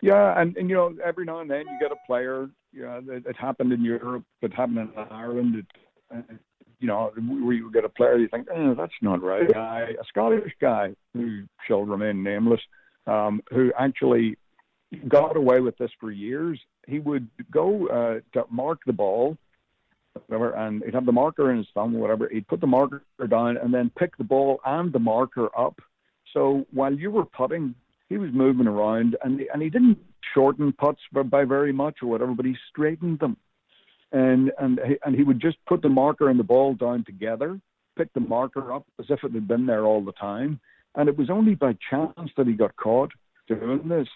yeah, 0.00 0.40
and, 0.40 0.56
and 0.56 0.68
you 0.68 0.74
know, 0.74 0.94
every 1.04 1.24
now 1.24 1.40
and 1.40 1.50
then 1.50 1.60
you 1.60 1.78
get 1.80 1.92
a 1.92 2.06
player. 2.06 2.50
Yeah, 2.72 3.00
it, 3.08 3.24
it 3.26 3.36
happened 3.36 3.72
in 3.72 3.84
Europe. 3.84 4.24
It 4.42 4.52
happened 4.52 4.78
in 4.78 4.90
Ireland. 5.10 5.64
It, 6.10 6.40
you 6.78 6.86
know, 6.86 7.12
where 7.16 7.54
you 7.54 7.70
get 7.72 7.84
a 7.84 7.88
player, 7.88 8.18
you 8.18 8.28
think, 8.28 8.48
oh, 8.54 8.74
that's 8.74 8.92
not 9.00 9.22
right. 9.22 9.52
Guy, 9.52 9.94
a 10.00 10.04
Scottish 10.08 10.52
guy 10.60 10.94
who 11.14 11.44
shall 11.66 11.82
remain 11.82 12.22
nameless, 12.22 12.60
um, 13.06 13.40
who 13.50 13.72
actually 13.78 14.36
got 15.08 15.36
away 15.36 15.60
with 15.60 15.76
this 15.78 15.90
for 15.98 16.10
years. 16.10 16.60
He 16.86 16.98
would 16.98 17.28
go 17.50 17.88
uh, 17.88 18.20
to 18.34 18.44
mark 18.50 18.80
the 18.86 18.92
ball, 18.92 19.36
whatever, 20.26 20.50
and 20.52 20.82
he'd 20.84 20.94
have 20.94 21.06
the 21.06 21.12
marker 21.12 21.50
in 21.50 21.58
his 21.58 21.66
thumb 21.74 21.96
or 21.96 22.00
whatever. 22.00 22.28
He'd 22.28 22.48
put 22.48 22.60
the 22.60 22.66
marker 22.66 23.02
down 23.28 23.56
and 23.56 23.72
then 23.72 23.90
pick 23.98 24.16
the 24.16 24.24
ball 24.24 24.60
and 24.64 24.92
the 24.92 24.98
marker 24.98 25.48
up. 25.58 25.80
So 26.32 26.66
while 26.72 26.92
you 26.92 27.10
were 27.10 27.24
putting, 27.24 27.74
he 28.08 28.18
was 28.18 28.30
moving 28.32 28.66
around, 28.66 29.16
and 29.24 29.40
and 29.52 29.62
he 29.62 29.70
didn't 29.70 29.98
shorten 30.34 30.72
putts 30.72 31.00
by, 31.12 31.22
by 31.22 31.44
very 31.44 31.72
much 31.72 31.96
or 32.02 32.08
whatever, 32.08 32.34
but 32.34 32.44
he 32.44 32.54
straightened 32.70 33.18
them, 33.18 33.36
and 34.16 34.52
and 34.58 34.80
he, 34.86 34.94
and 35.04 35.14
he 35.14 35.22
would 35.22 35.40
just 35.40 35.58
put 35.66 35.80
the 35.82 35.88
marker 35.88 36.28
and 36.30 36.38
the 36.38 36.44
ball 36.54 36.74
down 36.74 37.04
together, 37.04 37.60
pick 37.98 38.12
the 38.14 38.20
marker 38.20 38.72
up 38.72 38.84
as 39.00 39.06
if 39.08 39.22
it 39.24 39.32
had 39.32 39.46
been 39.48 39.66
there 39.66 39.84
all 39.84 40.02
the 40.04 40.12
time, 40.12 40.60
and 40.94 41.08
it 41.08 41.16
was 41.16 41.30
only 41.30 41.54
by 41.54 41.72
chance 41.90 42.30
that 42.36 42.46
he 42.46 42.54
got 42.54 42.74
caught 42.76 43.12
doing 43.48 43.88
this. 43.88 44.08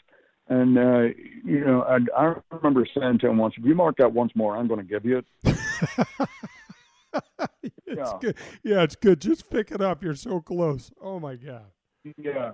And 0.48 0.76
uh, 0.78 1.02
you 1.44 1.60
know, 1.64 1.84
and 1.88 2.10
I 2.16 2.34
remember 2.50 2.86
saying 2.98 3.18
to 3.20 3.28
him 3.28 3.38
once, 3.38 3.54
"If 3.56 3.64
you 3.64 3.74
mark 3.74 3.96
that 3.98 4.12
once 4.12 4.32
more, 4.34 4.56
I'm 4.56 4.68
going 4.68 4.80
to 4.80 4.86
give 4.94 5.04
you 5.04 5.18
it." 5.18 5.26
It's 7.62 7.74
Yeah. 7.86 8.18
good. 8.20 8.36
Yeah, 8.62 8.82
it's 8.84 8.94
good. 8.94 9.20
Just 9.20 9.50
pick 9.50 9.72
it 9.72 9.80
up. 9.80 10.02
You're 10.04 10.14
so 10.14 10.40
close. 10.40 10.92
Oh 11.02 11.18
my 11.18 11.34
god. 11.34 11.66
Yeah, 12.16 12.52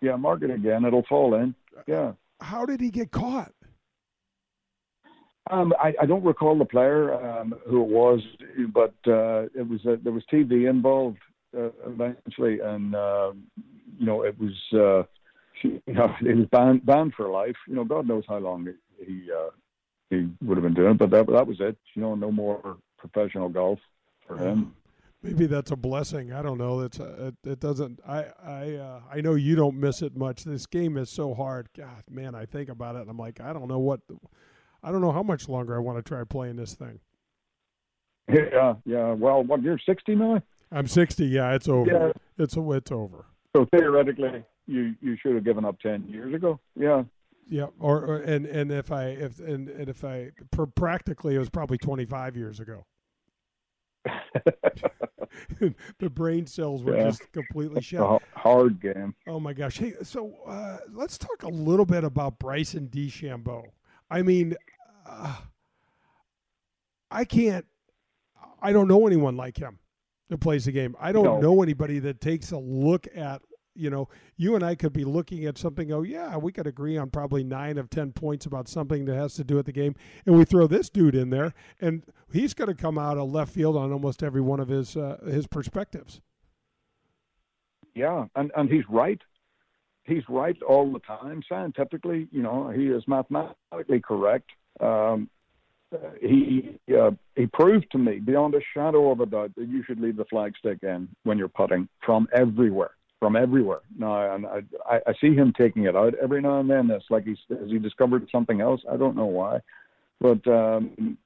yeah, 0.00 0.16
mark 0.16 0.42
it 0.42 0.50
again; 0.50 0.84
it'll 0.86 1.04
fall 1.08 1.34
in. 1.34 1.54
Yeah. 1.86 2.12
How 2.40 2.64
did 2.64 2.80
he 2.80 2.90
get 2.90 3.10
caught? 3.10 3.52
Um, 5.50 5.74
I, 5.80 5.92
I 6.00 6.06
don't 6.06 6.24
recall 6.24 6.56
the 6.56 6.64
player 6.64 7.14
um, 7.14 7.54
who 7.66 7.82
it 7.82 7.88
was, 7.88 8.20
but 8.72 8.94
uh, 9.06 9.48
it 9.54 9.68
was 9.68 9.80
uh, 9.86 9.96
there 10.02 10.12
was 10.12 10.22
TV 10.32 10.70
involved 10.70 11.18
uh, 11.56 11.70
eventually, 11.86 12.60
and 12.60 12.94
uh, 12.94 13.32
you 13.98 14.06
know 14.06 14.22
it 14.22 14.36
was 14.38 14.52
uh, 14.72 15.02
you 15.62 15.80
know 15.88 16.14
it 16.20 16.36
was 16.36 16.46
banned 16.52 16.86
banned 16.86 17.14
for 17.14 17.28
life. 17.28 17.56
You 17.66 17.74
know, 17.74 17.84
God 17.84 18.06
knows 18.06 18.24
how 18.28 18.38
long 18.38 18.68
he 19.04 19.28
uh, 19.30 19.50
he 20.10 20.28
would 20.42 20.58
have 20.58 20.64
been 20.64 20.74
doing 20.74 20.92
it, 20.92 20.98
but 20.98 21.10
that 21.10 21.26
that 21.26 21.46
was 21.46 21.58
it. 21.60 21.76
You 21.94 22.02
know, 22.02 22.14
no 22.14 22.30
more 22.30 22.78
professional 22.98 23.48
golf 23.48 23.80
for 24.26 24.38
him. 24.38 24.74
Maybe 25.24 25.46
that's 25.46 25.70
a 25.70 25.76
blessing. 25.76 26.32
I 26.32 26.42
don't 26.42 26.58
know. 26.58 26.80
It's 26.80 26.98
a, 26.98 27.28
it, 27.28 27.34
it 27.44 27.60
doesn't. 27.60 28.00
I 28.06 28.26
I 28.44 28.74
uh, 28.74 29.00
I 29.10 29.20
know 29.20 29.34
you 29.34 29.56
don't 29.56 29.76
miss 29.76 30.02
it 30.02 30.16
much. 30.16 30.44
This 30.44 30.66
game 30.66 30.96
is 30.96 31.10
so 31.10 31.34
hard. 31.34 31.68
God, 31.76 32.04
man, 32.08 32.34
I 32.36 32.44
think 32.44 32.68
about 32.68 32.96
it 32.96 33.02
and 33.02 33.10
I'm 33.10 33.18
like, 33.18 33.40
I 33.40 33.52
don't 33.52 33.68
know 33.68 33.78
what, 33.78 34.00
I 34.82 34.90
don't 34.92 35.00
know 35.00 35.12
how 35.12 35.22
much 35.22 35.48
longer 35.48 35.76
I 35.76 35.78
want 35.78 35.98
to 35.98 36.02
try 36.02 36.24
playing 36.24 36.56
this 36.56 36.74
thing. 36.74 37.00
Yeah, 38.32 38.74
yeah. 38.84 39.12
Well, 39.12 39.42
what 39.42 39.62
you're 39.62 39.78
60 39.78 40.14
now, 40.14 40.42
I'm 40.70 40.86
60. 40.86 41.26
Yeah, 41.26 41.54
it's 41.54 41.68
over. 41.68 41.90
Yeah. 41.90 42.12
It's 42.38 42.56
it's 42.56 42.92
over. 42.92 43.26
so 43.54 43.66
theoretically, 43.76 44.44
you 44.66 44.94
you 45.00 45.16
should 45.16 45.34
have 45.34 45.44
given 45.44 45.64
up 45.64 45.78
10 45.80 46.04
years 46.08 46.34
ago. 46.34 46.58
Yeah. 46.76 47.02
Yeah, 47.48 47.66
or, 47.78 47.98
or 48.04 48.16
and 48.18 48.46
and 48.46 48.70
if 48.72 48.90
I 48.92 49.06
if 49.08 49.38
and, 49.40 49.68
and 49.68 49.88
if 49.88 50.04
I 50.04 50.30
pr- 50.52 50.64
practically 50.64 51.34
it 51.34 51.38
was 51.38 51.50
probably 51.50 51.76
25 51.78 52.36
years 52.36 52.60
ago. 52.60 52.86
the 55.98 56.10
brain 56.10 56.46
cells 56.46 56.82
were 56.82 56.96
Yeah. 56.96 57.04
just 57.04 57.30
completely 57.32 57.82
shot. 57.82 58.22
hard 58.34 58.80
game. 58.80 59.14
Oh 59.26 59.40
my 59.40 59.52
gosh! 59.52 59.78
Hey, 59.78 59.94
so 60.02 60.32
uh, 60.46 60.78
let's 60.92 61.18
talk 61.18 61.42
a 61.42 61.48
little 61.48 61.86
bit 61.86 62.04
about 62.04 62.38
Bryson 62.38 62.88
DeChambeau. 62.88 63.64
I 64.10 64.22
mean, 64.22 64.54
uh, 65.12 65.36
I 67.10 67.24
can't. 67.24 67.66
I 68.60 68.72
don't 68.72 68.88
know 68.88 69.06
anyone 69.06 69.36
like 69.36 69.58
him 69.58 69.78
that 70.28 70.38
plays 70.38 70.64
the 70.64 70.72
game. 70.72 70.96
I 71.00 71.12
don't 71.12 71.24
No. 71.24 71.40
know 71.40 71.62
anybody 71.62 71.98
that 72.00 72.20
takes 72.20 72.52
a 72.52 72.58
look 72.58 73.06
at. 73.14 73.42
You 73.74 73.88
know, 73.88 74.08
you 74.36 74.54
and 74.54 74.62
I 74.62 74.74
could 74.74 74.92
be 74.92 75.04
looking 75.04 75.46
at 75.46 75.56
something. 75.56 75.90
Oh, 75.92 76.02
yeah, 76.02 76.36
we 76.36 76.52
could 76.52 76.66
agree 76.66 76.98
on 76.98 77.08
probably 77.08 77.42
nine 77.42 77.78
of 77.78 77.88
ten 77.88 78.12
points 78.12 78.44
about 78.44 78.68
something 78.68 79.06
that 79.06 79.14
has 79.16 79.32
to 79.36 79.44
do 79.44 79.54
with 79.56 79.64
the 79.64 79.72
game, 79.72 79.94
and 80.26 80.36
we 80.36 80.44
throw 80.44 80.66
this 80.66 80.90
dude 80.90 81.14
in 81.14 81.30
there, 81.30 81.54
and 81.80 82.04
he's 82.30 82.52
going 82.52 82.68
to 82.68 82.74
come 82.74 82.98
out 82.98 83.16
of 83.16 83.30
left 83.32 83.50
field 83.52 83.76
on 83.76 83.90
almost 83.90 84.22
every 84.22 84.42
one 84.42 84.60
of 84.60 84.68
his 84.68 84.94
uh, 84.94 85.18
his 85.24 85.46
perspectives. 85.46 86.20
Yeah, 87.94 88.26
and 88.36 88.52
and 88.56 88.68
he's 88.70 88.84
right. 88.90 89.20
He's 90.04 90.22
right 90.28 90.60
all 90.62 90.92
the 90.92 90.98
time. 91.00 91.42
Scientifically, 91.48 92.28
you 92.30 92.42
know, 92.42 92.68
he 92.68 92.88
is 92.88 93.02
mathematically 93.08 94.00
correct. 94.00 94.50
Um, 94.80 95.28
he 96.20 96.78
uh, 96.98 97.10
he 97.36 97.46
proved 97.46 97.90
to 97.92 97.98
me 97.98 98.18
beyond 98.18 98.54
a 98.54 98.60
shadow 98.74 99.10
of 99.10 99.20
a 99.20 99.26
doubt 99.26 99.54
that 99.56 99.68
you 99.68 99.82
should 99.84 100.00
leave 100.00 100.16
the 100.16 100.24
flagstick 100.24 100.82
in 100.82 101.08
when 101.24 101.38
you're 101.38 101.48
putting 101.48 101.88
from 102.04 102.28
everywhere, 102.32 102.92
from 103.20 103.36
everywhere. 103.36 103.80
Now, 103.98 104.34
and 104.34 104.46
I, 104.46 104.62
I 104.88 105.00
I 105.08 105.12
see 105.20 105.34
him 105.34 105.52
taking 105.52 105.84
it 105.84 105.96
out 105.96 106.14
every 106.14 106.40
now 106.40 106.60
and 106.60 106.70
then. 106.70 106.90
It's 106.90 107.10
like 107.10 107.24
he's 107.24 107.38
has 107.50 107.70
he 107.70 107.78
discovered 107.78 108.28
something 108.32 108.60
else? 108.60 108.80
I 108.90 108.96
don't 108.96 109.16
know 109.16 109.26
why. 109.26 109.60
But 110.20 110.46
um, 110.46 111.18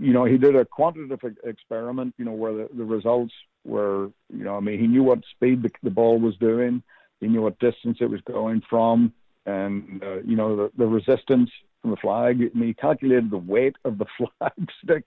you 0.00 0.12
know, 0.12 0.24
he 0.24 0.38
did 0.38 0.56
a 0.56 0.64
quantitative 0.64 1.36
experiment. 1.44 2.14
You 2.16 2.26
know, 2.26 2.32
where 2.32 2.52
the, 2.52 2.68
the 2.74 2.84
results 2.84 3.34
were, 3.64 4.10
you 4.32 4.44
know, 4.44 4.56
I 4.56 4.60
mean, 4.60 4.78
he 4.78 4.86
knew 4.86 5.02
what 5.02 5.18
speed 5.32 5.62
the, 5.62 5.70
the 5.82 5.90
ball 5.90 6.18
was 6.18 6.36
doing, 6.36 6.82
he 7.20 7.26
knew 7.26 7.42
what 7.42 7.58
distance 7.58 7.98
it 8.00 8.08
was 8.08 8.20
going 8.20 8.62
from, 8.70 9.12
and 9.44 10.02
uh, 10.02 10.20
you 10.24 10.36
know, 10.36 10.56
the, 10.56 10.70
the 10.78 10.86
resistance 10.86 11.50
from 11.82 11.90
the 11.92 11.96
flag. 11.98 12.38
Mean, 12.54 12.68
he 12.68 12.74
calculated 12.74 13.30
the 13.30 13.38
weight 13.38 13.76
of 13.84 13.98
the 13.98 14.06
flag 14.18 14.52
stick, 14.82 15.04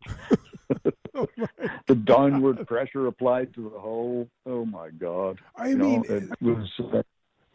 the 1.88 1.96
downward 1.96 2.66
pressure 2.68 3.08
applied 3.08 3.54
to 3.56 3.70
the 3.70 3.80
hole. 3.80 4.28
Oh 4.46 4.66
my 4.66 4.90
God! 4.92 5.40
I 5.56 5.70
You 5.70 5.78
know, 5.78 5.86
mean, 5.86 6.06
it 6.08 6.42
was. 6.42 6.68
Uh, 6.80 7.02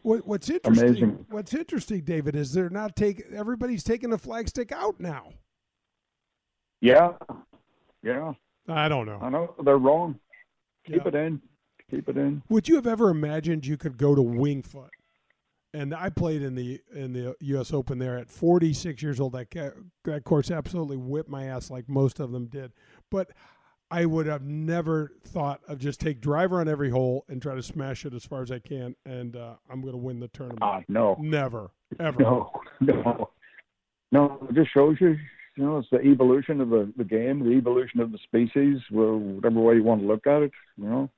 What, 0.01 0.27
what's 0.27 0.49
interesting? 0.49 0.87
Amazing. 0.89 1.25
What's 1.29 1.53
interesting, 1.53 2.01
David, 2.01 2.35
is 2.35 2.53
they're 2.53 2.69
not 2.69 2.95
take 2.95 3.23
everybody's 3.33 3.83
taking 3.83 4.11
the 4.11 4.17
flagstick 4.17 4.71
out 4.71 4.99
now. 4.99 5.29
yeah, 6.81 7.13
yeah. 8.03 8.33
I 8.67 8.87
don't 8.87 9.05
know. 9.07 9.19
I 9.21 9.29
know 9.29 9.55
they're 9.63 9.77
wrong. 9.77 10.19
Keep 10.85 10.95
Yeah. 11.03 11.07
it 11.07 11.15
in. 11.15 11.41
Keep 11.89 12.09
it 12.09 12.17
in. 12.17 12.41
Would 12.49 12.67
you 12.67 12.75
have 12.75 12.87
ever 12.87 13.09
imagined 13.09 13.65
you 13.65 13.77
could 13.77 13.97
go 13.97 14.13
to 14.15 14.21
Winged 14.21 14.65
Foot? 14.67 14.89
And 15.75 15.93
I 15.93 16.09
played 16.09 16.41
in 16.41 16.55
the 16.55 16.79
in 16.93 17.11
the 17.11 17.35
U.S. 17.41 17.73
Open 17.73 17.99
there 17.99 18.17
at 18.17 18.31
46 18.31 19.03
years 19.03 19.19
old. 19.19 19.33
That 19.33 19.53
that 20.05 20.23
course 20.23 20.49
absolutely 20.49 20.95
whipped 20.95 21.29
my 21.29 21.45
ass 21.45 21.69
like 21.69 21.89
most 21.89 22.21
of 22.21 22.31
them 22.31 22.45
did. 22.45 22.71
But 23.11 23.31
I 23.91 24.05
would 24.05 24.25
have 24.25 24.43
never 24.43 25.11
thought 25.23 25.61
of 25.67 25.77
just 25.79 25.99
take 25.99 26.21
driver 26.21 26.59
on 26.59 26.67
every 26.67 26.89
hole 26.89 27.25
and 27.27 27.41
try 27.41 27.55
to 27.55 27.61
smash 27.61 28.05
it 28.05 28.13
as 28.13 28.25
far 28.25 28.41
as 28.41 28.51
I 28.51 28.59
can, 28.59 28.95
and 29.05 29.35
uh, 29.35 29.55
I'm 29.69 29.81
going 29.81 29.93
to 29.93 29.97
win 29.97 30.19
the 30.19 30.27
tournament. 30.29 30.63
Ah, 30.63 30.81
no. 30.87 31.17
never, 31.19 31.69
ever. 31.99 32.19
No, 32.19 32.51
no, 32.79 33.29
no. 34.11 34.47
It 34.49 34.55
just 34.55 34.73
shows 34.73 34.95
you, 34.99 35.17
you 35.55 35.63
know, 35.63 35.77
it's 35.77 35.89
the 35.91 36.01
evolution 36.01 36.61
of 36.61 36.69
the, 36.69 36.91
the 36.97 37.03
game, 37.03 37.43
the 37.43 37.51
evolution 37.51 37.99
of 37.99 38.11
the 38.11 38.17
species, 38.23 38.79
well, 38.91 39.17
whatever 39.17 39.59
way 39.59 39.75
you 39.75 39.83
want 39.83 40.01
to 40.01 40.07
look 40.07 40.25
at 40.25 40.41
it. 40.41 40.51
You 40.77 40.85
know. 40.85 41.09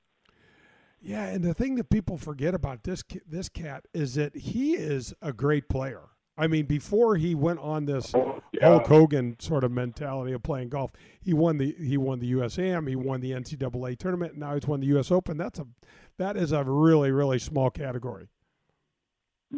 Yeah, 1.00 1.24
and 1.26 1.44
the 1.44 1.54
thing 1.54 1.76
that 1.76 1.90
people 1.90 2.16
forget 2.18 2.54
about 2.54 2.82
this 2.82 3.02
this 3.26 3.48
cat 3.48 3.86
is 3.94 4.14
that 4.14 4.36
he 4.36 4.74
is 4.74 5.14
a 5.22 5.32
great 5.32 5.68
player. 5.68 6.02
I 6.36 6.46
mean, 6.46 6.66
before 6.66 7.16
he 7.16 7.34
went 7.34 7.58
on 7.58 7.86
this 7.86 8.12
Hulk 8.12 8.86
Hogan 8.86 9.36
sort 9.40 9.64
of 9.64 9.72
mentality 9.72 10.32
of 10.32 10.42
playing 10.42 10.68
golf, 10.68 10.92
he 11.20 11.32
won 11.34 11.58
the 11.58 11.74
he 11.78 11.96
won 11.96 12.20
the 12.20 12.32
USAM, 12.32 12.88
he 12.88 12.96
won 12.96 13.20
the 13.20 13.32
NCAA 13.32 13.98
tournament, 13.98 14.32
and 14.32 14.40
now 14.40 14.54
he's 14.54 14.66
won 14.66 14.80
the 14.80 14.86
U.S. 14.88 15.10
Open. 15.10 15.36
That's 15.36 15.58
a 15.58 15.66
that 16.18 16.36
is 16.36 16.52
a 16.52 16.62
really 16.64 17.10
really 17.10 17.38
small 17.38 17.70
category. 17.70 18.28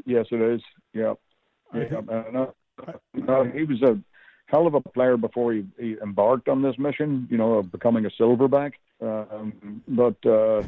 Yes, 0.07 0.27
it 0.31 0.41
is. 0.41 0.63
Yeah. 0.95 1.15
Yeah. 1.75 1.85
think- 1.89 2.11
uh, 2.11 2.23
no, 2.33 2.55
no, 3.15 3.45
he 3.45 3.65
was 3.65 3.83
a 3.83 3.99
hell 4.47 4.67
of 4.67 4.75
a 4.75 4.81
player 4.81 5.17
before 5.17 5.53
he, 5.53 5.65
he 5.79 5.97
embarked 6.03 6.49
on 6.49 6.63
this 6.63 6.77
mission, 6.79 7.29
you 7.31 7.37
know, 7.37 7.55
of 7.55 7.71
becoming 7.71 8.07
a 8.07 8.11
silverback. 8.11 8.73
Um, 9.01 9.83
but 9.87 10.17
uh, 10.27 10.63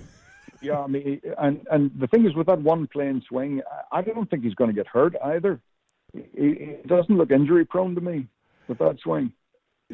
yeah, 0.62 0.80
I 0.80 0.86
mean, 0.86 1.20
and 1.38 1.66
and 1.70 1.90
the 1.98 2.06
thing 2.06 2.26
is, 2.26 2.34
with 2.34 2.46
that 2.46 2.60
one 2.60 2.86
plane 2.86 3.22
swing, 3.28 3.60
I 3.90 4.02
don't 4.02 4.30
think 4.30 4.44
he's 4.44 4.54
going 4.54 4.70
to 4.70 4.74
get 4.74 4.86
hurt 4.86 5.14
either. 5.24 5.60
He, 6.12 6.20
he 6.34 6.76
doesn't 6.86 7.16
look 7.16 7.30
injury 7.30 7.64
prone 7.64 7.94
to 7.94 8.00
me 8.00 8.28
with 8.68 8.78
that 8.78 8.98
swing. 9.02 9.32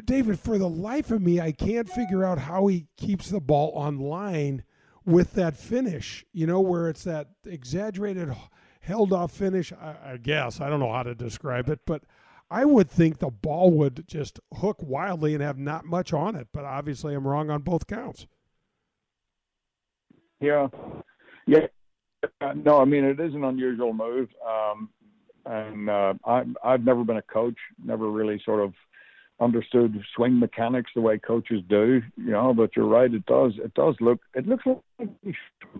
David, 0.05 0.39
for 0.39 0.57
the 0.57 0.69
life 0.69 1.11
of 1.11 1.21
me, 1.21 1.41
I 1.41 1.51
can't 1.51 1.89
figure 1.89 2.23
out 2.23 2.39
how 2.39 2.67
he 2.67 2.87
keeps 2.97 3.29
the 3.29 3.41
ball 3.41 3.71
on 3.73 3.99
line 3.99 4.63
with 5.05 5.33
that 5.33 5.57
finish. 5.57 6.25
You 6.31 6.47
know, 6.47 6.61
where 6.61 6.89
it's 6.89 7.03
that 7.03 7.29
exaggerated, 7.45 8.33
held 8.81 9.11
off 9.11 9.31
finish. 9.31 9.73
I, 9.73 10.13
I 10.13 10.17
guess 10.17 10.61
I 10.61 10.69
don't 10.69 10.79
know 10.79 10.93
how 10.93 11.03
to 11.03 11.15
describe 11.15 11.69
it, 11.69 11.79
but 11.85 12.03
I 12.51 12.65
would 12.65 12.89
think 12.89 13.19
the 13.19 13.29
ball 13.29 13.71
would 13.71 14.07
just 14.07 14.39
hook 14.55 14.77
wildly 14.81 15.33
and 15.33 15.43
have 15.43 15.57
not 15.57 15.85
much 15.85 16.13
on 16.13 16.35
it. 16.35 16.47
But 16.53 16.65
obviously, 16.65 17.13
I'm 17.13 17.27
wrong 17.27 17.49
on 17.49 17.61
both 17.61 17.87
counts. 17.87 18.27
Yeah, 20.39 20.67
yeah. 21.45 21.67
Uh, 22.41 22.53
no, 22.53 22.79
I 22.79 22.85
mean 22.85 23.03
it 23.05 23.19
is 23.19 23.33
an 23.33 23.43
unusual 23.43 23.93
move, 23.93 24.29
um, 24.45 24.89
and 25.45 25.89
uh, 25.89 26.13
I, 26.25 26.43
I've 26.63 26.83
never 26.83 27.03
been 27.03 27.17
a 27.17 27.21
coach, 27.21 27.57
never 27.83 28.09
really 28.09 28.41
sort 28.43 28.61
of 28.61 28.73
understood 29.39 29.97
swing 30.15 30.37
mechanics 30.37 30.91
the 30.95 31.01
way 31.01 31.17
coaches 31.17 31.61
do, 31.69 32.01
you 32.17 32.31
know. 32.31 32.53
But 32.53 32.75
you're 32.75 32.87
right, 32.87 33.13
it 33.13 33.25
does. 33.25 33.53
It 33.63 33.73
does 33.73 33.95
look. 34.01 34.19
It 34.33 34.47
looks 34.47 34.65
like 34.65 35.35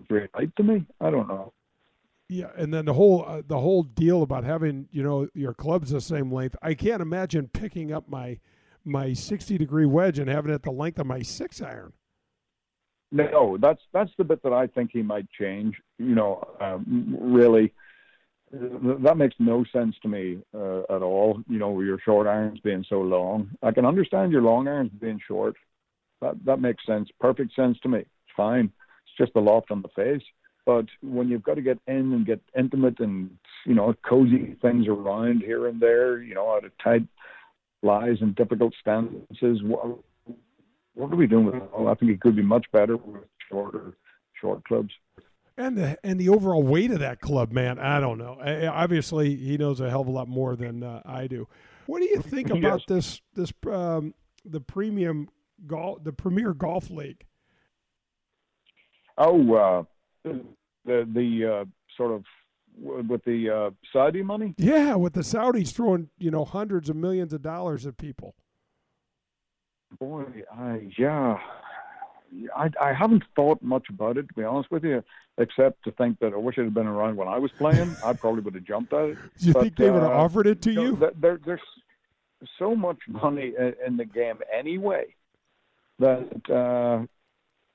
right 0.08 0.56
to 0.56 0.62
me. 0.62 0.86
I 1.00 1.10
don't 1.10 1.28
know. 1.28 1.52
Yeah, 2.28 2.50
and 2.56 2.72
then 2.72 2.84
the 2.84 2.94
whole 2.94 3.24
uh, 3.26 3.42
the 3.46 3.58
whole 3.58 3.82
deal 3.82 4.22
about 4.22 4.44
having 4.44 4.88
you 4.92 5.02
know 5.02 5.28
your 5.34 5.52
clubs 5.52 5.90
the 5.90 6.00
same 6.00 6.32
length. 6.32 6.56
I 6.62 6.74
can't 6.74 7.02
imagine 7.02 7.48
picking 7.48 7.92
up 7.92 8.08
my 8.08 8.38
my 8.84 9.12
60 9.12 9.58
degree 9.58 9.84
wedge 9.84 10.18
and 10.18 10.28
having 10.28 10.52
it 10.52 10.62
the 10.62 10.70
length 10.70 10.98
of 10.98 11.06
my 11.06 11.22
six 11.22 11.60
iron. 11.60 11.92
No, 13.12 13.58
that's 13.60 13.82
that's 13.92 14.12
the 14.18 14.24
bit 14.24 14.42
that 14.44 14.52
I 14.52 14.66
think 14.68 14.90
he 14.92 15.02
might 15.02 15.26
change. 15.30 15.76
You 15.98 16.14
know, 16.14 16.44
um, 16.60 17.16
really, 17.20 17.72
that 18.52 19.16
makes 19.16 19.34
no 19.38 19.64
sense 19.72 19.96
to 20.02 20.08
me 20.08 20.38
uh, 20.54 20.82
at 20.82 21.02
all. 21.02 21.42
You 21.48 21.58
know, 21.58 21.80
your 21.80 21.98
short 22.04 22.26
irons 22.26 22.60
being 22.60 22.84
so 22.88 23.00
long. 23.00 23.50
I 23.62 23.72
can 23.72 23.84
understand 23.84 24.30
your 24.30 24.42
long 24.42 24.68
irons 24.68 24.92
being 25.00 25.20
short. 25.26 25.56
That 26.20 26.36
that 26.44 26.60
makes 26.60 26.86
sense. 26.86 27.08
Perfect 27.20 27.54
sense 27.56 27.78
to 27.82 27.88
me. 27.88 27.98
It's 27.98 28.36
fine. 28.36 28.72
It's 29.06 29.16
just 29.18 29.34
the 29.34 29.40
loft 29.40 29.72
on 29.72 29.82
the 29.82 29.88
face. 29.88 30.22
But 30.64 30.86
when 31.02 31.28
you've 31.28 31.42
got 31.42 31.54
to 31.54 31.62
get 31.62 31.78
in 31.88 32.12
and 32.12 32.24
get 32.24 32.40
intimate 32.56 33.00
and 33.00 33.30
you 33.66 33.74
know 33.74 33.92
cozy 34.08 34.56
things 34.62 34.86
around 34.86 35.40
here 35.40 35.66
and 35.66 35.80
there, 35.80 36.22
you 36.22 36.34
know, 36.34 36.48
out 36.52 36.64
of 36.64 36.70
tight 36.78 37.02
lies 37.82 38.18
and 38.20 38.36
difficult 38.36 38.74
stances, 38.80 39.62
what, 40.94 41.12
are 41.12 41.16
we 41.16 41.26
doing 41.26 41.46
with 41.46 41.54
it? 41.56 41.62
Well, 41.76 41.88
I 41.88 41.94
think 41.94 42.12
it 42.12 42.20
could 42.20 42.36
be 42.36 42.42
much 42.42 42.66
better 42.72 42.96
with 42.96 43.22
shorter, 43.48 43.96
short 44.40 44.64
clubs. 44.64 44.90
And 45.56 45.76
the 45.76 45.98
and 46.02 46.18
the 46.18 46.28
overall 46.30 46.62
weight 46.62 46.90
of 46.90 47.00
that 47.00 47.20
club, 47.20 47.52
man, 47.52 47.78
I 47.78 48.00
don't 48.00 48.16
know. 48.18 48.38
I, 48.40 48.66
obviously, 48.66 49.36
he 49.36 49.58
knows 49.58 49.80
a 49.80 49.90
hell 49.90 50.00
of 50.00 50.06
a 50.06 50.10
lot 50.10 50.26
more 50.28 50.56
than 50.56 50.82
uh, 50.82 51.02
I 51.04 51.26
do. 51.26 51.48
What 51.86 52.00
do 52.00 52.06
you 52.06 52.20
think 52.22 52.48
Yes. 52.48 52.58
about 52.58 52.82
this 52.86 53.20
this 53.34 53.52
um, 53.70 54.14
the 54.44 54.60
premium 54.60 55.28
golf 55.66 56.02
the 56.02 56.12
Premier 56.12 56.54
Golf 56.54 56.88
League? 56.88 57.24
Oh, 59.18 59.54
uh, 59.54 59.82
the 60.24 60.44
the 60.84 61.60
uh, 61.60 61.64
sort 61.96 62.12
of 62.12 62.24
with 62.78 63.22
the 63.24 63.50
uh, 63.50 63.70
Saudi 63.92 64.22
money. 64.22 64.54
Yeah, 64.56 64.94
with 64.94 65.12
the 65.12 65.20
Saudis 65.20 65.74
throwing 65.74 66.08
you 66.18 66.30
know 66.30 66.44
hundreds 66.46 66.88
of 66.88 66.96
millions 66.96 67.32
of 67.34 67.42
dollars 67.42 67.86
at 67.86 67.98
people. 67.98 68.34
Boy, 69.98 70.24
I 70.56 70.88
yeah, 70.98 71.38
I 72.56 72.70
I 72.80 72.92
haven't 72.92 73.24
thought 73.34 73.60
much 73.62 73.86
about 73.88 74.16
it 74.16 74.28
to 74.28 74.34
be 74.34 74.44
honest 74.44 74.70
with 74.70 74.84
you, 74.84 75.02
except 75.38 75.82
to 75.84 75.92
think 75.92 76.18
that 76.20 76.32
I 76.32 76.36
wish 76.36 76.58
it 76.58 76.64
had 76.64 76.74
been 76.74 76.86
around 76.86 77.16
when 77.16 77.28
I 77.28 77.38
was 77.38 77.50
playing. 77.58 77.96
I 78.02 78.12
probably 78.12 78.42
would 78.42 78.54
have 78.54 78.64
jumped 78.64 78.92
at 78.92 79.10
it. 79.10 79.18
Do 79.38 79.46
you 79.46 79.52
But, 79.52 79.62
think 79.62 79.76
they 79.76 79.90
would 79.90 80.02
have 80.02 80.12
uh, 80.12 80.14
offered 80.14 80.46
it 80.46 80.62
to 80.62 80.72
know, 80.72 80.82
you? 80.82 80.96
th- 80.96 81.12
There, 81.20 81.40
there's 81.44 81.60
so 82.58 82.74
much 82.74 82.98
money 83.08 83.52
in, 83.86 83.96
the 83.96 84.04
game 84.04 84.38
anyway 84.56 85.06
that 85.98 86.50
uh, 86.50 87.04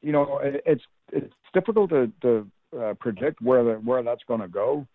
you 0.01 0.11
know 0.11 0.39
it, 0.39 0.63
it's 0.65 0.83
it's 1.11 1.33
difficult 1.53 1.89
to, 1.91 2.11
to 2.21 2.47
uh, 2.79 2.93
predict 2.95 3.41
where 3.41 3.63
the, 3.63 3.73
where 3.73 4.01
that's 4.03 4.23
going 4.27 4.41
to 4.41 4.47
go. 4.47 4.87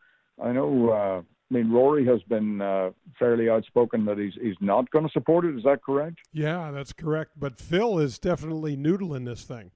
I 0.42 0.52
know. 0.52 1.24
I 1.50 1.54
mean, 1.54 1.70
Rory 1.70 2.06
has 2.06 2.22
been 2.22 2.60
uh, 2.60 2.90
fairly 3.18 3.48
outspoken 3.48 4.04
that 4.04 4.18
he's 4.18 4.34
he's 4.40 4.56
not 4.60 4.88
going 4.90 5.04
to 5.04 5.10
support 5.10 5.44
it. 5.44 5.56
Is 5.56 5.64
that 5.64 5.82
correct? 5.82 6.18
Yeah, 6.32 6.70
that's 6.70 6.92
correct. 6.92 7.32
But 7.36 7.58
Phil 7.58 7.98
is 7.98 8.18
definitely 8.18 8.76
noodling 8.76 9.24
this 9.24 9.42
thing, 9.42 9.72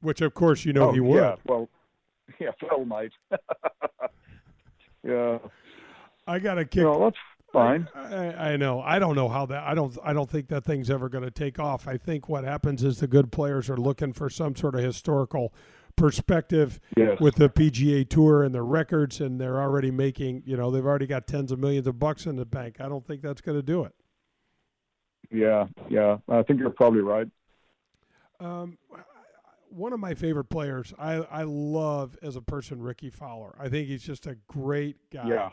which 0.00 0.22
of 0.22 0.32
course 0.32 0.64
you 0.64 0.72
know 0.72 0.88
oh, 0.88 0.92
he 0.92 1.00
would. 1.00 1.16
Yeah, 1.16 1.36
well, 1.44 1.68
yeah, 2.40 2.50
Phil 2.58 2.84
might. 2.86 3.12
yeah. 5.06 5.38
I 6.26 6.38
got 6.38 6.54
to 6.54 6.64
kick. 6.64 6.84
Know, 6.84 7.04
that's 7.04 7.16
fine. 7.52 7.88
I, 7.94 8.52
I 8.52 8.56
know. 8.56 8.80
I 8.80 8.98
don't 8.98 9.16
know 9.16 9.28
how 9.28 9.44
that. 9.46 9.64
I 9.64 9.74
don't. 9.74 9.96
I 10.02 10.14
don't 10.14 10.30
think 10.30 10.48
that 10.48 10.64
thing's 10.64 10.88
ever 10.88 11.10
going 11.10 11.24
to 11.24 11.30
take 11.30 11.58
off. 11.58 11.86
I 11.86 11.98
think 11.98 12.28
what 12.28 12.44
happens 12.44 12.82
is 12.82 13.00
the 13.00 13.06
good 13.06 13.30
players 13.30 13.68
are 13.68 13.76
looking 13.76 14.14
for 14.14 14.30
some 14.30 14.56
sort 14.56 14.76
of 14.76 14.80
historical 14.80 15.52
perspective 15.96 16.80
Yes. 16.96 17.20
with 17.20 17.36
the 17.36 17.48
PGA 17.48 18.08
Tour 18.08 18.42
and 18.42 18.54
their 18.54 18.64
records, 18.64 19.20
and 19.20 19.40
they're 19.40 19.60
already 19.60 19.90
making. 19.90 20.42
You 20.46 20.56
know, 20.56 20.70
they've 20.70 20.84
already 20.84 21.06
got 21.06 21.26
tens 21.26 21.52
of 21.52 21.58
millions 21.58 21.86
of 21.86 21.98
bucks 21.98 22.26
in 22.26 22.36
the 22.36 22.44
bank. 22.46 22.80
I 22.80 22.88
don't 22.88 23.06
think 23.06 23.22
that's 23.22 23.40
going 23.40 23.58
to 23.58 23.62
do 23.62 23.84
it. 23.84 23.94
Yeah, 25.30 25.66
yeah. 25.88 26.18
I 26.28 26.42
think 26.42 26.60
you're 26.60 26.70
probably 26.70 27.00
right. 27.00 27.28
Um, 28.40 28.76
one 29.70 29.92
of 29.92 30.00
my 30.00 30.14
favorite 30.14 30.50
players, 30.50 30.92
I, 30.98 31.14
I 31.14 31.44
love 31.44 32.18
as 32.22 32.36
a 32.36 32.42
person, 32.42 32.82
Rickie 32.82 33.08
Fowler. 33.10 33.54
I 33.58 33.68
think 33.68 33.88
he's 33.88 34.02
just 34.02 34.26
a 34.26 34.36
great 34.46 34.96
guy. 35.10 35.28
Yeah. 35.28 35.50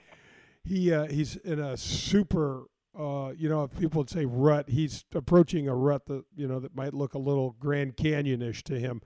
He 0.66 0.94
uh, 0.94 1.08
he's 1.08 1.36
in 1.38 1.60
a 1.60 1.78
super. 1.78 2.64
Uh, 3.00 3.32
you 3.38 3.48
know, 3.48 3.64
if 3.64 3.78
people 3.80 4.00
would 4.00 4.10
say 4.10 4.26
rut, 4.26 4.68
he's 4.68 5.06
approaching 5.16 5.70
a 5.70 5.76
rut 5.76 6.08
that 6.08 6.26
you 6.36 6.48
know 6.48 6.60
that 6.60 6.76
might 6.76 6.94
look 6.94 7.14
a 7.14 7.20
little 7.20 7.56
Grand 7.60 7.96
Canyon-ish 7.96 8.64
to 8.66 8.78
him. 8.78 9.02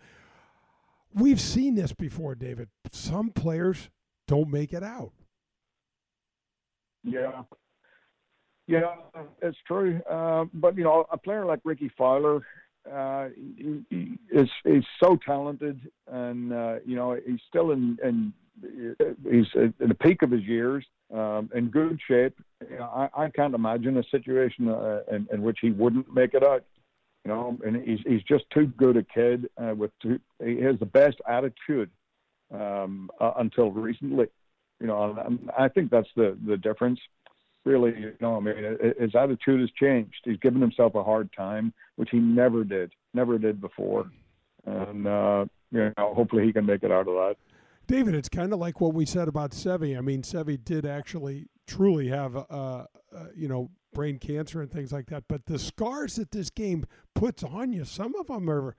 We've 1.16 1.42
seen 1.42 1.76
this 1.76 1.94
before, 1.94 2.36
David. 2.36 2.70
Some 2.92 3.30
players 3.30 3.90
don't 4.28 4.50
make 4.50 4.74
it 4.74 4.84
out. 4.84 5.12
Yeah. 7.04 7.44
Yeah, 8.68 8.96
it's 9.42 9.58
true. 9.68 10.02
Uh, 10.10 10.46
but 10.54 10.78
you 10.78 10.86
know, 10.86 11.06
a 11.12 11.18
player 11.18 11.46
like 11.46 11.60
Rickie 11.66 11.92
Fowler 11.98 12.42
uh, 12.92 13.28
is 14.32 14.50
is 14.64 14.86
so 15.02 15.18
talented, 15.26 15.82
and 16.08 16.54
uh, 16.54 16.76
you 16.86 16.96
know 16.96 17.18
he's 17.26 17.42
still 17.50 17.72
in, 17.72 17.98
in 18.04 18.34
he's 19.30 19.46
at 19.56 19.88
the 19.88 19.96
peak 19.96 20.22
of 20.22 20.32
his 20.32 20.44
years, 20.44 20.86
um, 21.14 21.50
in 21.54 21.70
good 21.70 22.00
shape. 22.08 22.38
I, 22.82 23.10
I 23.16 23.30
can't 23.30 23.54
imagine 23.54 23.98
a 23.98 24.04
situation 24.12 24.70
uh, 24.70 25.02
in, 25.12 25.28
in 25.32 25.42
which 25.42 25.58
he 25.62 25.72
wouldn't 25.72 26.14
make 26.14 26.34
it 26.34 26.44
out. 26.44 26.64
You 27.26 27.32
know, 27.32 27.58
and 27.66 27.78
he's 27.88 28.00
he's 28.06 28.24
just 28.24 28.44
too 28.50 28.68
good 28.68 28.98
a 28.98 29.04
kid. 29.04 29.50
Uh, 29.58 29.74
with 29.76 29.92
too, 30.02 30.20
he 30.44 30.60
has 30.62 30.78
the 30.80 30.86
best 30.86 31.18
attitude 31.28 31.90
um, 32.54 33.10
uh, 33.20 33.32
until 33.38 33.72
recently. 33.72 34.28
You 34.82 34.88
know, 34.88 35.40
I 35.58 35.70
think 35.70 35.90
that's 35.90 36.10
the 36.16 36.38
the 36.46 36.58
difference. 36.58 37.00
Really, 37.66 37.98
you 37.98 38.14
know, 38.20 38.36
I 38.36 38.40
mean, 38.42 38.78
his 39.00 39.16
attitude 39.16 39.62
has 39.62 39.70
changed. 39.80 40.20
He's 40.26 40.40
given 40.40 40.60
himself 40.60 40.96
a 40.96 41.04
hard 41.04 41.30
time, 41.32 41.74
which 41.96 42.10
he 42.12 42.20
never 42.20 42.66
did, 42.66 42.92
never 43.14 43.38
did 43.38 43.62
before. 43.62 44.12
And 44.66 45.08
uh, 45.08 45.46
you 45.72 45.94
know, 45.98 46.14
hopefully 46.14 46.44
he 46.44 46.52
can 46.52 46.66
make 46.66 46.84
it 46.84 46.92
out 46.92 47.08
of 47.08 47.16
that. 47.16 47.36
David, 47.88 48.16
it's 48.16 48.30
kind 48.30 48.54
of 48.54 48.60
like 48.60 48.80
what 48.80 48.94
we 48.94 49.06
said 49.06 49.28
about 49.28 49.52
Seve. 49.52 49.98
I 49.98 50.02
mean, 50.02 50.22
Seve 50.22 50.64
did 50.64 50.86
actually 50.86 51.48
truly 51.68 52.08
have, 52.08 52.36
uh, 52.50 52.86
uh, 53.16 53.28
you 53.36 53.48
know, 53.48 53.70
brain 53.94 54.18
cancer 54.18 54.62
and 54.62 54.72
things 54.72 54.92
like 54.92 55.08
that. 55.08 55.26
But 55.28 55.46
the 55.46 55.60
scars 55.60 56.16
that 56.16 56.32
this 56.32 56.50
game 56.50 56.86
puts 57.14 57.44
on 57.44 57.72
you, 57.74 57.86
some 57.86 58.16
of 58.16 58.28
them 58.28 58.50
are 58.50 58.76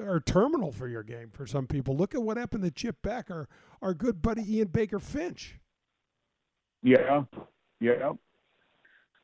are 0.00 0.20
terminal 0.20 0.70
for 0.70 0.86
your 0.86 1.02
game 1.02 1.30
for 1.32 1.46
some 1.46 1.66
people. 1.66 1.96
Look 1.96 2.14
at 2.14 2.22
what 2.22 2.36
happened 2.36 2.64
to 2.64 2.70
Chip 2.70 3.02
Beck, 3.02 3.30
our 3.30 3.48
our 3.80 3.94
good 3.94 4.20
buddy 4.20 4.56
Ian 4.56 4.68
Baker 4.68 4.98
Finch. 4.98 5.58
Yeah, 6.82 7.24
yeah, 7.80 8.12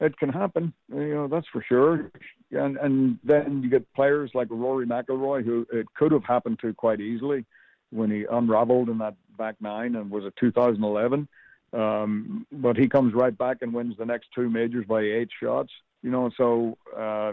it 0.00 0.16
can 0.18 0.28
happen. 0.28 0.72
You 0.88 1.14
know 1.14 1.28
that's 1.28 1.46
for 1.52 1.64
sure. 1.68 2.11
And 2.50 2.76
and 2.78 3.18
then 3.24 3.62
you 3.62 3.70
get 3.70 3.92
players 3.94 4.30
like 4.34 4.48
Rory 4.50 4.86
McIlroy, 4.86 5.44
who 5.44 5.66
it 5.72 5.86
could 5.94 6.12
have 6.12 6.24
happened 6.24 6.59
to 6.61 6.72
quite 6.74 7.00
easily 7.00 7.44
when 7.90 8.11
he 8.11 8.24
unraveled 8.30 8.88
in 8.88 8.98
that 8.98 9.14
back 9.38 9.57
nine 9.61 9.96
and 9.96 10.11
was 10.11 10.24
it 10.24 10.34
2011. 10.40 11.28
Um, 11.75 12.47
but 12.53 12.77
he 12.77 12.89
comes 12.89 13.14
right 13.14 13.37
back 13.37 13.59
and 13.62 13.72
wins 13.72 13.97
the 13.99 14.07
next 14.07 14.29
two 14.35 14.49
majors 14.49 14.87
by 14.87 15.01
eight 15.01 15.29
shots. 15.43 15.72
You 16.03 16.11
know, 16.11 16.31
so 16.37 16.77
uh, 16.97 17.33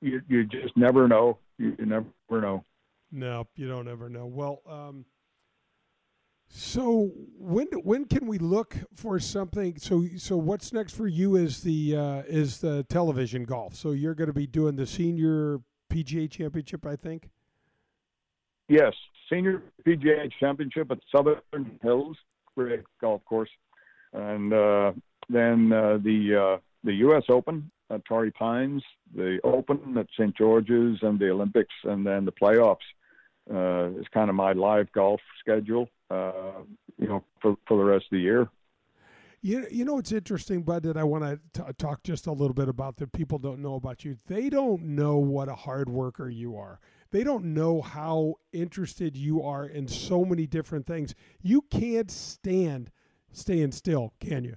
you 0.00 0.22
you 0.28 0.44
just 0.44 0.76
never 0.76 1.08
know. 1.08 1.38
You, 1.58 1.76
you 1.78 1.86
never 1.86 2.06
know. 2.30 2.64
No, 3.10 3.46
you 3.56 3.68
don't 3.68 3.88
ever 3.88 4.08
know. 4.08 4.26
Well, 4.26 4.62
um, 4.66 5.04
so 6.48 7.10
when 7.38 7.66
when 7.82 8.04
can 8.06 8.26
we 8.26 8.38
look 8.38 8.76
for 8.94 9.18
something? 9.18 9.78
So 9.78 10.06
so 10.16 10.36
what's 10.36 10.72
next 10.72 10.94
for 10.94 11.08
you 11.08 11.36
is 11.36 11.62
the 11.62 11.96
uh, 11.96 12.22
is 12.26 12.58
the 12.58 12.84
television 12.84 13.44
golf. 13.44 13.74
So 13.74 13.90
you're 13.90 14.14
going 14.14 14.28
to 14.28 14.34
be 14.34 14.46
doing 14.46 14.76
the 14.76 14.86
senior 14.86 15.60
PGA 15.92 16.30
Championship, 16.30 16.86
I 16.86 16.96
think. 16.96 17.28
Yes, 18.68 18.94
senior 19.30 19.62
PGA 19.86 20.30
Championship 20.40 20.90
at 20.90 20.98
Southern 21.14 21.78
Hills, 21.82 22.16
great 22.56 22.80
golf 23.00 23.24
course, 23.24 23.50
and 24.12 24.52
uh, 24.52 24.92
then 25.28 25.72
uh, 25.72 25.98
the 26.02 26.56
uh, 26.56 26.60
the 26.84 26.94
U.S. 26.94 27.24
Open 27.28 27.70
at 27.90 28.04
Torrey 28.04 28.30
Pines, 28.30 28.82
the 29.14 29.38
Open 29.44 29.96
at 29.98 30.06
St 30.18 30.36
George's, 30.36 30.98
and 31.02 31.18
the 31.18 31.30
Olympics, 31.30 31.74
and 31.84 32.06
then 32.06 32.24
the 32.24 32.32
playoffs. 32.32 32.76
Uh, 33.52 33.90
is 33.98 34.06
kind 34.14 34.30
of 34.30 34.36
my 34.36 34.52
live 34.52 34.90
golf 34.92 35.20
schedule, 35.40 35.88
uh, 36.12 36.62
you 36.96 37.08
know, 37.08 37.24
for 37.40 37.56
for 37.66 37.76
the 37.76 37.84
rest 37.84 38.04
of 38.04 38.12
the 38.12 38.20
year. 38.20 38.48
You, 39.44 39.66
you 39.72 39.84
know 39.84 39.98
it's 39.98 40.12
interesting, 40.12 40.62
Bud, 40.62 40.84
that 40.84 40.96
I 40.96 41.02
want 41.02 41.40
to 41.54 41.72
talk 41.76 42.04
just 42.04 42.28
a 42.28 42.32
little 42.32 42.54
bit 42.54 42.68
about 42.68 42.98
that 42.98 43.10
people 43.10 43.38
don't 43.38 43.60
know 43.60 43.74
about 43.74 44.04
you. 44.04 44.16
They 44.28 44.48
don't 44.48 44.82
know 44.82 45.16
what 45.16 45.48
a 45.48 45.56
hard 45.56 45.88
worker 45.88 46.28
you 46.28 46.56
are. 46.56 46.78
They 47.10 47.24
don't 47.24 47.46
know 47.46 47.82
how 47.82 48.36
interested 48.52 49.16
you 49.16 49.42
are 49.42 49.66
in 49.66 49.88
so 49.88 50.24
many 50.24 50.46
different 50.46 50.86
things. 50.86 51.16
You 51.42 51.62
can't 51.62 52.10
stand 52.10 52.92
staying 53.32 53.72
still, 53.72 54.12
can 54.20 54.44
you? 54.44 54.56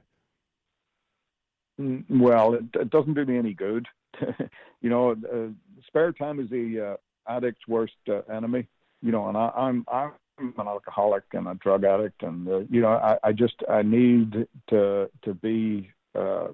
Mm, 1.79 2.05
well, 2.09 2.53
it, 2.53 2.63
it 2.73 2.89
doesn't 2.89 3.13
do 3.13 3.25
me 3.25 3.37
any 3.37 3.53
good. 3.53 3.87
you 4.81 4.89
know, 4.89 5.11
uh, 5.11 5.47
spare 5.87 6.11
time 6.11 6.39
is 6.39 6.49
the 6.49 6.97
uh, 7.27 7.35
addict's 7.35 7.67
worst 7.67 7.93
uh, 8.09 8.21
enemy. 8.31 8.67
You 9.01 9.11
know, 9.11 9.27
and 9.27 9.37
I, 9.37 9.51
I'm 9.55 9.85
I'm 9.89 10.13
an 10.39 10.67
alcoholic 10.67 11.23
and 11.33 11.47
a 11.47 11.55
drug 11.55 11.83
addict, 11.83 12.23
and 12.23 12.47
uh, 12.47 12.59
you 12.69 12.81
know, 12.81 12.89
I, 12.89 13.17
I 13.23 13.31
just 13.31 13.55
I 13.69 13.81
need 13.81 14.47
to 14.69 15.09
to 15.23 15.33
be 15.33 15.89
uh, 16.17 16.47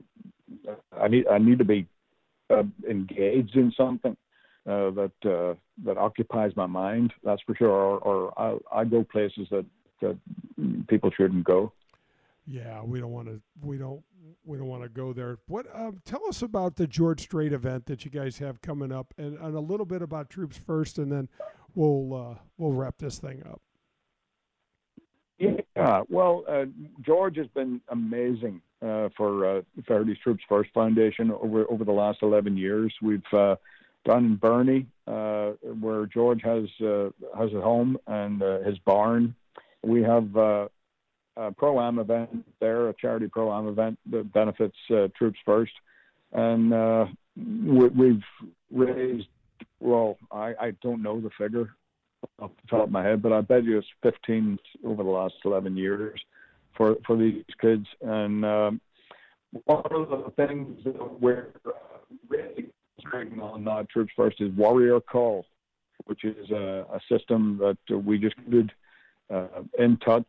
I 0.99 1.07
need 1.07 1.27
I 1.27 1.37
need 1.37 1.59
to 1.59 1.65
be 1.65 1.87
uh, 2.49 2.63
engaged 2.89 3.55
in 3.55 3.71
something 3.77 4.17
uh, 4.67 4.91
that 4.91 5.11
uh, 5.25 5.55
that 5.85 5.97
occupies 5.97 6.51
my 6.55 6.65
mind. 6.65 7.13
That's 7.23 7.41
for 7.43 7.55
sure. 7.55 7.69
Or, 7.69 7.99
or 7.99 8.39
I, 8.73 8.81
I 8.81 8.83
go 8.85 9.03
places 9.03 9.47
that 9.51 9.65
that 10.01 10.17
people 10.87 11.11
shouldn't 11.15 11.43
go. 11.43 11.71
Yeah, 12.45 12.83
we 12.83 12.99
don't 12.99 13.11
want 13.11 13.27
to. 13.27 13.41
We 13.61 13.77
don't. 13.77 14.03
We 14.43 14.57
don't 14.57 14.67
want 14.67 14.83
to 14.83 14.89
go 14.89 15.13
there. 15.13 15.37
What? 15.47 15.67
Um, 15.73 16.01
tell 16.05 16.21
us 16.27 16.41
about 16.41 16.75
the 16.75 16.87
George 16.87 17.21
Strait 17.21 17.53
event 17.53 17.85
that 17.85 18.03
you 18.03 18.11
guys 18.11 18.39
have 18.39 18.61
coming 18.61 18.91
up, 18.91 19.13
and, 19.17 19.37
and 19.37 19.55
a 19.55 19.59
little 19.59 19.85
bit 19.85 20.01
about 20.01 20.29
Troops 20.29 20.57
First, 20.57 20.97
and 20.97 21.11
then 21.11 21.29
we'll 21.75 22.13
uh, 22.13 22.35
we'll 22.57 22.71
wrap 22.71 22.97
this 22.97 23.19
thing 23.19 23.43
up. 23.49 23.61
Yeah, 25.37 26.01
well, 26.09 26.43
uh, 26.47 26.65
George 27.01 27.37
has 27.37 27.47
been 27.47 27.81
amazing 27.89 28.61
uh, 28.81 29.09
for 29.17 29.57
uh, 29.57 29.61
Feherty's 29.87 30.17
Troops 30.19 30.43
First 30.47 30.71
Foundation 30.73 31.31
over 31.31 31.65
over 31.69 31.83
the 31.83 31.91
last 31.91 32.19
eleven 32.21 32.57
years. 32.57 32.93
We've 33.01 33.21
uh, 33.33 33.55
done 34.05 34.25
in 34.25 34.37
Boerne, 34.37 34.87
uh, 35.07 35.55
where 35.79 36.05
George 36.07 36.41
has 36.43 36.65
uh, 36.81 37.09
has 37.37 37.53
a 37.53 37.61
home 37.61 37.97
and 38.07 38.41
uh, 38.41 38.59
his 38.59 38.77
barn. 38.79 39.35
We 39.83 40.03
have 40.03 40.35
uh, 41.37 41.51
pro 41.57 41.79
am 41.81 41.99
event 41.99 42.45
there, 42.59 42.89
a 42.89 42.93
charity 42.93 43.27
pro 43.27 43.53
am 43.53 43.67
event 43.67 43.97
that 44.09 44.31
benefits 44.33 44.77
uh, 44.91 45.07
Troops 45.17 45.39
First, 45.45 45.73
and 46.33 46.73
uh, 46.73 47.05
we, 47.35 47.87
we've 47.87 48.23
raised. 48.71 49.27
Well, 49.79 50.17
I, 50.31 50.53
I 50.59 50.71
don't 50.81 51.01
know 51.01 51.19
the 51.19 51.29
figure 51.37 51.69
off 52.39 52.51
the 52.61 52.67
top 52.67 52.85
of 52.85 52.91
my 52.91 53.03
head, 53.03 53.21
but 53.21 53.31
I 53.31 53.41
bet 53.41 53.63
you 53.63 53.77
it's 53.77 53.87
15 54.03 54.57
over 54.85 55.03
the 55.03 55.09
last 55.09 55.35
11 55.45 55.77
years 55.77 56.19
for 56.75 56.95
for 57.05 57.17
these 57.17 57.43
kids. 57.59 57.85
And 58.01 58.45
um, 58.45 58.81
one 59.65 59.83
of 59.91 60.09
the 60.09 60.31
things 60.37 60.83
that 60.83 61.21
we're 61.21 61.53
really 62.29 62.69
concentrating 62.95 63.41
on 63.41 63.63
now, 63.63 63.85
Troops 63.91 64.13
First, 64.15 64.41
is 64.41 64.51
Warrior 64.55 64.99
Call, 64.99 65.45
which 66.05 66.23
is 66.23 66.49
a, 66.51 66.85
a 66.93 66.99
system 67.09 67.59
that 67.59 68.03
we 68.03 68.17
just 68.17 68.35
did 68.49 68.71
uh, 69.29 69.47
in 69.77 69.97
touch, 69.97 70.27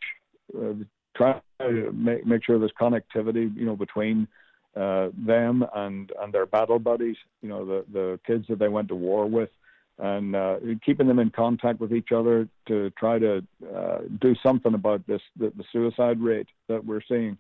uh, 0.56 0.72
trying 1.16 1.40
to 1.60 1.92
make 1.92 2.26
make 2.26 2.44
sure 2.44 2.58
there's 2.58 2.72
connectivity, 2.80 3.54
you 3.56 3.64
know, 3.66 3.76
between. 3.76 4.28
Uh, 4.74 5.10
them 5.26 5.62
and 5.74 6.12
and 6.22 6.32
their 6.32 6.46
battle 6.46 6.78
buddies, 6.78 7.16
you 7.42 7.48
know, 7.50 7.62
the 7.66 7.84
the 7.92 8.18
kids 8.26 8.46
that 8.48 8.58
they 8.58 8.68
went 8.68 8.88
to 8.88 8.94
war 8.94 9.26
with, 9.26 9.50
and 9.98 10.34
uh, 10.34 10.56
keeping 10.84 11.06
them 11.06 11.18
in 11.18 11.30
contact 11.30 11.80
with 11.80 11.92
each 11.92 12.12
other 12.14 12.48
to 12.66 12.90
try 12.98 13.18
to 13.18 13.42
uh, 13.74 13.98
do 14.20 14.34
something 14.42 14.74
about 14.74 15.06
this 15.06 15.20
the, 15.38 15.52
the, 15.56 15.64
suicide 15.72 16.20
rate 16.20 16.48
that 16.68 16.84
we're 16.84 17.02
seeing 17.08 17.36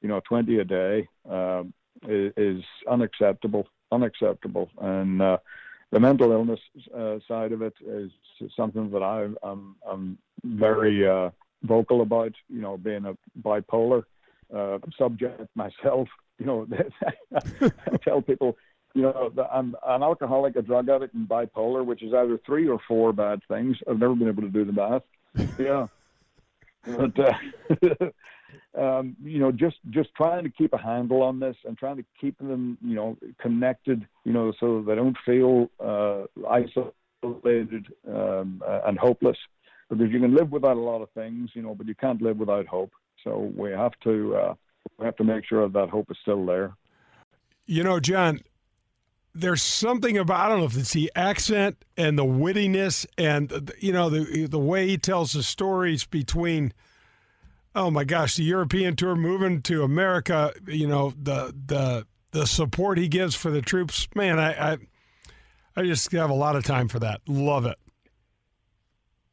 you 0.00 0.08
know 0.08 0.20
20 0.28 0.58
a 0.58 0.64
day 0.64 1.08
um, 1.30 1.72
is, 2.08 2.32
is, 2.36 2.62
unacceptable 2.90 3.66
unacceptable 3.92 4.68
and 4.80 5.22
uh, 5.22 5.36
the 5.90 6.00
mental 6.00 6.32
illness 6.32 6.60
uh, 6.96 7.18
side 7.28 7.52
of 7.52 7.62
it 7.62 7.74
is 7.86 8.10
something 8.56 8.90
that 8.90 9.02
I, 9.02 9.28
I'm, 9.46 9.76
I'm 9.88 10.18
very 10.44 11.08
uh, 11.08 11.30
vocal 11.62 12.02
about 12.02 12.32
you 12.48 12.60
know 12.60 12.76
being 12.76 13.04
a 13.04 13.16
bipolar 13.40 14.02
uh, 14.54 14.78
subject 14.98 15.48
myself 15.54 16.08
you 16.38 16.46
know 16.46 16.66
I 17.34 17.96
tell 18.04 18.22
people 18.22 18.56
you 18.94 19.02
know, 19.02 19.32
I'm 19.50 19.74
an 19.86 20.02
alcoholic, 20.02 20.56
a 20.56 20.62
drug 20.62 20.88
addict, 20.88 21.14
and 21.14 21.28
bipolar, 21.28 21.84
which 21.84 22.02
is 22.02 22.12
either 22.12 22.38
three 22.44 22.68
or 22.68 22.78
four 22.86 23.12
bad 23.12 23.40
things. 23.48 23.76
I've 23.88 23.98
never 23.98 24.14
been 24.14 24.28
able 24.28 24.42
to 24.42 24.50
do 24.50 24.64
the 24.64 24.72
math. 24.72 25.02
Yeah, 25.58 25.86
but 26.84 27.18
uh, 27.18 28.78
um, 28.78 29.16
you 29.22 29.38
know, 29.38 29.52
just 29.52 29.76
just 29.90 30.10
trying 30.14 30.44
to 30.44 30.50
keep 30.50 30.72
a 30.72 30.78
handle 30.78 31.22
on 31.22 31.40
this 31.40 31.56
and 31.64 31.78
trying 31.78 31.96
to 31.96 32.04
keep 32.20 32.36
them, 32.38 32.76
you 32.82 32.94
know, 32.94 33.16
connected, 33.40 34.06
you 34.24 34.32
know, 34.32 34.52
so 34.60 34.82
they 34.86 34.94
don't 34.94 35.16
feel 35.24 35.70
uh, 35.80 36.24
isolated 36.48 37.86
um, 38.08 38.62
and 38.86 38.98
hopeless. 38.98 39.38
Because 39.92 40.10
you 40.10 40.20
can 40.20 40.34
live 40.34 40.50
without 40.50 40.78
a 40.78 40.80
lot 40.80 41.02
of 41.02 41.10
things, 41.10 41.50
you 41.52 41.60
know, 41.60 41.74
but 41.74 41.86
you 41.86 41.94
can't 41.94 42.22
live 42.22 42.38
without 42.38 42.66
hope. 42.66 42.92
So 43.22 43.52
we 43.54 43.72
have 43.72 43.92
to 44.04 44.34
uh, 44.34 44.54
we 44.98 45.04
have 45.04 45.16
to 45.16 45.24
make 45.24 45.44
sure 45.44 45.68
that 45.68 45.90
hope 45.90 46.10
is 46.10 46.16
still 46.22 46.46
there. 46.46 46.72
You 47.66 47.84
know, 47.84 48.00
John, 48.00 48.40
there's 49.34 49.62
something 49.62 50.16
about 50.16 50.40
I 50.40 50.48
don't 50.48 50.60
know 50.60 50.66
if 50.66 50.76
it's 50.76 50.92
the 50.92 51.12
accent 51.14 51.84
and 51.96 52.18
the 52.18 52.24
wittiness 52.24 53.06
and 53.18 53.72
you 53.78 53.92
know 53.92 54.08
the 54.08 54.46
the 54.46 54.58
way 54.58 54.88
he 54.88 54.98
tells 54.98 55.32
the 55.32 55.42
stories 55.42 56.04
between 56.04 56.72
oh 57.74 57.90
my 57.90 58.04
gosh 58.04 58.36
the 58.36 58.44
European 58.44 58.96
tour 58.96 59.14
moving 59.14 59.62
to 59.62 59.82
America 59.82 60.52
you 60.66 60.86
know 60.86 61.12
the 61.20 61.54
the 61.66 62.06
the 62.32 62.46
support 62.46 62.98
he 62.98 63.08
gives 63.08 63.34
for 63.34 63.50
the 63.50 63.62
troops 63.62 64.06
man 64.14 64.38
I 64.38 64.72
I, 64.72 64.78
I 65.76 65.82
just 65.84 66.10
have 66.12 66.30
a 66.30 66.34
lot 66.34 66.56
of 66.56 66.64
time 66.64 66.88
for 66.88 66.98
that 66.98 67.20
love 67.26 67.64
it 67.64 67.78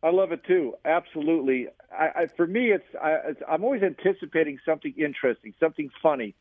I 0.01 0.11
love 0.11 0.31
it 0.31 0.43
too 0.45 0.75
absolutely 0.85 1.67
I, 1.91 2.21
I 2.21 2.27
for 2.27 2.47
me 2.47 2.71
it's, 2.71 2.85
I, 3.01 3.11
it's 3.27 3.41
I'm 3.47 3.63
always 3.63 3.83
anticipating 3.83 4.59
something 4.65 4.93
interesting 4.97 5.53
something 5.59 5.89
funny 6.01 6.35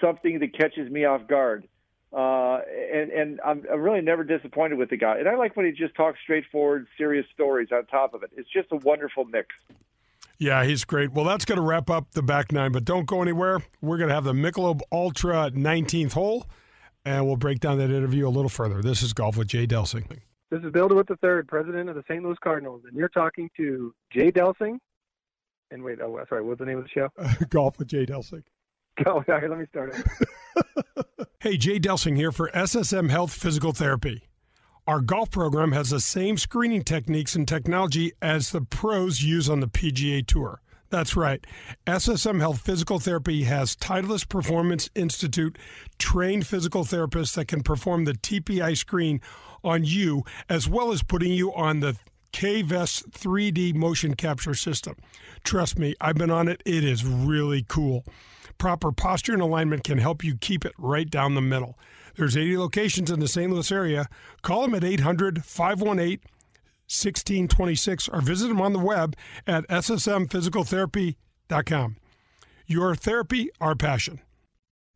something 0.00 0.38
that 0.40 0.56
catches 0.56 0.90
me 0.90 1.04
off 1.04 1.26
guard 1.26 1.68
uh, 2.12 2.60
and 2.92 3.10
and 3.10 3.40
I'm, 3.44 3.64
I'm 3.70 3.80
really 3.80 4.00
never 4.00 4.24
disappointed 4.24 4.78
with 4.78 4.88
the 4.90 4.96
guy. 4.96 5.18
And 5.18 5.28
I 5.28 5.36
like 5.36 5.56
when 5.56 5.66
he 5.66 5.72
just 5.72 5.94
talks 5.94 6.18
straightforward, 6.22 6.86
serious 6.96 7.26
stories 7.34 7.68
on 7.70 7.84
top 7.86 8.14
of 8.14 8.22
it. 8.22 8.30
It's 8.36 8.48
just 8.48 8.68
a 8.72 8.76
wonderful 8.76 9.24
mix. 9.26 9.54
Yeah, 10.38 10.64
he's 10.64 10.84
great. 10.84 11.12
Well, 11.12 11.24
that's 11.24 11.44
going 11.44 11.56
to 11.56 11.62
wrap 11.62 11.90
up 11.90 12.12
the 12.12 12.22
back 12.22 12.52
nine, 12.52 12.72
but 12.72 12.84
don't 12.84 13.06
go 13.06 13.20
anywhere. 13.22 13.60
We're 13.82 13.98
going 13.98 14.08
to 14.08 14.14
have 14.14 14.24
the 14.24 14.32
Michelob 14.32 14.80
Ultra 14.92 15.50
19th 15.50 16.12
hole, 16.12 16.46
and 17.04 17.26
we'll 17.26 17.36
break 17.36 17.58
down 17.58 17.78
that 17.78 17.90
interview 17.90 18.26
a 18.26 18.30
little 18.30 18.48
further. 18.48 18.80
This 18.80 19.02
is 19.02 19.12
Golf 19.12 19.36
with 19.36 19.48
Jay 19.48 19.66
Delsing. 19.66 20.20
This 20.50 20.62
is 20.62 20.72
Bill 20.72 20.88
DeWitt 20.88 21.08
III, 21.10 21.42
president 21.46 21.90
of 21.90 21.94
the 21.94 22.02
St. 22.08 22.24
Louis 22.24 22.38
Cardinals, 22.42 22.82
and 22.86 22.96
you're 22.96 23.10
talking 23.10 23.50
to 23.58 23.94
Jay 24.10 24.32
Delsing. 24.32 24.78
And 25.70 25.82
wait, 25.82 26.00
oh, 26.00 26.18
sorry, 26.26 26.42
what's 26.42 26.58
the 26.58 26.64
name 26.64 26.78
of 26.78 26.84
the 26.84 26.90
show? 26.90 27.08
Golf 27.50 27.78
with 27.78 27.88
Jay 27.88 28.06
Delsing. 28.06 28.42
Oh, 29.06 29.22
let 29.28 29.56
me 29.56 29.64
start 29.70 29.94
it. 29.94 31.26
hey, 31.38 31.56
Jay 31.56 31.78
Delsing 31.78 32.16
here 32.16 32.32
for 32.32 32.50
SSM 32.50 33.10
Health 33.10 33.32
Physical 33.32 33.70
Therapy. 33.70 34.24
Our 34.88 35.00
golf 35.00 35.30
program 35.30 35.70
has 35.70 35.90
the 35.90 36.00
same 36.00 36.36
screening 36.36 36.82
techniques 36.82 37.36
and 37.36 37.46
technology 37.46 38.10
as 38.20 38.50
the 38.50 38.60
pros 38.60 39.22
use 39.22 39.48
on 39.48 39.60
the 39.60 39.68
PGA 39.68 40.26
Tour. 40.26 40.62
That's 40.90 41.14
right. 41.14 41.46
SSM 41.86 42.40
Health 42.40 42.60
Physical 42.60 42.98
Therapy 42.98 43.44
has 43.44 43.76
Titleist 43.76 44.28
Performance 44.28 44.90
Institute 44.96 45.56
trained 45.98 46.44
physical 46.44 46.82
therapists 46.82 47.36
that 47.36 47.46
can 47.46 47.62
perform 47.62 48.04
the 48.04 48.14
TPI 48.14 48.76
screen 48.76 49.20
on 49.62 49.84
you 49.84 50.24
as 50.48 50.68
well 50.68 50.92
as 50.92 51.02
putting 51.02 51.32
you 51.32 51.52
on 51.54 51.80
the 51.80 51.96
K-Vest 52.32 53.10
3D 53.10 53.74
motion 53.74 54.14
capture 54.14 54.54
system. 54.54 54.96
Trust 55.44 55.78
me, 55.78 55.94
I've 56.00 56.16
been 56.16 56.30
on 56.30 56.48
it. 56.48 56.62
It 56.64 56.84
is 56.84 57.04
really 57.04 57.64
cool. 57.68 58.04
Proper 58.58 58.92
posture 58.92 59.32
and 59.32 59.42
alignment 59.42 59.84
can 59.84 59.98
help 59.98 60.24
you 60.24 60.36
keep 60.36 60.64
it 60.64 60.72
right 60.78 61.08
down 61.08 61.34
the 61.34 61.40
middle. 61.40 61.78
There's 62.16 62.36
80 62.36 62.58
locations 62.58 63.10
in 63.10 63.20
the 63.20 63.28
St. 63.28 63.50
Louis 63.50 63.70
area. 63.70 64.08
Call 64.42 64.62
them 64.62 64.74
at 64.74 64.84
800 64.84 65.44
518 65.44 66.20
1626 66.88 68.08
or 68.08 68.22
visit 68.22 68.48
them 68.48 68.60
on 68.60 68.72
the 68.72 68.78
web 68.78 69.14
at 69.46 69.68
ssmphysicaltherapy.com. 69.68 71.96
Your 72.66 72.94
therapy, 72.94 73.50
our 73.60 73.74
passion. 73.74 74.20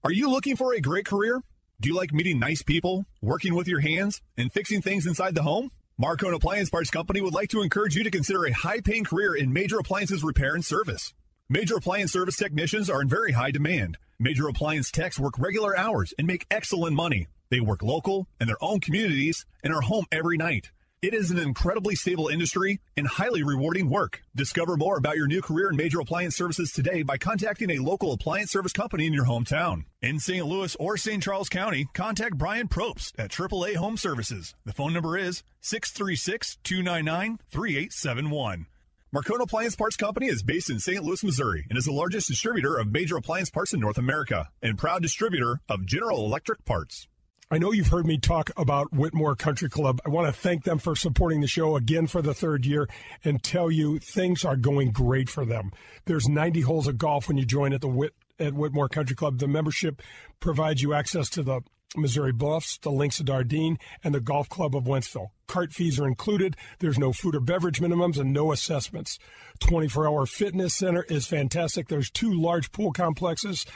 Are 0.03 0.11
you 0.11 0.31
looking 0.31 0.57
for 0.57 0.75
a 0.75 0.81
great 0.81 1.05
career? 1.07 1.43
Do 1.83 1.89
you 1.89 1.97
like 1.97 2.13
meeting 2.13 2.39
nice 2.39 2.63
people, 2.63 3.07
working 3.21 3.57
with 3.57 3.67
your 3.67 3.81
hands, 3.81 4.23
and 4.37 4.53
fixing 4.53 4.83
things 4.83 5.05
inside 5.05 5.35
the 5.35 5.43
home? 5.43 5.73
Marcone 6.01 6.33
Appliance 6.33 6.71
Parts 6.71 6.93
Company 6.93 7.21
would 7.21 7.35
like 7.35 7.49
to 7.49 7.61
encourage 7.61 7.97
you 7.97 8.05
to 8.05 8.11
consider 8.13 8.45
a 8.45 8.53
high 8.53 8.81
paying 8.81 9.03
career 9.03 9.35
in 9.35 9.53
major 9.53 9.81
appliances 9.81 10.23
repair 10.23 10.55
and 10.55 10.65
service. 10.65 11.13
Major 11.49 11.75
appliance 11.75 12.13
service 12.13 12.37
technicians 12.37 12.89
are 12.89 13.03
in 13.03 13.09
very 13.09 13.33
high 13.33 13.51
demand. 13.51 13.99
Major 14.21 14.47
appliance 14.47 14.93
techs 14.93 15.19
work 15.19 15.37
regular 15.41 15.77
hours 15.77 16.15
and 16.17 16.29
make 16.29 16.47
excellent 16.53 16.95
money. 16.95 17.27
They 17.51 17.59
work 17.59 17.83
local 17.83 18.29
in 18.41 18.47
their 18.47 18.63
own 18.63 18.79
communities 18.79 19.45
and 19.65 19.75
are 19.75 19.81
home 19.81 20.05
every 20.13 20.37
night. 20.37 20.71
It 21.03 21.15
is 21.15 21.33
an 21.33 21.39
incredibly 21.41 21.97
stable 21.97 22.29
industry 22.29 22.79
and 22.97 23.09
highly 23.09 23.43
rewarding 23.43 23.91
work. 23.91 24.23
Discover 24.37 24.77
more 24.77 24.97
about 24.97 25.17
your 25.17 25.27
new 25.27 25.43
career 25.43 25.69
in 25.69 25.75
major 25.75 25.99
appliance 25.99 26.37
services 26.37 26.71
today 26.71 27.03
by 27.03 27.19
contacting 27.19 27.71
a 27.71 27.81
local 27.81 28.13
appliance 28.13 28.53
service 28.53 28.73
company 28.73 29.09
in 29.09 29.13
your 29.13 29.25
hometown. 29.25 29.83
In 30.01 30.21
St. 30.21 30.47
Louis 30.47 30.77
or 30.77 30.97
St. 30.97 31.21
Charles 31.21 31.49
County, 31.49 31.89
contact 31.93 32.39
Brian 32.39 32.69
Probst 32.69 33.15
at 33.19 33.33
AAA 33.33 33.75
Home 33.75 33.97
Services. 33.97 34.55
The 34.65 34.73
phone 34.73 34.93
number 34.93 35.19
is 35.19 35.43
636 35.61 36.59
299 36.63 37.41
3871. 37.51 38.67
Marcone 39.13 39.43
Appliance 39.43 39.75
Parts 39.75 39.97
Company 39.97 40.29
is 40.29 40.45
based 40.45 40.71
in 40.71 40.79
St. 40.79 41.03
Louis, 41.03 41.25
Missouri, 41.25 41.67
and 41.69 41.77
is 41.77 41.87
the 41.87 41.93
largest 41.93 42.29
distributor 42.29 42.77
of 42.79 42.93
major 42.93 43.17
appliance 43.17 43.51
parts 43.51 43.75
in 43.75 43.81
North 43.81 43.99
America 43.99 44.51
and 44.63 44.79
proud 44.79 45.03
distributor 45.03 45.63
of 45.69 45.85
General 45.85 46.25
Electric 46.25 46.65
parts. 46.65 47.09
I 47.53 47.59
know 47.59 47.71
you've 47.71 47.89
heard 47.89 48.07
me 48.07 48.17
talk 48.17 48.51
about 48.57 48.95
Whitmore 48.95 49.37
Country 49.37 49.69
Club. 49.69 50.01
I 50.07 50.09
want 50.09 50.27
to 50.27 50.33
thank 50.33 50.65
them 50.65 50.79
for 50.79 50.97
supporting 50.97 51.43
the 51.43 51.47
show 51.47 51.77
again 51.77 52.07
for 52.07 52.23
the 52.23 52.33
third 52.33 52.65
year 52.65 52.89
and 53.25 53.43
tell 53.43 53.71
you 53.71 53.99
things 53.99 54.43
are 54.43 54.57
going 54.57 54.91
great 54.91 55.29
for 55.29 55.45
them. 55.45 55.71
There's 56.07 56.31
90 56.31 56.63
holes 56.63 56.87
of 56.87 56.97
golf 56.97 57.29
when 57.29 57.37
you 57.37 57.45
join 57.45 57.75
at 57.75 57.83
the 57.83 57.89
Whit, 57.89 58.15
at 58.39 58.55
Whitmore 58.55 58.89
Country 58.89 59.15
Club. 59.15 59.37
The 59.37 59.49
membership 59.49 60.01
provides 60.41 60.81
you 60.81 60.95
access 60.95 61.29
to 61.29 61.43
the 61.43 61.61
Missouri 61.95 62.33
Bluffs, 62.33 62.79
the 62.79 62.91
Links 62.91 63.21
of 63.21 63.27
Dardenne, 63.27 63.77
and 64.03 64.15
the 64.15 64.21
Golf 64.23 64.49
Club 64.49 64.75
of 64.75 64.85
Wentzville. 64.85 65.29
Cart 65.47 65.75
fees 65.75 66.01
are 66.01 66.09
included. 66.09 66.57
There's 66.79 66.99
no 66.99 67.13
food 67.13 67.35
or 67.35 67.41
beverage 67.41 67.83
minimums 67.83 68.19
and 68.19 68.33
no 68.33 68.51
assessments. 68.53 69.19
24 69.61 70.09
hour 70.09 70.25
fitness 70.25 70.73
center 70.73 71.03
is 71.03 71.27
fantastic. 71.27 71.89
There's 71.89 72.11
two 72.11 72.33
large 72.33 72.73
pool 72.73 72.93
complexes 72.93 73.67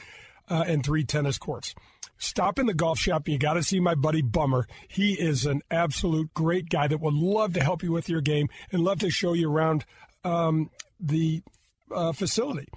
uh, 0.48 0.64
and 0.66 0.82
three 0.82 1.04
tennis 1.04 1.36
courts. 1.36 1.74
Stop 2.18 2.58
in 2.58 2.66
the 2.66 2.74
golf 2.74 2.98
shop. 2.98 3.28
You 3.28 3.38
got 3.38 3.54
to 3.54 3.62
see 3.62 3.80
my 3.80 3.94
buddy 3.94 4.22
Bummer. 4.22 4.66
He 4.88 5.14
is 5.14 5.46
an 5.46 5.62
absolute 5.70 6.32
great 6.34 6.68
guy 6.68 6.86
that 6.88 7.00
would 7.00 7.14
love 7.14 7.52
to 7.54 7.62
help 7.62 7.82
you 7.82 7.92
with 7.92 8.08
your 8.08 8.20
game 8.20 8.48
and 8.72 8.82
love 8.82 9.00
to 9.00 9.10
show 9.10 9.32
you 9.32 9.50
around 9.50 9.84
um, 10.24 10.70
the 10.98 11.42
uh, 11.94 12.12
facility. 12.12 12.68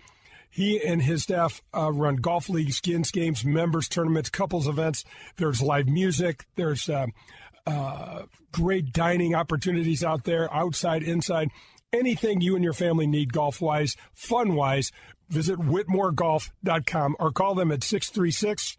He 0.49 0.83
and 0.83 1.01
his 1.01 1.23
staff 1.23 1.61
uh, 1.75 1.91
run 1.91 2.17
golf 2.17 2.49
leagues, 2.49 2.77
skins 2.77 3.11
games, 3.11 3.45
members 3.45 3.87
tournaments, 3.87 4.29
couples 4.29 4.67
events. 4.67 5.05
There's 5.37 5.61
live 5.61 5.87
music. 5.87 6.45
There's 6.55 6.89
uh, 6.89 7.07
uh, 7.65 8.23
great 8.51 8.91
dining 8.91 9.35
opportunities 9.35 10.03
out 10.03 10.23
there, 10.23 10.53
outside, 10.53 11.03
inside. 11.03 11.49
Anything 11.93 12.41
you 12.41 12.55
and 12.55 12.63
your 12.63 12.73
family 12.73 13.07
need 13.07 13.31
golf 13.31 13.61
wise, 13.61 13.95
fun 14.13 14.55
wise, 14.55 14.91
visit 15.29 15.59
whitmoregolf.com 15.59 17.15
or 17.19 17.31
call 17.31 17.55
them 17.55 17.71
at 17.71 17.83
636 17.83 18.77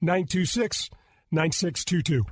926 0.00 0.90
9622. 1.30 2.24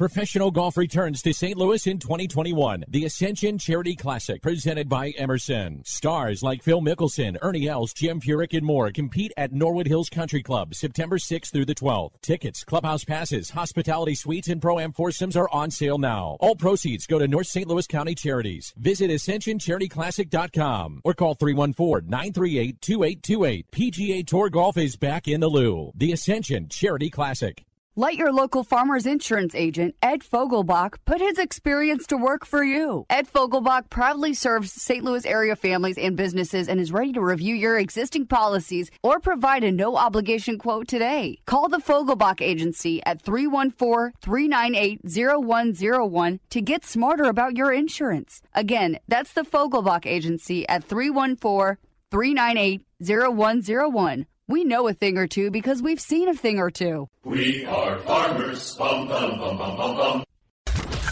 Professional 0.00 0.50
golf 0.50 0.76
returns 0.78 1.20
to 1.20 1.34
St. 1.34 1.58
Louis 1.58 1.86
in 1.86 1.98
2021. 1.98 2.86
The 2.88 3.04
Ascension 3.04 3.58
Charity 3.58 3.94
Classic, 3.94 4.40
presented 4.40 4.88
by 4.88 5.10
Emerson. 5.10 5.82
Stars 5.84 6.42
like 6.42 6.62
Phil 6.62 6.80
Mickelson, 6.80 7.36
Ernie 7.42 7.68
Els, 7.68 7.92
Jim 7.92 8.18
Furyk, 8.18 8.56
and 8.56 8.64
more 8.64 8.90
compete 8.92 9.30
at 9.36 9.52
Norwood 9.52 9.86
Hills 9.86 10.08
Country 10.08 10.42
Club 10.42 10.74
September 10.74 11.18
6th 11.18 11.52
through 11.52 11.66
the 11.66 11.74
12th. 11.74 12.12
Tickets, 12.22 12.64
clubhouse 12.64 13.04
passes, 13.04 13.50
hospitality 13.50 14.14
suites, 14.14 14.48
and 14.48 14.62
pro-am 14.62 14.92
foursomes 14.92 15.36
are 15.36 15.50
on 15.52 15.70
sale 15.70 15.98
now. 15.98 16.38
All 16.40 16.56
proceeds 16.56 17.06
go 17.06 17.18
to 17.18 17.28
North 17.28 17.48
St. 17.48 17.68
Louis 17.68 17.86
County 17.86 18.14
Charities. 18.14 18.72
Visit 18.78 19.10
AscensionCharityClassic.com 19.10 21.02
or 21.04 21.12
call 21.12 21.36
314-938-2828. 21.36 23.64
PGA 23.70 24.26
Tour 24.26 24.48
Golf 24.48 24.78
is 24.78 24.96
back 24.96 25.28
in 25.28 25.40
the 25.40 25.48
Lou. 25.48 25.92
The 25.94 26.12
Ascension 26.12 26.70
Charity 26.70 27.10
Classic. 27.10 27.66
Let 27.96 28.14
your 28.14 28.30
local 28.32 28.62
farmer's 28.62 29.04
insurance 29.04 29.52
agent, 29.52 29.96
Ed 30.00 30.20
Fogelbach, 30.20 30.98
put 31.06 31.20
his 31.20 31.38
experience 31.38 32.06
to 32.06 32.16
work 32.16 32.46
for 32.46 32.62
you. 32.62 33.04
Ed 33.10 33.26
Fogelbach 33.26 33.90
proudly 33.90 34.32
serves 34.32 34.72
St. 34.72 35.02
Louis 35.02 35.26
area 35.26 35.56
families 35.56 35.98
and 35.98 36.16
businesses 36.16 36.68
and 36.68 36.78
is 36.78 36.92
ready 36.92 37.12
to 37.12 37.20
review 37.20 37.52
your 37.52 37.76
existing 37.76 38.26
policies 38.26 38.92
or 39.02 39.18
provide 39.18 39.64
a 39.64 39.72
no 39.72 39.96
obligation 39.96 40.56
quote 40.56 40.86
today. 40.86 41.40
Call 41.46 41.68
the 41.68 41.78
Fogelbach 41.78 42.40
Agency 42.40 43.04
at 43.04 43.22
314 43.22 44.12
398 44.22 45.00
0101 45.04 46.40
to 46.50 46.60
get 46.60 46.84
smarter 46.84 47.24
about 47.24 47.56
your 47.56 47.72
insurance. 47.72 48.40
Again, 48.54 49.00
that's 49.08 49.32
the 49.32 49.42
Fogelbach 49.42 50.06
Agency 50.06 50.66
at 50.68 50.84
314 50.84 51.76
398 52.12 52.82
0101. 53.00 54.26
We 54.50 54.64
know 54.64 54.88
a 54.88 54.92
thing 54.92 55.16
or 55.16 55.28
two 55.28 55.52
because 55.52 55.80
we've 55.80 56.00
seen 56.00 56.28
a 56.28 56.34
thing 56.34 56.58
or 56.58 56.72
two. 56.72 57.08
We 57.22 57.64
are 57.66 57.98
farmers. 58.00 58.74
Bum, 58.74 59.06
bum, 59.06 59.38
bum, 59.38 59.56
bum, 59.56 59.76
bum, 59.76 59.96
bum. 59.96 60.24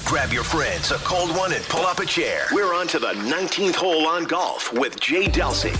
Grab 0.04 0.32
your 0.32 0.42
friends, 0.42 0.90
a 0.90 0.96
cold 0.96 1.30
one, 1.36 1.52
and 1.52 1.62
pull 1.66 1.86
up 1.86 2.00
a 2.00 2.04
chair. 2.04 2.46
We're 2.50 2.74
on 2.74 2.88
to 2.88 2.98
the 2.98 3.12
19th 3.12 3.76
hole 3.76 4.08
on 4.08 4.24
golf 4.24 4.72
with 4.72 4.98
Jay 4.98 5.26
Delsing. 5.26 5.76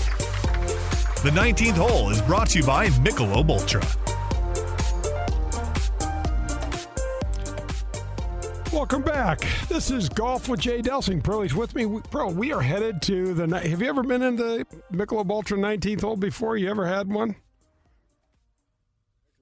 The 1.21 1.31
19th 1.31 1.75
hole 1.75 2.09
is 2.11 2.21
brought 2.21 2.47
to 2.51 2.59
you 2.59 2.65
by 2.65 2.87
Michelob 2.91 3.49
Ultra. 3.49 3.81
Welcome 8.71 9.01
back. 9.01 9.41
This 9.67 9.91
is 9.91 10.07
Golf 10.07 10.47
with 10.47 10.61
Jay 10.61 10.81
Delsing. 10.81 11.21
Pearlie's 11.21 11.53
with 11.55 11.75
me. 11.75 11.85
We- 11.85 12.01
Pearl, 12.03 12.31
we 12.31 12.53
are 12.53 12.61
headed 12.61 13.01
to 13.01 13.33
the. 13.33 13.47
ni- 13.47 13.67
Have 13.67 13.81
you 13.81 13.89
ever 13.89 14.03
been 14.03 14.21
in 14.21 14.37
the 14.37 14.65
Michelob 14.93 15.29
Ultra 15.29 15.57
19th 15.57 15.99
hole 16.01 16.15
before? 16.15 16.55
You 16.55 16.69
ever 16.69 16.85
had 16.87 17.11
one? 17.11 17.35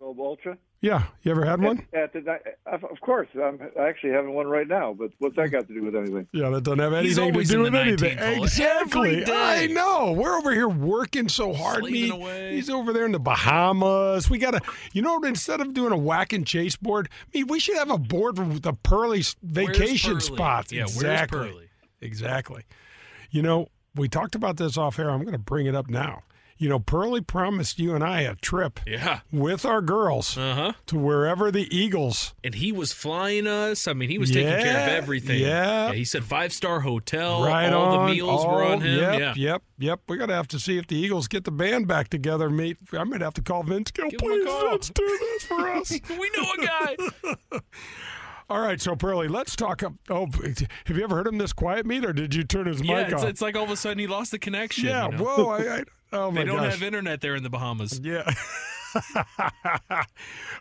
Michelob 0.07 0.19
Ultra. 0.19 0.57
Yeah. 0.81 1.03
You 1.23 1.31
ever 1.31 1.43
had 1.45 1.61
one? 1.61 1.87
At 1.93 2.13
the, 2.13 2.19
of 2.65 2.83
of 2.83 3.01
course, 3.01 3.27
I'm 3.41 3.59
actually 3.79 4.11
having 4.11 4.33
one 4.33 4.47
right 4.47 4.67
now. 4.67 4.93
But 4.93 5.11
what's 5.17 5.35
that 5.35 5.49
got 5.49 5.67
to 5.67 5.73
do 5.73 5.83
with 5.83 5.95
anything? 5.95 6.27
Yeah, 6.31 6.49
that 6.49 6.63
doesn't 6.63 6.79
have 6.79 6.93
anything 6.93 7.33
to 7.33 7.43
do 7.43 7.57
in 7.57 7.63
with 7.63 7.73
the 7.73 7.79
anything. 7.79 8.17
hole. 8.17 8.43
Exactly. 8.43 9.23
I 9.27 9.67
know. 9.67 10.11
We're 10.11 10.37
over 10.37 10.53
here 10.53 10.69
working 10.69 11.29
so 11.29 11.53
hard. 11.53 11.83
Me, 11.83 12.09
away. 12.09 12.55
he's 12.55 12.69
over 12.69 12.93
there 12.93 13.05
in 13.05 13.11
the 13.11 13.19
Bahamas. 13.19 14.29
We 14.29 14.37
got 14.37 14.51
to, 14.51 14.61
you 14.93 15.01
know, 15.01 15.19
instead 15.23 15.61
of 15.61 15.73
doing 15.73 15.91
a 15.91 15.97
whack 15.97 16.31
and 16.31 16.45
chase 16.45 16.75
board, 16.75 17.09
I 17.33 17.39
mean, 17.39 17.47
we 17.47 17.59
should 17.59 17.77
have 17.77 17.89
a 17.89 17.97
board 17.97 18.37
with 18.37 18.61
the 18.61 18.73
Pearly 18.73 19.23
vacation 19.41 20.21
spots. 20.21 20.71
Yeah, 20.71 20.81
where's 20.83 20.95
exactly. 20.95 21.49
Pearly? 21.49 21.69
Exactly. 22.01 22.63
You 23.31 23.41
know, 23.41 23.67
we 23.95 24.07
talked 24.07 24.35
about 24.35 24.57
this 24.57 24.77
off 24.77 24.99
air. 24.99 25.09
I'm 25.09 25.21
going 25.21 25.33
to 25.33 25.39
bring 25.39 25.65
it 25.65 25.73
up 25.75 25.89
now. 25.89 26.21
You 26.59 26.69
know, 26.69 26.79
Pearly 26.79 27.21
promised 27.21 27.77
you 27.79 27.93
and 27.93 28.03
I 28.03 28.21
a 28.21 28.35
trip 28.35 28.79
Yeah. 28.87 29.19
with 29.31 29.63
our 29.65 29.81
girls 29.81 30.37
Uh-huh. 30.37 30.73
to 30.87 30.97
wherever 30.97 31.51
the 31.51 31.67
Eagles. 31.75 32.33
And 32.43 32.55
he 32.55 32.71
was 32.71 32.93
flying 32.93 33.45
us. 33.45 33.87
I 33.87 33.93
mean, 33.93 34.09
he 34.09 34.17
was 34.17 34.31
taking 34.31 34.49
care 34.63 34.83
of 34.83 34.89
everything. 34.89 35.39
yeah. 35.39 35.91
he 35.93 36.03
said 36.03 36.23
five 36.23 36.51
star 36.51 36.79
hotel. 36.81 37.43
right 37.43 37.71
all 37.71 37.97
on. 37.99 38.07
the 38.09 38.13
meals 38.15 38.45
were 38.45 38.63
on 38.63 38.81
him. 38.81 38.97
Yep, 38.99 39.19
yeah. 39.19 39.33
yep, 39.35 39.61
yep. 39.77 39.99
We 40.07 40.17
got 40.17 40.27
to 40.27 40.33
have 40.35 40.47
to 40.49 40.59
see 40.59 40.77
if 40.77 40.87
the 40.87 40.95
Eagles 40.95 41.27
get 41.27 41.43
the 41.43 41.51
band 41.51 41.87
back 41.87 42.07
together, 42.09 42.49
mate. 42.49 42.77
I 42.91 43.03
might 43.03 43.21
have 43.21 43.33
to 43.35 43.41
call 43.41 43.63
Vince 43.63 43.91
Gill. 43.91 44.09
Give 44.09 44.19
Please, 44.19 44.45
call." 44.45 44.71
let's 44.71 44.89
do 44.89 45.05
this 45.19 45.43
for 45.43 45.69
us. 45.69 45.91
we 46.09 46.29
know 46.35 46.47
a 46.57 46.65
guy. 46.65 47.59
All 48.49 48.61
right, 48.61 48.79
so 48.79 48.95
Pearly, 48.95 49.27
let's 49.27 49.57
talk. 49.57 49.83
up- 49.83 49.93
Oh, 50.09 50.25
have 50.85 50.97
you 50.97 51.03
ever 51.03 51.17
heard 51.17 51.27
him 51.27 51.37
this 51.37 51.51
quiet 51.51 51.85
meet, 51.85 52.05
or 52.05 52.13
did 52.13 52.33
you 52.33 52.45
turn 52.45 52.65
his 52.65 52.81
yeah, 52.81 53.03
mic 53.03 53.11
it's, 53.11 53.21
off? 53.21 53.29
it's 53.29 53.41
like 53.41 53.57
all 53.57 53.65
of 53.65 53.69
a 53.71 53.75
sudden 53.75 53.99
he 53.99 54.07
lost 54.07 54.31
the 54.31 54.39
connection. 54.39 54.85
yeah. 54.85 55.05
you 55.09 55.17
know? 55.17 55.23
Whoa. 55.25 55.49
I, 55.49 55.57
I, 55.79 55.83
oh 56.13 56.31
my 56.31 56.41
they 56.41 56.45
don't 56.45 56.57
gosh. 56.57 56.73
have 56.73 56.83
internet 56.83 57.21
there 57.21 57.35
in 57.35 57.43
the 57.43 57.49
Bahamas. 57.49 57.99
Yeah. 58.03 58.29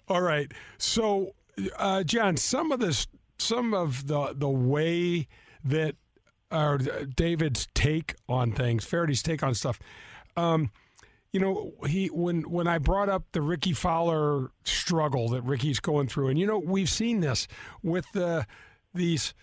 All 0.08 0.20
right. 0.20 0.50
So, 0.78 1.34
uh, 1.78 2.02
John, 2.02 2.36
some 2.36 2.72
of 2.72 2.80
this 2.80 3.06
some 3.38 3.74
of 3.74 4.06
the 4.06 4.34
the 4.36 4.48
way 4.48 5.28
that 5.64 5.96
or 6.50 6.78
David's 6.78 7.66
take 7.74 8.14
on 8.28 8.52
things, 8.52 8.84
Feherty's 8.84 9.22
take 9.22 9.42
on 9.42 9.54
stuff. 9.54 9.78
Um, 10.36 10.70
you 11.32 11.40
know, 11.40 11.72
he 11.86 12.06
when 12.06 12.42
when 12.50 12.66
I 12.66 12.78
brought 12.78 13.08
up 13.08 13.24
the 13.32 13.42
Rickie 13.42 13.72
Fowler 13.72 14.52
struggle 14.64 15.28
that 15.30 15.42
Rickie's 15.42 15.80
going 15.80 16.08
through, 16.08 16.28
and 16.28 16.38
you 16.38 16.46
know, 16.46 16.58
we've 16.58 16.88
seen 16.88 17.20
this 17.20 17.46
with 17.82 18.06
the 18.12 18.46
these. 18.94 19.34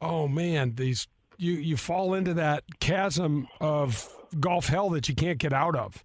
Oh 0.00 0.26
man, 0.26 0.74
these 0.74 1.06
you 1.42 1.54
you 1.54 1.76
fall 1.76 2.14
into 2.14 2.34
that 2.34 2.64
chasm 2.80 3.48
of 3.60 4.08
golf 4.38 4.68
hell 4.68 4.90
that 4.90 5.08
you 5.08 5.14
can't 5.14 5.38
get 5.38 5.52
out 5.52 5.74
of, 5.74 6.02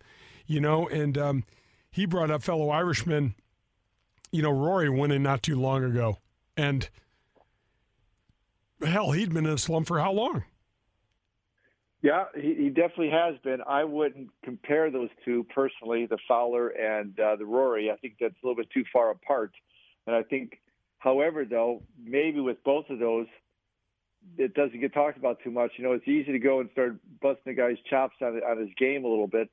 you 0.47 0.59
know. 0.59 0.87
And 0.87 1.17
um, 1.17 1.43
he 1.91 2.05
brought 2.05 2.31
up 2.31 2.43
fellow 2.43 2.69
Irishman, 2.69 3.35
you 4.31 4.41
know, 4.41 4.51
Rory 4.51 4.89
winning 4.89 5.23
not 5.23 5.43
too 5.43 5.59
long 5.59 5.83
ago, 5.83 6.17
and 6.57 6.89
hell, 8.83 9.11
he'd 9.11 9.33
been 9.33 9.45
in 9.45 9.53
a 9.53 9.57
slump 9.57 9.87
for 9.87 9.99
how 9.99 10.11
long? 10.11 10.43
Yeah, 12.01 12.25
he, 12.35 12.53
he 12.55 12.69
definitely 12.69 13.09
has 13.09 13.35
been. 13.43 13.59
I 13.67 13.83
wouldn't 13.83 14.29
compare 14.43 14.91
those 14.91 15.09
two 15.25 15.45
personally, 15.53 16.05
the 16.05 16.19
Fowler 16.27 16.69
and 16.69 17.19
uh, 17.19 17.35
the 17.35 17.45
Rory. 17.45 17.89
I 17.91 17.95
think 17.97 18.15
that's 18.19 18.35
a 18.43 18.47
little 18.47 18.55
bit 18.55 18.69
too 18.71 18.83
far 18.93 19.11
apart. 19.11 19.51
And 20.05 20.15
I 20.15 20.23
think, 20.23 20.61
however, 20.99 21.43
though, 21.43 21.81
maybe 22.01 22.39
with 22.39 22.63
both 22.63 22.89
of 22.89 22.99
those, 22.99 23.25
it 24.37 24.53
doesn't 24.53 24.79
get 24.79 24.93
talked 24.93 25.17
about 25.17 25.39
too 25.43 25.51
much. 25.51 25.71
You 25.77 25.83
know, 25.83 25.93
it's 25.93 26.07
easy 26.07 26.31
to 26.31 26.39
go 26.39 26.59
and 26.59 26.69
start 26.71 26.97
busting 27.21 27.43
the 27.45 27.53
guy's 27.53 27.77
chops 27.89 28.15
on, 28.21 28.39
on 28.43 28.59
his 28.59 28.69
game 28.77 29.05
a 29.05 29.07
little 29.07 29.27
bit, 29.27 29.49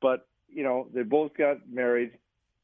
but 0.00 0.26
you 0.48 0.62
know, 0.62 0.88
they 0.92 1.02
both 1.02 1.36
got 1.36 1.68
married. 1.70 2.12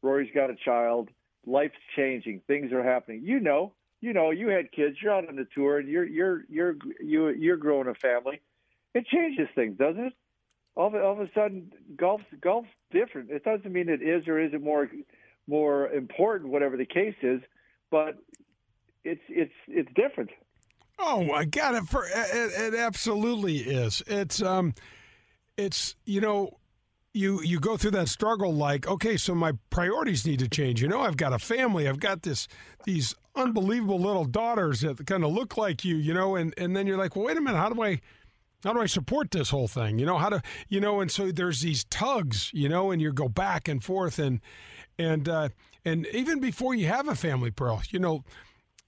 Rory's 0.03 0.31
got 0.35 0.51
a 0.51 0.57
child. 0.57 1.11
Life's 1.47 1.75
changing. 1.97 2.41
Things 2.47 2.73
are 2.73 2.83
happening. 2.83 3.23
You 3.25 3.41
know, 3.41 3.73
you 4.01 4.13
know, 4.13 4.31
you 4.31 4.49
had 4.49 4.73
kids. 4.73 4.97
You're 5.03 5.15
out 5.15 5.29
on 5.29 5.37
the 5.37 5.47
tour, 5.55 5.79
and 5.79 5.89
you're 5.89 6.05
you're 6.05 6.45
you're 6.49 6.77
you 7.01 7.29
you're 7.29 7.57
growing 7.57 7.89
a 7.89 7.95
family. 7.95 8.41
It 8.95 9.07
changes 9.07 9.49
things, 9.55 9.77
doesn't 9.79 10.05
it? 10.05 10.13
All 10.77 10.89
of, 10.89 10.95
all 10.95 11.13
of 11.13 11.21
a 11.21 11.31
sudden, 11.35 11.73
golf's 11.97 12.25
golf's 12.41 12.69
different. 12.91 13.31
It 13.31 13.45
doesn't 13.45 13.73
mean 13.73 13.89
it 13.89 14.03
is 14.03 14.27
or 14.27 14.39
isn't 14.39 14.63
more 14.63 14.91
more 15.47 15.89
important, 15.91 16.51
whatever 16.51 16.77
the 16.77 16.87
case 16.87 17.17
is, 17.23 17.41
but 17.91 18.19
it's 19.05 19.23
it's 19.29 19.53
it's 19.69 19.89
different. 19.95 20.31
Oh 20.99 21.25
my 21.25 21.45
God! 21.45 21.75
It, 21.75 21.85
for, 21.85 22.05
it, 22.05 22.75
it 22.75 22.75
absolutely 22.75 23.59
is. 23.59 24.03
It's 24.07 24.41
um, 24.41 24.75
it's 25.57 25.97
you 26.05 26.21
know, 26.21 26.59
you 27.13 27.43
you 27.43 27.61
go 27.61 27.77
through 27.77 27.93
that 27.93 28.09
struggle 28.09 28.55
like, 28.55 28.87
okay, 28.87 29.17
so 29.17 29.35
my 29.35 29.53
priorities 29.71 30.27
need 30.27 30.39
to 30.41 30.49
change. 30.49 30.81
You 30.83 30.89
know, 30.89 31.01
I've 31.01 31.17
got 31.17 31.33
a 31.33 31.39
family. 31.39 31.89
I've 31.89 32.01
got 32.01 32.23
this 32.23 32.47
these 32.85 33.15
unbelievable 33.35 33.99
little 33.99 34.25
daughters 34.25 34.83
that 34.83 35.05
kind 35.07 35.25
of 35.25 35.33
look 35.33 35.57
like 35.57 35.85
you. 35.85 35.97
You 35.97 36.15
know, 36.15 36.37
and 36.37 36.55
and 36.57 36.77
then 36.77 36.87
you're 36.87 36.99
like, 36.99 37.17
well, 37.17 37.27
wait 37.27 37.37
a 37.37 37.41
minute, 37.41 37.59
how 37.59 37.71
do 37.71 37.83
I? 37.83 38.01
How 38.63 38.73
do 38.73 38.81
I 38.81 38.87
support 38.87 39.31
this 39.31 39.51
whole 39.51 39.69
thing? 39.69 39.99
You 39.99 40.07
know 40.07 40.17
how 40.17 40.31
to, 40.31 40.43
you 40.71 40.81
know, 40.81 41.01
and 41.01 41.11
so 41.11 41.31
there's 41.31 41.61
these 41.61 41.85
tugs, 41.85 42.51
you 42.55 42.67
know, 42.67 42.91
and 42.91 43.03
you 43.03 43.13
go 43.13 43.29
back 43.29 43.69
and 43.69 43.85
forth, 43.85 44.19
and 44.19 44.41
and 44.99 45.29
uh, 45.29 45.51
and 45.85 46.07
even 46.15 46.41
before 46.41 46.75
you 46.75 46.87
have 46.87 47.07
a 47.07 47.15
family, 47.15 47.51
Pearl, 47.51 47.83
you 47.91 47.99
know, 47.99 48.25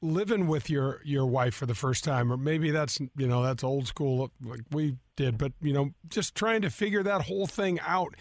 living 0.03 0.47
with 0.47 0.69
your 0.69 1.01
your 1.05 1.27
wife 1.27 1.55
for 1.55 1.67
the 1.67 1.75
first 1.75 2.05
time 2.05 2.31
or 2.33 2.37
maybe 2.37 2.71
that's 2.71 3.01
you 3.17 3.27
know 3.27 3.43
that's 3.43 3.65
old 3.65 3.87
school 3.87 4.31
like 4.45 4.61
we 4.71 4.97
did 5.17 5.39
but 5.39 5.53
you 5.63 5.73
know 5.73 5.91
just 6.09 6.35
trying 6.35 6.61
to 6.61 6.69
figure 6.69 7.03
that 7.03 7.23
whole 7.23 7.47
thing 7.47 7.81
out 7.81 8.15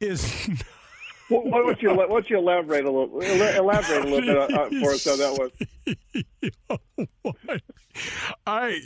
is 0.00 0.48
what, 1.28 1.44
why 1.44 1.58
don't 1.58 1.82
you 1.82 1.92
why 1.92 2.06
don't 2.06 2.30
you 2.30 2.38
elaborate 2.38 2.84
a 2.84 2.90
little 2.90 3.20
elaborate 3.20 4.04
a 4.04 4.08
little 4.08 4.20
bit 4.20 4.52
uh, 4.52 4.68
for 4.80 4.92
us 4.92 5.06
on 5.06 5.18
that 5.18 5.50
one 7.46 7.60
i 8.46 8.80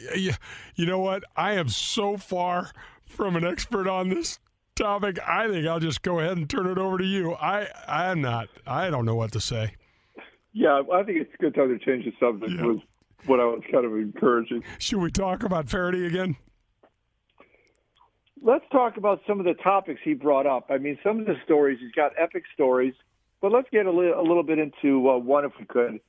you 0.75 0.85
know 0.85 0.99
what? 0.99 1.23
I 1.37 1.53
am 1.53 1.69
so 1.69 2.17
far 2.17 2.73
from 3.07 3.37
an 3.37 3.47
expert 3.47 3.87
on 3.87 4.09
this 4.09 4.41
topic 4.75 5.19
i 5.27 5.49
think 5.49 5.67
i'll 5.67 5.81
just 5.81 6.03
go 6.03 6.19
ahead 6.19 6.37
and 6.37 6.51
turn 6.51 6.67
it 6.67 6.77
over 6.77 6.99
to 6.99 7.05
you. 7.05 7.35
I 7.35 7.69
i'm 7.87 8.21
not 8.21 8.49
i 8.67 8.91
don't 8.91 9.05
know 9.05 9.15
what 9.15 9.33
to 9.33 9.41
say 9.41 9.77
yeah, 10.57 10.81
I 10.91 11.03
think 11.03 11.19
it's 11.19 11.35
a 11.35 11.37
good 11.37 11.55
time 11.55 11.69
to 11.69 11.85
change 11.85 12.07
the 12.07 12.15
subject. 12.19 12.53
Yeah. 12.57 12.65
Was 12.65 12.79
what 13.27 13.41
I 13.41 13.45
was 13.45 13.63
kind 13.71 13.85
of 13.85 13.93
encouraging. 13.93 14.65
Should 14.79 15.01
we 15.01 15.11
talk 15.11 15.43
about 15.43 15.69
Feherty 15.69 16.07
again? 16.07 16.37
Let's 18.43 18.65
talk 18.73 18.97
about 18.97 19.21
some 19.27 19.39
of 19.39 19.45
the 19.45 19.53
topics 19.55 20.01
he 20.03 20.15
brought 20.15 20.47
up. 20.47 20.67
I 20.71 20.79
mean, 20.79 20.99
some 21.05 21.21
of 21.21 21.27
the 21.27 21.37
stories 21.45 21.79
he's 21.81 21.93
got 21.93 22.13
epic 22.19 22.45
stories, 22.55 22.95
but 23.43 23.53
let's 23.53 23.69
get 23.71 23.85
a, 23.85 23.91
li- 23.91 24.15
a 24.17 24.23
little 24.23 24.43
bit 24.43 24.59
into 24.59 25.11
uh, 25.11 25.19
one 25.19 25.45
if 25.45 25.53
we 25.59 25.67
could. 25.67 26.01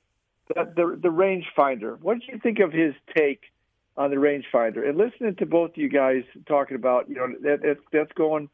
The, 0.47 0.71
the 0.75 0.99
the 1.03 1.09
rangefinder. 1.09 1.99
What 1.99 2.19
did 2.19 2.29
you 2.29 2.39
think 2.39 2.59
of 2.59 2.71
his 2.71 2.93
take 3.17 3.41
on 3.97 4.11
the 4.11 4.15
rangefinder? 4.15 4.87
And 4.87 4.97
listening 4.97 5.35
to 5.35 5.45
both 5.45 5.71
of 5.71 5.77
you 5.77 5.89
guys 5.89 6.23
talking 6.47 6.75
about, 6.75 7.09
you 7.09 7.15
know, 7.15 7.27
that, 7.41 7.61
that 7.63 7.77
that's 7.91 8.13
going, 8.13 8.49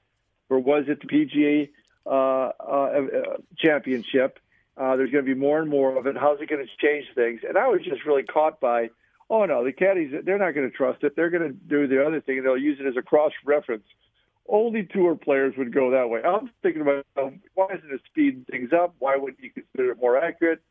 or 0.49 0.57
was 0.57 0.85
it 0.87 1.01
the 1.01 1.07
PGA 1.07 1.69
uh, 2.07 2.51
uh, 2.59 3.37
championship? 3.59 4.39
Uh, 4.75 4.95
there's 4.95 5.11
going 5.11 5.23
to 5.23 5.35
be 5.35 5.39
more 5.39 5.61
and 5.61 5.69
more 5.69 5.97
of 5.97 6.07
it. 6.07 6.15
How's 6.17 6.41
it 6.41 6.49
going 6.49 6.65
to 6.65 6.85
change 6.85 7.05
things? 7.13 7.41
And 7.47 7.57
I 7.57 7.67
was 7.67 7.81
just 7.83 8.05
really 8.05 8.23
caught 8.23 8.59
by, 8.59 8.89
oh 9.29 9.45
no, 9.45 9.63
the 9.63 9.71
caddies 9.71 10.13
they're 10.25 10.39
not 10.39 10.51
going 10.51 10.69
to 10.69 10.75
trust 10.75 11.03
it. 11.03 11.15
They're 11.15 11.29
going 11.29 11.43
to 11.43 11.53
do 11.53 11.87
the 11.87 12.05
other 12.05 12.21
thing, 12.21 12.37
and 12.37 12.45
they'll 12.45 12.57
use 12.57 12.79
it 12.79 12.87
as 12.87 12.97
a 12.97 13.01
cross 13.01 13.31
reference. 13.45 13.83
Only 14.49 14.83
tour 14.83 15.15
players 15.15 15.53
would 15.57 15.73
go 15.73 15.91
that 15.91 16.09
way. 16.09 16.21
I'm 16.23 16.51
thinking 16.61 16.81
about 16.81 17.05
why 17.53 17.67
isn't 17.77 17.93
it 17.93 18.01
speeding 18.05 18.45
things 18.49 18.71
up? 18.73 18.95
Why 18.99 19.15
wouldn't 19.15 19.41
you 19.41 19.51
consider 19.51 19.91
it 19.91 20.01
more 20.01 20.17
accurate? 20.17 20.61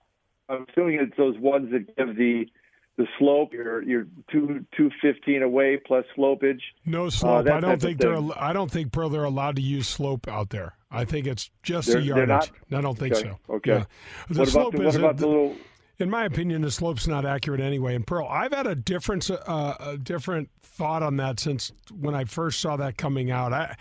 I'm 0.49 0.67
assuming 0.69 0.99
it's 1.01 1.17
those 1.17 1.39
ones 1.39 1.71
that 1.73 1.97
give 1.97 2.17
the 2.17 2.49
the 2.97 3.07
slope. 3.19 3.53
You're 3.53 3.83
you're 3.83 4.07
two 4.31 4.65
two 4.77 4.91
fifteen 5.01 5.43
away 5.43 5.79
plus 5.85 6.05
slopage. 6.17 6.61
No 6.85 7.07
uh, 7.07 7.11
slope. 7.11 7.47
Uh, 7.47 7.55
I 7.55 7.61
don't 7.61 7.81
think 7.81 7.99
they're. 7.99 8.19
I 8.37 8.53
don't 8.53 8.71
think 8.71 8.93
Pearl 8.93 9.09
they're 9.09 9.25
allowed 9.25 9.57
to 9.57 9.63
use 9.63 9.89
slope 9.89 10.29
out 10.29 10.51
there. 10.51 10.75
I 10.91 11.05
think 11.05 11.27
it's 11.27 11.51
just 11.63 11.89
they're, 11.89 11.99
a 11.99 12.03
yardage. 12.03 12.53
I 12.71 12.81
don't 12.81 12.99
think 12.99 13.15
okay. 13.15 13.31
so. 13.49 13.55
Okay. 13.55 13.71
Yeah. 13.73 13.85
The 14.29 14.41
what 14.41 14.49
slope 14.49 14.75
about 14.75 14.83
the, 14.83 14.89
is 14.89 14.97
about 14.97 15.17
the 15.17 15.27
little? 15.27 15.57
In 15.99 16.11
my 16.11 16.25
opinion, 16.25 16.63
the 16.63 16.71
slope's 16.71 17.07
not 17.07 17.25
accurate 17.25 17.61
anyway. 17.61 17.95
And 17.95 18.07
Pearl, 18.07 18.27
I've 18.29 18.53
had 18.53 18.67
a 18.67 18.75
different 18.75 19.31
uh, 19.31 19.75
a 19.81 19.97
different 19.97 20.51
thought 20.63 21.03
on 21.03 21.17
that 21.17 21.41
since 21.41 21.73
when 21.99 22.15
I 22.15 22.25
first 22.25 22.61
saw 22.61 22.77
that 22.77 22.97
coming 22.97 23.31
out. 23.31 23.53
I. 23.53 23.77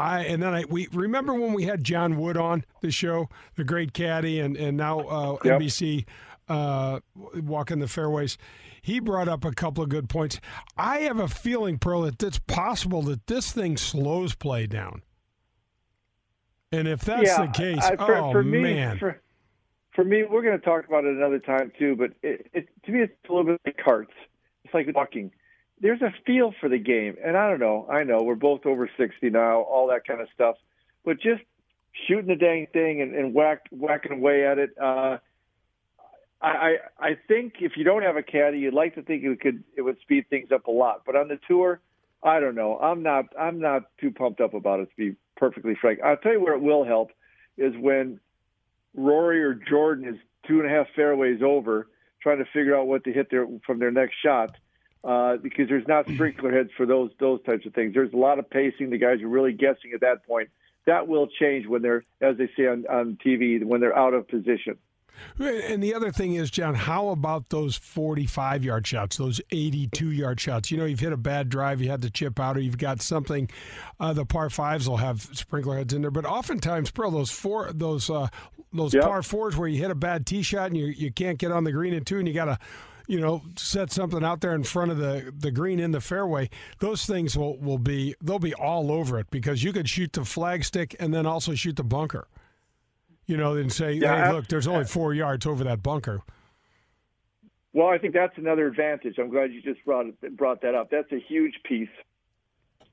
I 0.00 0.20
and 0.26 0.40
then 0.40 0.54
I 0.54 0.64
we 0.68 0.86
remember 0.92 1.34
when 1.34 1.52
we 1.52 1.64
had 1.64 1.82
John 1.82 2.18
Wood 2.18 2.36
on 2.36 2.64
the 2.82 2.90
show, 2.92 3.28
the 3.56 3.64
great 3.64 3.92
caddy, 3.94 4.38
and 4.38 4.56
and 4.56 4.76
now 4.76 5.00
uh, 5.00 5.36
Yep. 5.42 5.60
NBC 5.60 6.04
uh, 6.48 7.00
walking 7.14 7.78
the 7.78 7.88
fairways. 7.88 8.38
He 8.80 9.00
brought 9.00 9.28
up 9.28 9.44
a 9.44 9.52
couple 9.52 9.82
of 9.82 9.90
good 9.90 10.08
points. 10.08 10.40
I 10.76 11.00
have 11.00 11.18
a 11.18 11.28
feeling, 11.28 11.78
Pearl, 11.78 12.02
that 12.02 12.22
it's 12.22 12.38
possible 12.38 13.02
that 13.02 13.26
this 13.26 13.52
thing 13.52 13.76
slows 13.76 14.34
play 14.34 14.66
down. 14.66 15.02
And 16.70 16.86
if 16.86 17.00
that's 17.00 17.26
yeah, 17.26 17.46
the 17.46 17.52
case, 17.52 17.84
I, 17.84 17.96
for, 17.96 18.16
oh 18.16 18.32
for 18.32 18.42
me, 18.42 18.62
man, 18.62 18.98
For, 18.98 19.20
for 19.94 20.04
me, 20.04 20.24
we're 20.24 20.42
going 20.42 20.58
to 20.58 20.64
talk 20.64 20.86
about 20.86 21.04
it 21.04 21.16
another 21.16 21.38
time 21.38 21.72
too. 21.78 21.96
But 21.96 22.12
it, 22.22 22.50
it, 22.52 22.68
to 22.84 22.92
me, 22.92 23.02
it's 23.02 23.12
a 23.28 23.32
little 23.32 23.52
bit 23.52 23.60
like 23.64 23.78
carts. 23.82 24.12
It's 24.64 24.74
like 24.74 24.86
walking. 24.94 25.32
There's 25.80 26.02
a 26.02 26.12
feel 26.26 26.52
for 26.60 26.68
the 26.68 26.78
game, 26.78 27.16
and 27.24 27.36
I 27.36 27.48
don't 27.48 27.60
know. 27.60 27.86
I 27.90 28.02
know 28.04 28.18
we're 28.22 28.34
both 28.34 28.66
over 28.66 28.90
sixty 28.98 29.30
now, 29.30 29.60
all 29.60 29.86
that 29.88 30.06
kind 30.06 30.20
of 30.20 30.28
stuff. 30.34 30.56
But 31.04 31.20
just 31.20 31.42
shooting 32.06 32.26
the 32.26 32.36
dang 32.36 32.66
thing 32.72 33.00
and, 33.00 33.14
and 33.14 33.32
whack 33.32 33.62
whacking 33.70 34.12
away 34.12 34.46
at 34.46 34.58
it. 34.58 34.70
Uh, 34.80 35.18
I 36.40 36.76
I 36.98 37.16
think 37.26 37.54
if 37.60 37.72
you 37.76 37.84
don't 37.84 38.02
have 38.02 38.16
a 38.16 38.22
caddy, 38.22 38.60
you'd 38.60 38.74
like 38.74 38.94
to 38.94 39.02
think 39.02 39.24
it 39.24 39.40
could 39.40 39.64
it 39.76 39.82
would 39.82 40.00
speed 40.00 40.26
things 40.30 40.52
up 40.52 40.66
a 40.66 40.70
lot. 40.70 41.02
But 41.04 41.16
on 41.16 41.28
the 41.28 41.38
tour, 41.48 41.80
I 42.22 42.40
don't 42.40 42.54
know. 42.54 42.78
I'm 42.78 43.02
not 43.02 43.26
I'm 43.38 43.60
not 43.60 43.90
too 44.00 44.10
pumped 44.10 44.40
up 44.40 44.54
about 44.54 44.80
it 44.80 44.90
to 44.90 44.96
be 44.96 45.16
perfectly 45.36 45.74
frank. 45.80 46.00
I'll 46.04 46.16
tell 46.16 46.32
you 46.32 46.40
where 46.40 46.54
it 46.54 46.62
will 46.62 46.84
help 46.84 47.10
is 47.56 47.74
when 47.76 48.20
Rory 48.94 49.42
or 49.42 49.54
Jordan 49.54 50.08
is 50.08 50.16
two 50.46 50.60
and 50.60 50.70
a 50.70 50.72
half 50.72 50.86
fairways 50.94 51.42
over, 51.42 51.88
trying 52.22 52.38
to 52.38 52.44
figure 52.52 52.76
out 52.76 52.86
what 52.86 53.04
to 53.04 53.12
hit 53.12 53.30
their 53.30 53.46
from 53.66 53.78
their 53.78 53.90
next 53.90 54.14
shot. 54.24 54.56
Uh, 55.04 55.36
because 55.36 55.68
there's 55.68 55.86
not 55.86 56.08
sprinkler 56.08 56.50
heads 56.50 56.70
for 56.76 56.84
those 56.84 57.10
those 57.20 57.40
types 57.44 57.64
of 57.66 57.72
things. 57.72 57.94
There's 57.94 58.12
a 58.12 58.16
lot 58.16 58.40
of 58.40 58.50
pacing. 58.50 58.90
The 58.90 58.98
guys 58.98 59.22
are 59.22 59.28
really 59.28 59.52
guessing 59.52 59.92
at 59.94 60.00
that 60.00 60.26
point. 60.26 60.50
That 60.86 61.06
will 61.06 61.28
change 61.28 61.66
when 61.66 61.82
they're, 61.82 62.02
as 62.20 62.36
they 62.36 62.48
say 62.56 62.66
on, 62.66 62.84
on 62.90 63.18
TV, 63.24 63.62
when 63.62 63.80
they're 63.80 63.96
out 63.96 64.14
of 64.14 64.26
position. 64.26 64.76
And 65.38 65.82
the 65.82 65.94
other 65.94 66.10
thing 66.10 66.34
is, 66.34 66.50
John, 66.50 66.74
how 66.74 67.08
about 67.08 67.48
those 67.50 67.76
45 67.76 68.64
yard 68.64 68.86
shots, 68.86 69.16
those 69.16 69.40
82 69.50 70.10
yard 70.10 70.40
shots? 70.40 70.70
You 70.70 70.78
know, 70.78 70.84
you've 70.84 71.00
hit 71.00 71.12
a 71.12 71.16
bad 71.16 71.48
drive, 71.48 71.80
you 71.80 71.90
had 71.90 72.02
to 72.02 72.10
chip 72.10 72.38
out, 72.40 72.56
or 72.56 72.60
you've 72.60 72.78
got 72.78 73.00
something. 73.02 73.48
Uh, 74.00 74.12
the 74.12 74.24
par 74.24 74.50
fives 74.50 74.88
will 74.88 74.96
have 74.98 75.22
sprinkler 75.32 75.76
heads 75.76 75.92
in 75.94 76.02
there, 76.02 76.10
but 76.10 76.24
oftentimes, 76.24 76.90
Pearl, 76.90 77.10
those 77.10 77.30
four, 77.30 77.72
those 77.72 78.10
uh, 78.10 78.28
those 78.72 78.92
Yep. 78.92 79.02
par 79.04 79.22
fours 79.22 79.56
where 79.56 79.66
you 79.68 79.80
hit 79.80 79.90
a 79.90 79.94
bad 79.94 80.26
tee 80.26 80.42
shot 80.42 80.66
and 80.68 80.76
you 80.76 80.86
you 80.86 81.10
can't 81.10 81.38
get 81.38 81.50
on 81.52 81.64
the 81.64 81.72
green 81.72 81.94
in 81.94 82.04
two, 82.04 82.18
and 82.18 82.28
you 82.28 82.34
got 82.34 82.46
to. 82.46 82.58
You 83.10 83.20
know, 83.20 83.40
set 83.56 83.90
something 83.90 84.22
out 84.22 84.42
there 84.42 84.54
in 84.54 84.64
front 84.64 84.90
of 84.90 84.98
the, 84.98 85.32
the 85.34 85.50
green 85.50 85.80
in 85.80 85.92
the 85.92 86.00
fairway. 86.02 86.50
Those 86.80 87.06
things 87.06 87.38
will, 87.38 87.56
will 87.56 87.78
be 87.78 88.14
they'll 88.20 88.38
be 88.38 88.52
all 88.52 88.92
over 88.92 89.18
it 89.18 89.30
because 89.30 89.64
you 89.64 89.72
could 89.72 89.88
shoot 89.88 90.12
the 90.12 90.20
flagstick 90.20 90.94
and 91.00 91.14
then 91.14 91.24
also 91.24 91.54
shoot 91.54 91.76
the 91.76 91.84
bunker. 91.84 92.28
You 93.28 93.36
know, 93.36 93.54
and 93.54 93.72
say, 93.72 93.92
Yeah, 93.92 94.26
hey, 94.26 94.32
look, 94.32 94.48
there's 94.48 94.66
only 94.66 94.86
four 94.86 95.14
yards 95.14 95.46
over 95.46 95.62
that 95.64 95.82
bunker. 95.82 96.22
Well, 97.72 97.86
I 97.86 97.98
think 97.98 98.14
that's 98.14 98.36
another 98.36 98.66
advantage. 98.66 99.18
I'm 99.18 99.30
glad 99.30 99.52
you 99.52 99.62
just 99.62 99.84
brought 99.84 100.06
brought 100.36 100.62
that 100.62 100.74
up. 100.74 100.90
That's 100.90 101.12
a 101.12 101.20
huge 101.20 101.54
piece, 101.62 101.88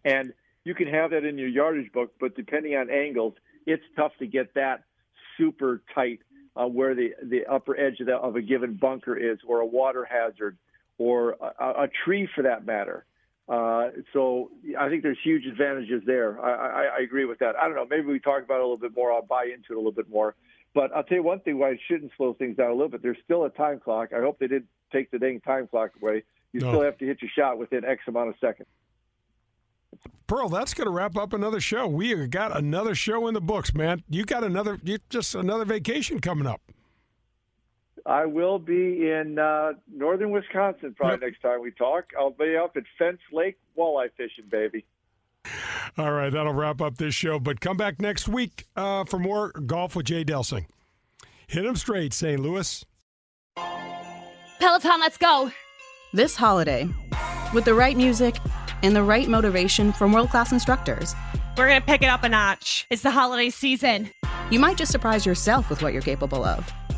and 0.03 0.33
you 0.63 0.75
can 0.75 0.87
have 0.87 1.11
that 1.11 1.23
in 1.23 1.37
your 1.37 1.47
yardage 1.47 1.91
book, 1.91 2.11
but 2.19 2.35
depending 2.35 2.75
on 2.75 2.91
angles, 2.91 3.33
it's 3.65 3.83
tough 3.95 4.11
to 4.19 4.27
get 4.27 4.53
that 4.55 4.83
super 5.37 5.81
tight 5.93 6.19
uh, 6.55 6.65
where 6.65 6.93
the 6.95 7.13
the 7.23 7.45
upper 7.45 7.79
edge 7.79 7.99
of, 7.99 8.07
the, 8.07 8.15
of 8.15 8.35
a 8.35 8.41
given 8.41 8.73
bunker 8.73 9.15
is, 9.15 9.37
or 9.47 9.59
a 9.61 9.65
water 9.65 10.05
hazard, 10.05 10.57
or 10.97 11.37
a, 11.59 11.83
a 11.83 11.89
tree 12.03 12.27
for 12.35 12.41
that 12.43 12.65
matter. 12.65 13.05
Uh, 13.47 13.89
so 14.11 14.49
I 14.79 14.89
think 14.89 15.03
there's 15.03 15.19
huge 15.23 15.45
advantages 15.45 16.01
there. 16.05 16.39
I, 16.43 16.51
I, 16.51 16.83
I 16.97 16.99
agree 17.03 17.25
with 17.25 17.39
that. 17.39 17.55
I 17.55 17.67
don't 17.67 17.75
know. 17.75 17.85
Maybe 17.87 18.07
we 18.07 18.19
talk 18.19 18.43
about 18.43 18.55
it 18.55 18.61
a 18.61 18.63
little 18.63 18.77
bit 18.77 18.95
more. 18.95 19.13
I'll 19.13 19.21
buy 19.21 19.45
into 19.45 19.71
it 19.71 19.75
a 19.75 19.77
little 19.77 19.91
bit 19.91 20.09
more. 20.09 20.35
But 20.73 20.91
I'll 20.95 21.03
tell 21.03 21.17
you 21.17 21.23
one 21.23 21.39
thing 21.41 21.59
why 21.59 21.69
it 21.69 21.79
shouldn't 21.87 22.11
slow 22.17 22.33
things 22.33 22.57
down 22.57 22.69
a 22.69 22.73
little 22.73 22.89
bit. 22.89 23.01
There's 23.03 23.17
still 23.23 23.45
a 23.45 23.49
time 23.49 23.79
clock. 23.79 24.09
I 24.13 24.19
hope 24.19 24.39
they 24.39 24.47
didn't 24.47 24.67
take 24.91 25.11
the 25.11 25.19
dang 25.19 25.39
time 25.41 25.67
clock 25.67 25.91
away. 26.01 26.23
You 26.53 26.61
No. 26.61 26.71
still 26.71 26.81
have 26.83 26.97
to 26.97 27.05
hit 27.05 27.21
your 27.21 27.29
shot 27.37 27.57
within 27.57 27.85
X 27.85 28.01
amount 28.07 28.29
of 28.29 28.35
seconds. 28.41 28.67
Pearl, 30.27 30.49
that's 30.49 30.73
going 30.73 30.85
to 30.87 30.91
wrap 30.91 31.15
up 31.15 31.33
another 31.33 31.59
show. 31.59 31.87
We 31.87 32.27
got 32.27 32.57
another 32.57 32.95
show 32.95 33.27
in 33.27 33.33
the 33.35 33.41
books, 33.41 33.73
man. 33.75 34.03
You 34.09 34.25
got 34.25 34.43
another, 34.43 34.79
you 34.83 34.97
just 35.09 35.35
another 35.35 35.65
vacation 35.65 36.19
coming 36.19 36.47
up. 36.47 36.61
I 38.05 38.25
will 38.25 38.59
be 38.59 39.09
in 39.09 39.39
uh, 39.39 39.73
northern 39.91 40.29
Wisconsin 40.31 40.93
probably 40.95 41.25
next 41.25 41.41
time 41.41 41.61
we 41.61 41.71
talk. 41.71 42.05
I'll 42.19 42.29
be 42.29 42.55
up 42.55 42.77
at 42.77 42.83
Fence 42.99 43.19
Lake 43.33 43.57
walleye 43.77 44.09
fishing, 44.15 44.45
baby. 44.49 44.85
All 45.97 46.11
right, 46.11 46.31
that'll 46.31 46.53
wrap 46.53 46.81
up 46.81 46.97
this 46.97 47.15
show. 47.15 47.39
But 47.39 47.61
come 47.61 47.77
back 47.77 47.99
next 47.99 48.27
week 48.27 48.65
uh, 48.75 49.05
for 49.05 49.17
more 49.17 49.51
golf 49.51 49.95
with 49.95 50.05
Jay 50.07 50.23
Delsing. 50.23 50.65
Hit 51.47 51.65
him 51.65 51.75
straight, 51.75 52.13
St. 52.13 52.39
Louis. 52.39 52.85
Peloton, 54.59 54.99
let's 54.99 55.17
go. 55.17 55.51
This 56.13 56.35
holiday, 56.35 56.87
with 57.53 57.65
the 57.65 57.73
right 57.73 57.95
music 57.95 58.35
and 58.83 58.95
the 58.95 59.03
right 59.03 59.27
motivation 59.27 59.91
from 59.91 60.11
world 60.13 60.29
class 60.29 60.51
instructors, 60.51 61.13
We're 61.57 61.67
going 61.67 61.79
to 61.79 61.85
pick 61.85 62.01
it 62.01 62.07
up 62.07 62.23
a 62.23 62.29
notch. 62.29 62.85
It's 62.89 63.01
the 63.01 63.11
holiday 63.11 63.49
season. 63.49 64.09
you 64.51 64.59
might 64.59 64.77
just 64.77 64.91
surprise 64.91 65.25
yourself 65.25 65.69
with 65.69 65.81
what 65.81 65.93
you're 65.93 66.01
capable 66.01 66.43
of. 66.43 66.69